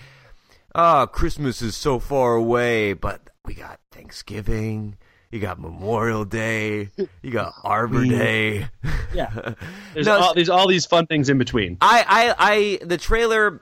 oh, 0.74 1.06
Christmas 1.12 1.60
is 1.60 1.76
so 1.76 1.98
far 1.98 2.34
away, 2.34 2.94
but 2.94 3.28
we 3.44 3.52
got 3.52 3.78
Thanksgiving. 3.92 4.96
You 5.34 5.40
got 5.40 5.58
Memorial 5.58 6.24
Day. 6.24 6.90
You 7.20 7.30
got 7.32 7.54
Arbor 7.64 8.04
Day. 8.04 8.68
Yeah. 9.12 9.54
There's 9.94 10.06
No, 10.06 10.20
all, 10.20 10.32
there's 10.34 10.48
all 10.48 10.68
these 10.68 10.86
fun 10.86 11.06
things 11.06 11.28
in 11.28 11.38
between. 11.38 11.76
I, 11.80 12.04
I, 12.38 12.52
I, 12.52 12.84
the 12.86 12.96
trailer, 12.96 13.60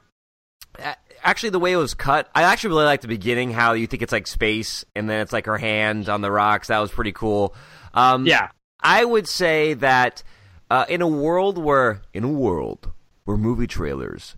actually, 1.23 1.49
the 1.49 1.59
way 1.59 1.73
it 1.73 1.77
was 1.77 1.95
cut, 1.95 2.29
I 2.35 2.43
actually 2.43 2.69
really 2.75 2.85
like 2.85 3.01
the 3.01 3.09
beginning. 3.09 3.53
How 3.53 3.73
you 3.73 3.87
think 3.87 4.03
it's 4.03 4.13
like 4.13 4.27
space, 4.27 4.85
and 4.95 5.09
then 5.09 5.21
it's 5.23 5.33
like 5.33 5.47
her 5.47 5.57
hand 5.57 6.11
on 6.11 6.21
the 6.21 6.31
rocks. 6.31 6.69
That 6.69 6.79
was 6.81 6.91
pretty 6.91 7.13
cool. 7.13 7.55
Um, 7.95 8.27
Yeah. 8.27 8.51
I 8.83 9.07
would 9.07 9.27
say 9.27 9.73
that 9.73 10.23
uh, 10.71 10.85
in 10.91 11.01
a 11.01 11.09
world 11.09 11.57
where, 11.57 12.03
in 12.13 12.23
a 12.23 12.29
world 12.29 12.93
where 13.25 13.39
movie 13.39 13.67
trailers 13.67 14.37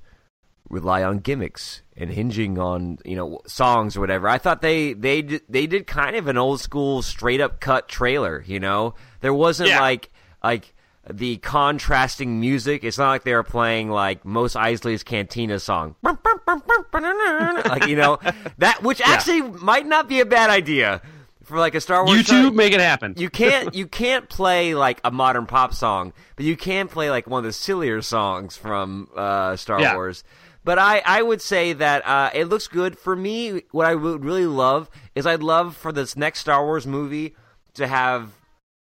rely 0.69 1.03
on 1.03 1.19
gimmicks 1.19 1.83
and 1.97 2.11
hinging 2.11 2.59
on 2.59 2.99
you 3.05 3.17
know 3.17 3.41
songs 3.47 3.97
or 3.97 4.01
whatever, 4.01 4.29
I 4.29 4.39
thought 4.39 4.61
they 4.63 4.93
they 4.95 5.23
did, 5.23 5.43
they 5.49 5.67
did 5.67 5.87
kind 5.87 6.17
of 6.17 6.27
an 6.29 6.37
old 6.39 6.61
school 6.61 7.03
straight 7.03 7.41
up 7.41 7.61
cut 7.61 7.89
trailer. 7.89 8.43
You 8.47 8.61
know, 8.61 8.95
there 9.21 9.35
wasn't 9.35 9.69
Yeah. 9.71 9.81
like 9.81 10.11
like 10.43 10.75
the 11.13 11.37
contrasting 11.37 12.41
music. 12.41 12.83
It's 12.83 12.97
not 12.99 13.09
like 13.11 13.25
they 13.25 13.35
were 13.35 13.43
playing 13.43 13.91
like 13.91 14.25
Mos 14.25 14.55
Eisley's 14.55 15.03
Cantina 15.03 15.59
song, 15.59 15.97
like 16.03 17.87
you 17.89 17.97
know 17.97 18.19
that, 18.59 18.83
which 18.83 19.01
actually 19.01 19.43
might 19.43 19.87
not 19.87 20.09
be 20.09 20.21
a 20.21 20.27
bad 20.27 20.51
idea 20.51 21.03
for 21.45 21.59
like 21.59 21.75
a 21.75 21.81
Star 21.81 22.05
Wars. 22.05 22.21
YouTube, 22.23 22.27
show. 22.45 22.51
make 22.51 22.73
it 22.73 22.81
happen. 22.81 23.15
You 23.19 23.29
can't 23.31 23.75
you 23.77 23.87
can't 23.87 24.29
play 24.29 24.75
like 24.75 25.01
a 25.05 25.11
modern 25.11 25.47
pop 25.47 25.75
song, 25.75 26.13
but 26.37 26.45
you 26.47 26.57
can 26.57 26.89
play 26.89 27.11
like 27.11 27.27
one 27.27 27.39
of 27.39 27.45
the 27.45 27.53
sillier 27.53 28.01
songs 28.03 28.57
from 28.57 29.09
uh, 29.15 29.57
Star 29.57 29.81
Yeah. 29.81 29.95
Wars. 29.95 30.25
But 30.65 30.79
I, 30.79 31.03
I 31.05 31.23
would 31.23 31.43
say 31.43 31.75
that 31.75 32.07
uh, 32.07 32.31
it 32.33 32.47
looks 32.47 32.69
good 32.69 32.99
for 32.99 33.15
me. 33.15 33.63
What 33.71 33.87
I 33.87 33.95
would 33.95 34.25
really 34.25 34.47
love 34.47 34.89
is 35.15 35.27
I'd 35.27 35.43
love 35.43 35.77
for 35.77 35.93
this 35.93 36.17
next 36.17 36.41
Star 36.41 36.65
Wars 36.65 36.87
movie 36.87 37.37
to 37.75 37.87
have 37.87 38.33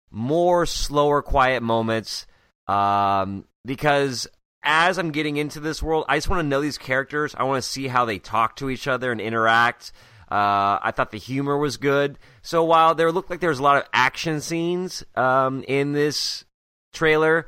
more 0.09 0.65
slower, 0.65 1.21
quiet 1.21 1.61
moments. 1.61 2.25
Um, 2.67 3.45
because 3.65 4.27
as 4.63 4.97
I'm 4.97 5.11
getting 5.11 5.35
into 5.35 5.59
this 5.59 5.83
world, 5.83 6.05
I 6.07 6.17
just 6.17 6.29
want 6.29 6.39
to 6.39 6.47
know 6.47 6.61
these 6.61 6.77
characters. 6.77 7.35
I 7.37 7.43
want 7.43 7.61
to 7.61 7.69
see 7.69 7.87
how 7.87 8.05
they 8.05 8.17
talk 8.17 8.55
to 8.57 8.69
each 8.69 8.87
other 8.87 9.11
and 9.11 9.19
interact. 9.19 9.91
Uh, 10.31 10.79
I 10.81 10.93
thought 10.95 11.11
the 11.11 11.19
humor 11.19 11.57
was 11.57 11.75
good. 11.75 12.17
So 12.41 12.63
while 12.63 12.95
there 12.95 13.11
looked 13.11 13.29
like 13.29 13.41
there 13.41 13.49
was 13.49 13.59
a 13.59 13.63
lot 13.63 13.77
of 13.77 13.89
action 13.93 14.39
scenes 14.39 15.03
um, 15.15 15.65
in 15.67 15.91
this 15.91 16.45
trailer, 16.93 17.45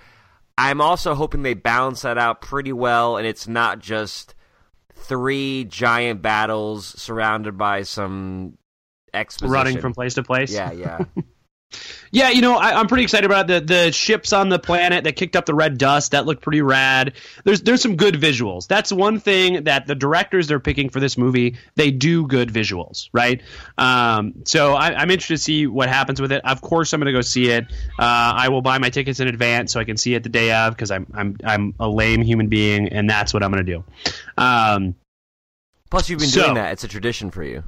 I'm 0.57 0.79
also 0.81 1.15
hoping 1.15 1.43
they 1.43 1.53
balance 1.53 2.03
that 2.03 2.17
out 2.17 2.41
pretty 2.41 2.71
well, 2.73 3.17
and 3.17 3.27
it's 3.27 3.47
not 3.47 3.79
just 3.79 4.35
three 4.93 5.65
giant 5.65 6.21
battles 6.21 6.87
surrounded 7.01 7.57
by 7.57 7.83
some 7.83 8.57
exposition. 9.13 9.51
Running 9.51 9.81
from 9.81 9.93
place 9.93 10.13
to 10.15 10.23
place. 10.23 10.53
Yeah, 10.53 10.71
yeah. 10.71 10.99
Yeah, 12.11 12.29
you 12.29 12.41
know, 12.41 12.55
I, 12.55 12.79
I'm 12.79 12.87
pretty 12.87 13.03
excited 13.03 13.25
about 13.25 13.47
the 13.47 13.59
the 13.59 13.91
ships 13.91 14.31
on 14.31 14.47
the 14.47 14.59
planet 14.59 15.03
that 15.03 15.17
kicked 15.17 15.35
up 15.35 15.45
the 15.45 15.53
red 15.55 15.77
dust. 15.77 16.11
That 16.11 16.25
looked 16.25 16.41
pretty 16.41 16.61
rad. 16.61 17.13
There's 17.43 17.61
there's 17.61 17.81
some 17.81 17.97
good 17.97 18.15
visuals. 18.15 18.67
That's 18.67 18.93
one 18.93 19.19
thing 19.19 19.65
that 19.65 19.85
the 19.85 19.95
directors 19.95 20.47
they're 20.47 20.61
picking 20.61 20.87
for 20.89 21.01
this 21.01 21.17
movie 21.17 21.57
they 21.75 21.91
do 21.91 22.25
good 22.27 22.49
visuals, 22.53 23.09
right? 23.11 23.41
Um, 23.77 24.33
so 24.45 24.73
I, 24.75 24.93
I'm 24.93 25.11
interested 25.11 25.33
to 25.35 25.43
see 25.43 25.67
what 25.67 25.89
happens 25.89 26.21
with 26.21 26.31
it. 26.31 26.45
Of 26.45 26.61
course, 26.61 26.93
I'm 26.93 27.01
going 27.01 27.13
to 27.13 27.17
go 27.17 27.21
see 27.21 27.49
it. 27.49 27.65
Uh, 27.99 28.33
I 28.37 28.47
will 28.47 28.61
buy 28.61 28.77
my 28.77 28.89
tickets 28.89 29.19
in 29.19 29.27
advance 29.27 29.73
so 29.73 29.81
I 29.81 29.83
can 29.83 29.97
see 29.97 30.13
it 30.15 30.23
the 30.23 30.29
day 30.29 30.53
of 30.53 30.73
because 30.73 30.91
I'm 30.91 31.07
I'm 31.13 31.35
I'm 31.43 31.73
a 31.81 31.89
lame 31.89 32.21
human 32.21 32.47
being 32.47 32.87
and 32.89 33.09
that's 33.09 33.33
what 33.33 33.43
I'm 33.43 33.51
going 33.51 33.65
to 33.65 33.73
do. 33.73 33.83
Um, 34.37 34.95
Plus, 35.91 36.09
you've 36.09 36.19
been 36.19 36.29
So- 36.29 36.43
doing 36.43 36.55
that. 36.55 36.71
It's 36.73 36.83
a 36.85 36.87
tradition 36.87 37.29
for 37.31 37.43
you. 37.43 37.63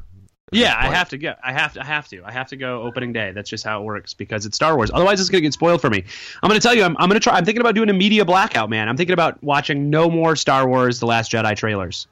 Yeah, 0.51 0.75
I 0.77 0.87
have 0.87 1.09
to 1.09 1.17
go. 1.17 1.33
I 1.43 1.51
have 1.51 1.73
to. 1.73 1.81
I 1.81 1.85
have 1.85 2.07
to. 2.09 2.23
I 2.23 2.31
have 2.31 2.47
to 2.49 2.55
go 2.57 2.81
opening 2.83 3.13
day. 3.13 3.31
That's 3.33 3.49
just 3.49 3.63
how 3.63 3.81
it 3.81 3.85
works 3.85 4.13
because 4.13 4.45
it's 4.45 4.55
Star 4.55 4.75
Wars. 4.75 4.89
Otherwise, 4.93 5.19
it's 5.19 5.29
gonna 5.29 5.41
get 5.41 5.53
spoiled 5.53 5.81
for 5.81 5.89
me. 5.89 6.03
I'm 6.41 6.47
gonna 6.49 6.59
tell 6.59 6.73
you. 6.73 6.83
I'm, 6.83 6.95
I'm 6.99 7.09
gonna 7.09 7.19
try. 7.19 7.37
I'm 7.37 7.45
thinking 7.45 7.61
about 7.61 7.75
doing 7.75 7.89
a 7.89 7.93
media 7.93 8.23
blackout, 8.25 8.69
man. 8.69 8.87
I'm 8.87 8.97
thinking 8.97 9.13
about 9.13 9.43
watching 9.43 9.89
no 9.89 10.09
more 10.09 10.35
Star 10.35 10.67
Wars: 10.67 10.99
The 10.99 11.05
Last 11.05 11.31
Jedi 11.31 11.55
trailers. 11.55 12.07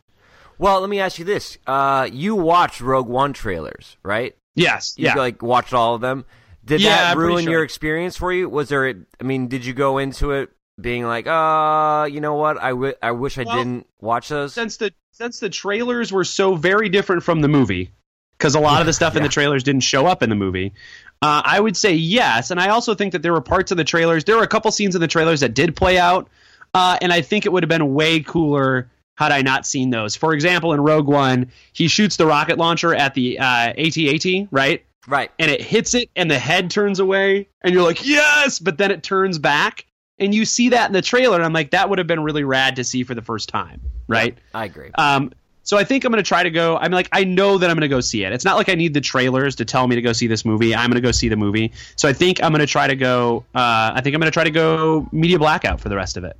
Well, 0.57 0.79
let 0.81 0.89
me 0.89 0.99
ask 0.99 1.19
you 1.19 1.25
this: 1.25 1.57
uh, 1.67 2.09
you 2.11 2.35
watched 2.35 2.81
Rogue 2.81 3.07
One 3.07 3.33
trailers, 3.33 3.97
right? 4.03 4.35
Yes. 4.55 4.95
You 4.97 5.05
yeah. 5.05 5.15
like 5.15 5.41
watched 5.41 5.73
all 5.73 5.95
of 5.95 6.01
them. 6.01 6.25
Did 6.63 6.81
Yeah, 6.81 7.13
that 7.13 7.17
ruin 7.17 7.43
sure. 7.43 7.53
your 7.53 7.63
experience 7.63 8.17
for 8.17 8.33
you? 8.33 8.49
Was 8.49 8.69
there? 8.69 8.87
I 9.19 9.23
mean, 9.23 9.47
did 9.47 9.65
you 9.65 9.73
go 9.73 9.97
into 9.97 10.31
it 10.31 10.49
being 10.79 11.05
like, 11.05 11.27
uh, 11.27 12.07
you 12.11 12.21
know 12.21 12.35
what? 12.35 12.61
I, 12.61 12.69
w- 12.69 12.93
I 13.01 13.11
wish 13.11 13.37
I 13.37 13.43
Well, 13.43 13.57
didn't 13.57 13.87
watch 14.01 14.29
those. 14.29 14.53
since 14.53 14.77
the 14.77 14.91
since 15.11 15.39
the 15.39 15.49
trailers 15.49 16.11
were 16.11 16.23
so 16.23 16.55
very 16.55 16.89
different 16.89 17.23
from 17.23 17.41
the 17.41 17.47
movie, 17.47 17.91
because 18.45 18.53
a 18.53 18.59
lot 18.59 18.79
of 18.79 18.85
the 18.85 18.93
stuff 18.93 19.15
in 19.15 19.23
the 19.23 19.29
trailers 19.29 19.63
didn't 19.63 19.81
show 19.81 20.05
up 20.05 20.21
in 20.21 20.29
the 20.29 20.35
movie. 20.35 20.71
Uh, 21.19 21.41
I 21.43 21.59
would 21.59 21.75
say 21.75 21.95
yes, 21.95 22.51
and 22.51 22.59
I 22.59 22.67
also 22.69 22.93
think 22.93 23.13
that 23.13 23.23
there 23.23 23.33
were 23.33 23.41
parts 23.41 23.71
of 23.71 23.77
the 23.77 23.83
trailers. 23.83 24.23
There 24.23 24.37
were 24.37 24.43
a 24.43 24.47
couple 24.47 24.69
scenes 24.69 24.93
in 24.93 25.01
the 25.01 25.07
trailers 25.07 25.39
that 25.39 25.55
did 25.55 25.75
play 25.75 25.97
out, 25.97 26.29
uh, 26.75 26.99
and 27.01 27.11
I 27.11 27.21
think 27.21 27.47
it 27.47 27.51
would 27.51 27.63
have 27.63 27.69
been 27.69 27.95
way 27.95 28.19
cooler 28.19 28.91
had 29.17 29.31
I 29.31 29.41
not 29.41 29.65
seen 29.65 29.89
those. 29.89 30.15
For 30.15 30.31
example, 30.31 30.73
in 30.73 30.81
Rogue 30.81 31.07
One, 31.07 31.51
he 31.73 31.87
shoots 31.87 32.17
the 32.17 32.27
rocket 32.27 32.59
launcher 32.59 32.93
at 32.93 33.15
the 33.15 33.39
uh, 33.39 33.73
AT-AT, 33.75 34.49
right? 34.51 34.85
Right. 35.07 35.31
and 35.39 35.49
it 35.49 35.61
hits 35.61 35.95
it 35.95 36.11
and 36.15 36.29
the 36.29 36.37
head 36.37 36.69
turns 36.69 36.99
away 36.99 37.47
and 37.61 37.75
you're 37.75 37.83
like 37.83 38.03
yes 38.07 38.57
but 38.57 38.79
then 38.79 38.89
it 38.89 39.03
turns 39.03 39.37
back 39.37 39.85
and 40.17 40.33
you 40.33 40.45
see 40.45 40.69
that 40.69 40.87
in 40.87 40.93
the 40.93 41.01
trailer 41.03 41.35
and 41.35 41.45
i'm 41.45 41.53
like 41.53 41.69
that 41.69 41.91
would 41.91 41.99
have 41.99 42.07
been 42.07 42.23
really 42.23 42.43
rad 42.43 42.77
to 42.77 42.83
see 42.83 43.03
for 43.03 43.13
the 43.13 43.21
first 43.21 43.47
time 43.47 43.81
right 44.07 44.35
I 44.51 44.65
agree. 44.65 44.89
um 44.95 45.31
so 45.65 45.77
i 45.77 45.83
think 45.83 46.05
i'm 46.05 46.11
going 46.11 46.23
to 46.23 46.27
try 46.27 46.41
to 46.41 46.49
go 46.49 46.77
i'm 46.77 46.91
like 46.91 47.09
i 47.11 47.25
know 47.25 47.57
that 47.57 47.69
i'm 47.69 47.75
going 47.75 47.81
to 47.81 47.87
go 47.89 47.99
see 47.99 48.23
it 48.23 48.31
it's 48.31 48.45
not 48.45 48.55
like 48.55 48.69
i 48.69 48.73
need 48.75 48.93
the 48.93 49.01
trailers 49.01 49.55
to 49.55 49.65
tell 49.65 49.85
me 49.87 49.95
to 49.95 50.01
go 50.01 50.13
see 50.13 50.27
this 50.27 50.45
movie 50.45 50.73
i'm 50.73 50.89
going 50.89 50.95
to 50.95 51.01
go 51.05 51.11
see 51.11 51.27
the 51.27 51.35
movie 51.35 51.73
so 51.97 52.07
i 52.07 52.13
think 52.13 52.41
i'm 52.41 52.51
going 52.51 52.61
to 52.61 52.65
try 52.65 52.87
to 52.87 52.95
go 52.95 53.43
uh, 53.53 53.91
i 53.93 53.99
think 54.01 54.15
i'm 54.15 54.21
going 54.21 54.31
to 54.31 54.33
try 54.33 54.45
to 54.45 54.51
go 54.51 55.05
media 55.11 55.37
blackout 55.37 55.81
for 55.81 55.89
the 55.89 55.95
rest 55.97 56.15
of 56.15 56.23
it 56.23 56.37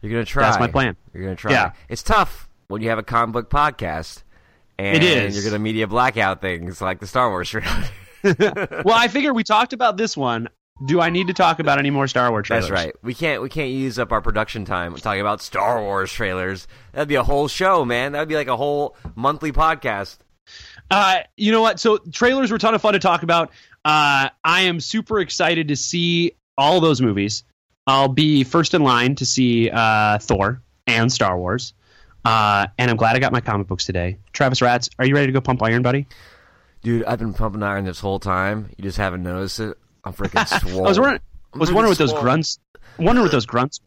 You're 0.00 0.10
gonna 0.12 0.24
try. 0.24 0.44
that's 0.44 0.58
my 0.58 0.68
plan 0.68 0.96
You're 1.12 1.24
gonna 1.24 1.36
try. 1.36 1.52
Yeah. 1.52 1.72
It's 1.88 2.02
tough 2.02 2.48
when 2.68 2.80
you 2.80 2.88
have 2.88 2.98
a 2.98 3.02
comic 3.02 3.32
book 3.34 3.50
podcast. 3.50 4.22
And 4.78 4.96
It 4.96 5.04
is. 5.04 5.36
You're 5.36 5.44
gonna 5.44 5.62
media 5.62 5.86
blackout 5.86 6.40
things 6.40 6.80
like 6.80 6.98
the 7.00 7.06
Star 7.06 7.28
Wars 7.28 7.50
trailer. 7.50 7.84
well 8.84 8.94
i 8.94 9.08
figure 9.08 9.34
we 9.34 9.44
talked 9.44 9.72
about 9.72 9.96
this 9.96 10.16
one 10.16 10.48
do 10.86 11.00
i 11.00 11.10
need 11.10 11.26
to 11.28 11.32
talk 11.34 11.58
about 11.58 11.78
any 11.78 11.90
more 11.90 12.06
star 12.06 12.30
wars 12.30 12.46
trailers 12.46 12.68
That's 12.68 12.84
right. 12.86 12.94
We 13.02 13.14
can't 13.14 13.42
we 13.42 13.48
can't 13.48 13.70
use 13.70 13.98
up 13.98 14.12
our 14.12 14.20
production 14.20 14.64
time 14.64 14.94
talking 14.96 15.20
about 15.20 15.40
Star 15.42 15.80
Wars 15.80 16.12
trailers. 16.12 16.66
That'd 16.92 17.08
be 17.08 17.14
a 17.16 17.22
whole 17.22 17.48
show, 17.48 17.84
man. 17.84 18.12
That'd 18.12 18.28
be 18.28 18.34
like 18.34 18.48
a 18.48 18.56
whole 18.56 18.96
monthly 19.14 19.52
podcast. 19.52 20.18
Uh, 20.90 21.20
you 21.36 21.52
know 21.52 21.62
what? 21.62 21.80
So 21.80 21.98
trailers 21.98 22.50
were 22.50 22.56
a 22.56 22.60
ton 22.60 22.74
of 22.74 22.82
fun 22.82 22.94
to 22.94 22.98
talk 22.98 23.22
about. 23.22 23.50
Uh, 23.84 24.28
I 24.44 24.62
am 24.62 24.80
super 24.80 25.20
excited 25.20 25.68
to 25.68 25.76
see 25.76 26.32
all 26.58 26.80
those 26.80 27.00
movies. 27.00 27.44
I'll 27.86 28.08
be 28.08 28.44
first 28.44 28.74
in 28.74 28.82
line 28.82 29.14
to 29.16 29.26
see 29.26 29.70
uh, 29.70 30.18
Thor 30.18 30.62
and 30.86 31.12
Star 31.12 31.38
Wars. 31.38 31.74
Uh, 32.24 32.66
and 32.78 32.90
I'm 32.90 32.96
glad 32.96 33.16
I 33.16 33.18
got 33.18 33.32
my 33.32 33.40
comic 33.40 33.66
books 33.66 33.84
today. 33.84 34.18
Travis 34.32 34.62
Ratz, 34.62 34.88
are 34.98 35.06
you 35.06 35.14
ready 35.14 35.26
to 35.26 35.32
go 35.32 35.40
pump 35.40 35.62
iron, 35.62 35.82
buddy? 35.82 36.06
Dude, 36.82 37.04
I've 37.04 37.18
been 37.18 37.34
pumping 37.34 37.62
iron 37.62 37.84
this 37.84 38.00
whole 38.00 38.20
time. 38.20 38.70
You 38.76 38.82
just 38.82 38.98
haven't 38.98 39.22
noticed 39.22 39.60
it. 39.60 39.78
I'm 40.04 40.12
freaking 40.12 40.60
swole. 40.60 40.84
I 40.86 40.88
was 40.88 40.98
wondering, 40.98 41.20
I'm 41.54 41.60
was 41.60 41.72
wondering 41.72 41.90
what 41.90 41.98
those 41.98 42.12
grunts. 42.12 42.58
Wondering 42.98 43.24
what 43.24 43.32
those 43.32 43.46
grunts. 43.46 43.80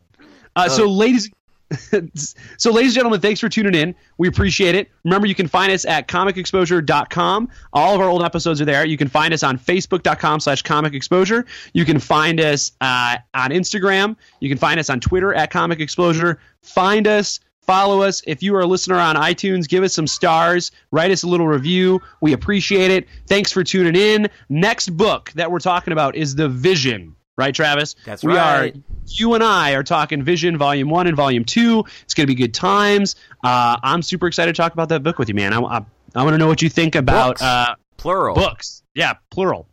Uh, 0.56 0.67
Oh. 0.67 0.67
So, 0.69 0.86
ladies, 0.89 1.30
so 2.58 2.71
ladies 2.71 2.91
and 2.91 2.95
gentlemen, 2.95 3.19
thanks 3.19 3.39
for 3.39 3.49
tuning 3.49 3.75
in. 3.75 3.95
We 4.17 4.28
appreciate 4.28 4.75
it. 4.75 4.89
Remember, 5.04 5.28
you 5.28 5.36
can 5.36 5.47
find 5.47 5.71
us 5.71 5.84
at 5.86 6.08
comicexposure.com. 6.08 7.49
All 7.73 7.95
of 7.95 8.01
our 8.01 8.08
old 8.08 8.23
episodes 8.23 8.62
are 8.62 8.65
there. 8.65 8.86
You 8.86 8.97
can 8.97 9.08
find 9.08 9.34
us 9.34 9.43
on 9.43 9.58
facebook.com 9.58 10.39
slash 10.39 10.62
comic 10.62 10.93
exposure. 10.93 11.45
You 11.73 11.86
can 11.86 11.99
find 11.99 12.39
us 12.39 12.71
uh, 12.82 13.17
on 13.34 13.49
Instagram. 13.49 14.15
You 14.39 14.49
can 14.49 14.58
find 14.58 14.80
us 14.80 14.89
on 14.89 14.99
Twitter 14.99 15.34
at 15.34 15.49
comic 15.51 15.80
exposure. 15.80 16.39
Find 16.62 17.08
us. 17.08 17.39
Follow 17.66 18.01
us. 18.03 18.22
If 18.28 18.43
you 18.43 18.55
are 18.55 18.61
a 18.61 18.66
listener 18.68 18.95
on 18.97 19.16
iTunes, 19.16 19.68
give 19.68 19.84
us 19.84 19.93
some 19.93 20.07
stars. 20.07 20.72
Write 20.91 21.11
us 21.11 21.24
a 21.24 21.28
little 21.28 21.47
review. 21.47 22.01
We 22.22 22.34
appreciate 22.34 22.91
it. 22.91 23.07
Thanks 23.28 23.51
for 23.51 23.63
tuning 23.63 23.95
in. 23.95 24.30
Next 24.49 24.89
book 24.89 25.32
that 25.36 25.51
we're 25.51 25.59
talking 25.59 25.91
about 25.91 26.16
is 26.16 26.36
The 26.36 26.47
Vision. 26.49 27.16
Right, 27.38 27.53
Travis? 27.53 27.95
That's 28.05 28.24
we 28.24 28.34
right. 28.34 28.74
are 28.74 28.80
you 29.07 29.34
and 29.34 29.43
I 29.43 29.72
are 29.74 29.84
talking 29.84 30.24
Vision 30.24 30.57
Volume 30.57 30.89
One 30.89 31.05
and 31.05 31.18
Volume 31.18 31.43
Two. 31.43 31.84
It's 32.03 32.13
going 32.13 32.26
to 32.26 32.34
be 32.34 32.36
good 32.36 32.53
times. 32.53 33.18
Uh, 33.43 33.76
I'm 33.84 34.01
super 34.03 34.28
excited 34.28 34.55
to 34.55 34.61
talk 34.61 34.72
about 34.72 34.88
that 34.89 35.03
book 35.03 35.20
with 35.20 35.28
you, 35.28 35.36
man. 35.36 35.51
I, 35.51 35.59
I, 35.59 35.86
I 36.16 36.24
want 36.24 36.34
to 36.34 36.38
know 36.38 36.47
what 36.47 36.61
you 36.61 36.70
think 36.70 36.95
about 36.95 37.32
Books. 37.32 37.41
uh, 37.41 37.76
Plural. 37.97 38.36
books. 38.36 38.84
Yeah, 38.93 39.16
plural. 39.32 39.68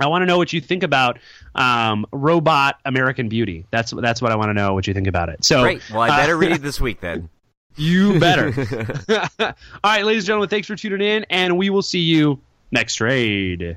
I 0.00 0.08
want 0.08 0.22
to 0.22 0.26
know 0.26 0.38
what 0.38 0.52
you 0.52 0.60
think 0.60 0.82
about 0.82 1.18
um, 1.54 2.06
Robot 2.12 2.78
American 2.84 3.28
Beauty. 3.28 3.66
That's 3.70 3.92
that's 3.92 4.20
what 4.20 4.32
I 4.32 4.36
want 4.36 4.50
to 4.50 4.54
know 4.54 4.74
what 4.74 4.86
you 4.86 4.94
think 4.94 5.06
about 5.06 5.28
it. 5.28 5.44
So 5.44 5.62
Great. 5.62 5.82
Well, 5.90 6.00
I 6.00 6.08
uh, 6.08 6.16
better 6.16 6.36
read 6.36 6.52
it 6.52 6.62
this 6.62 6.80
week 6.80 7.00
then. 7.00 7.28
You 7.76 8.18
better. 8.18 8.52
All 9.38 9.54
right, 9.84 10.04
ladies 10.04 10.22
and 10.22 10.26
gentlemen, 10.26 10.48
thanks 10.48 10.66
for 10.66 10.76
tuning 10.76 11.06
in, 11.06 11.26
and 11.28 11.58
we 11.58 11.70
will 11.70 11.82
see 11.82 12.00
you 12.00 12.40
next 12.70 12.96
trade. 12.96 13.76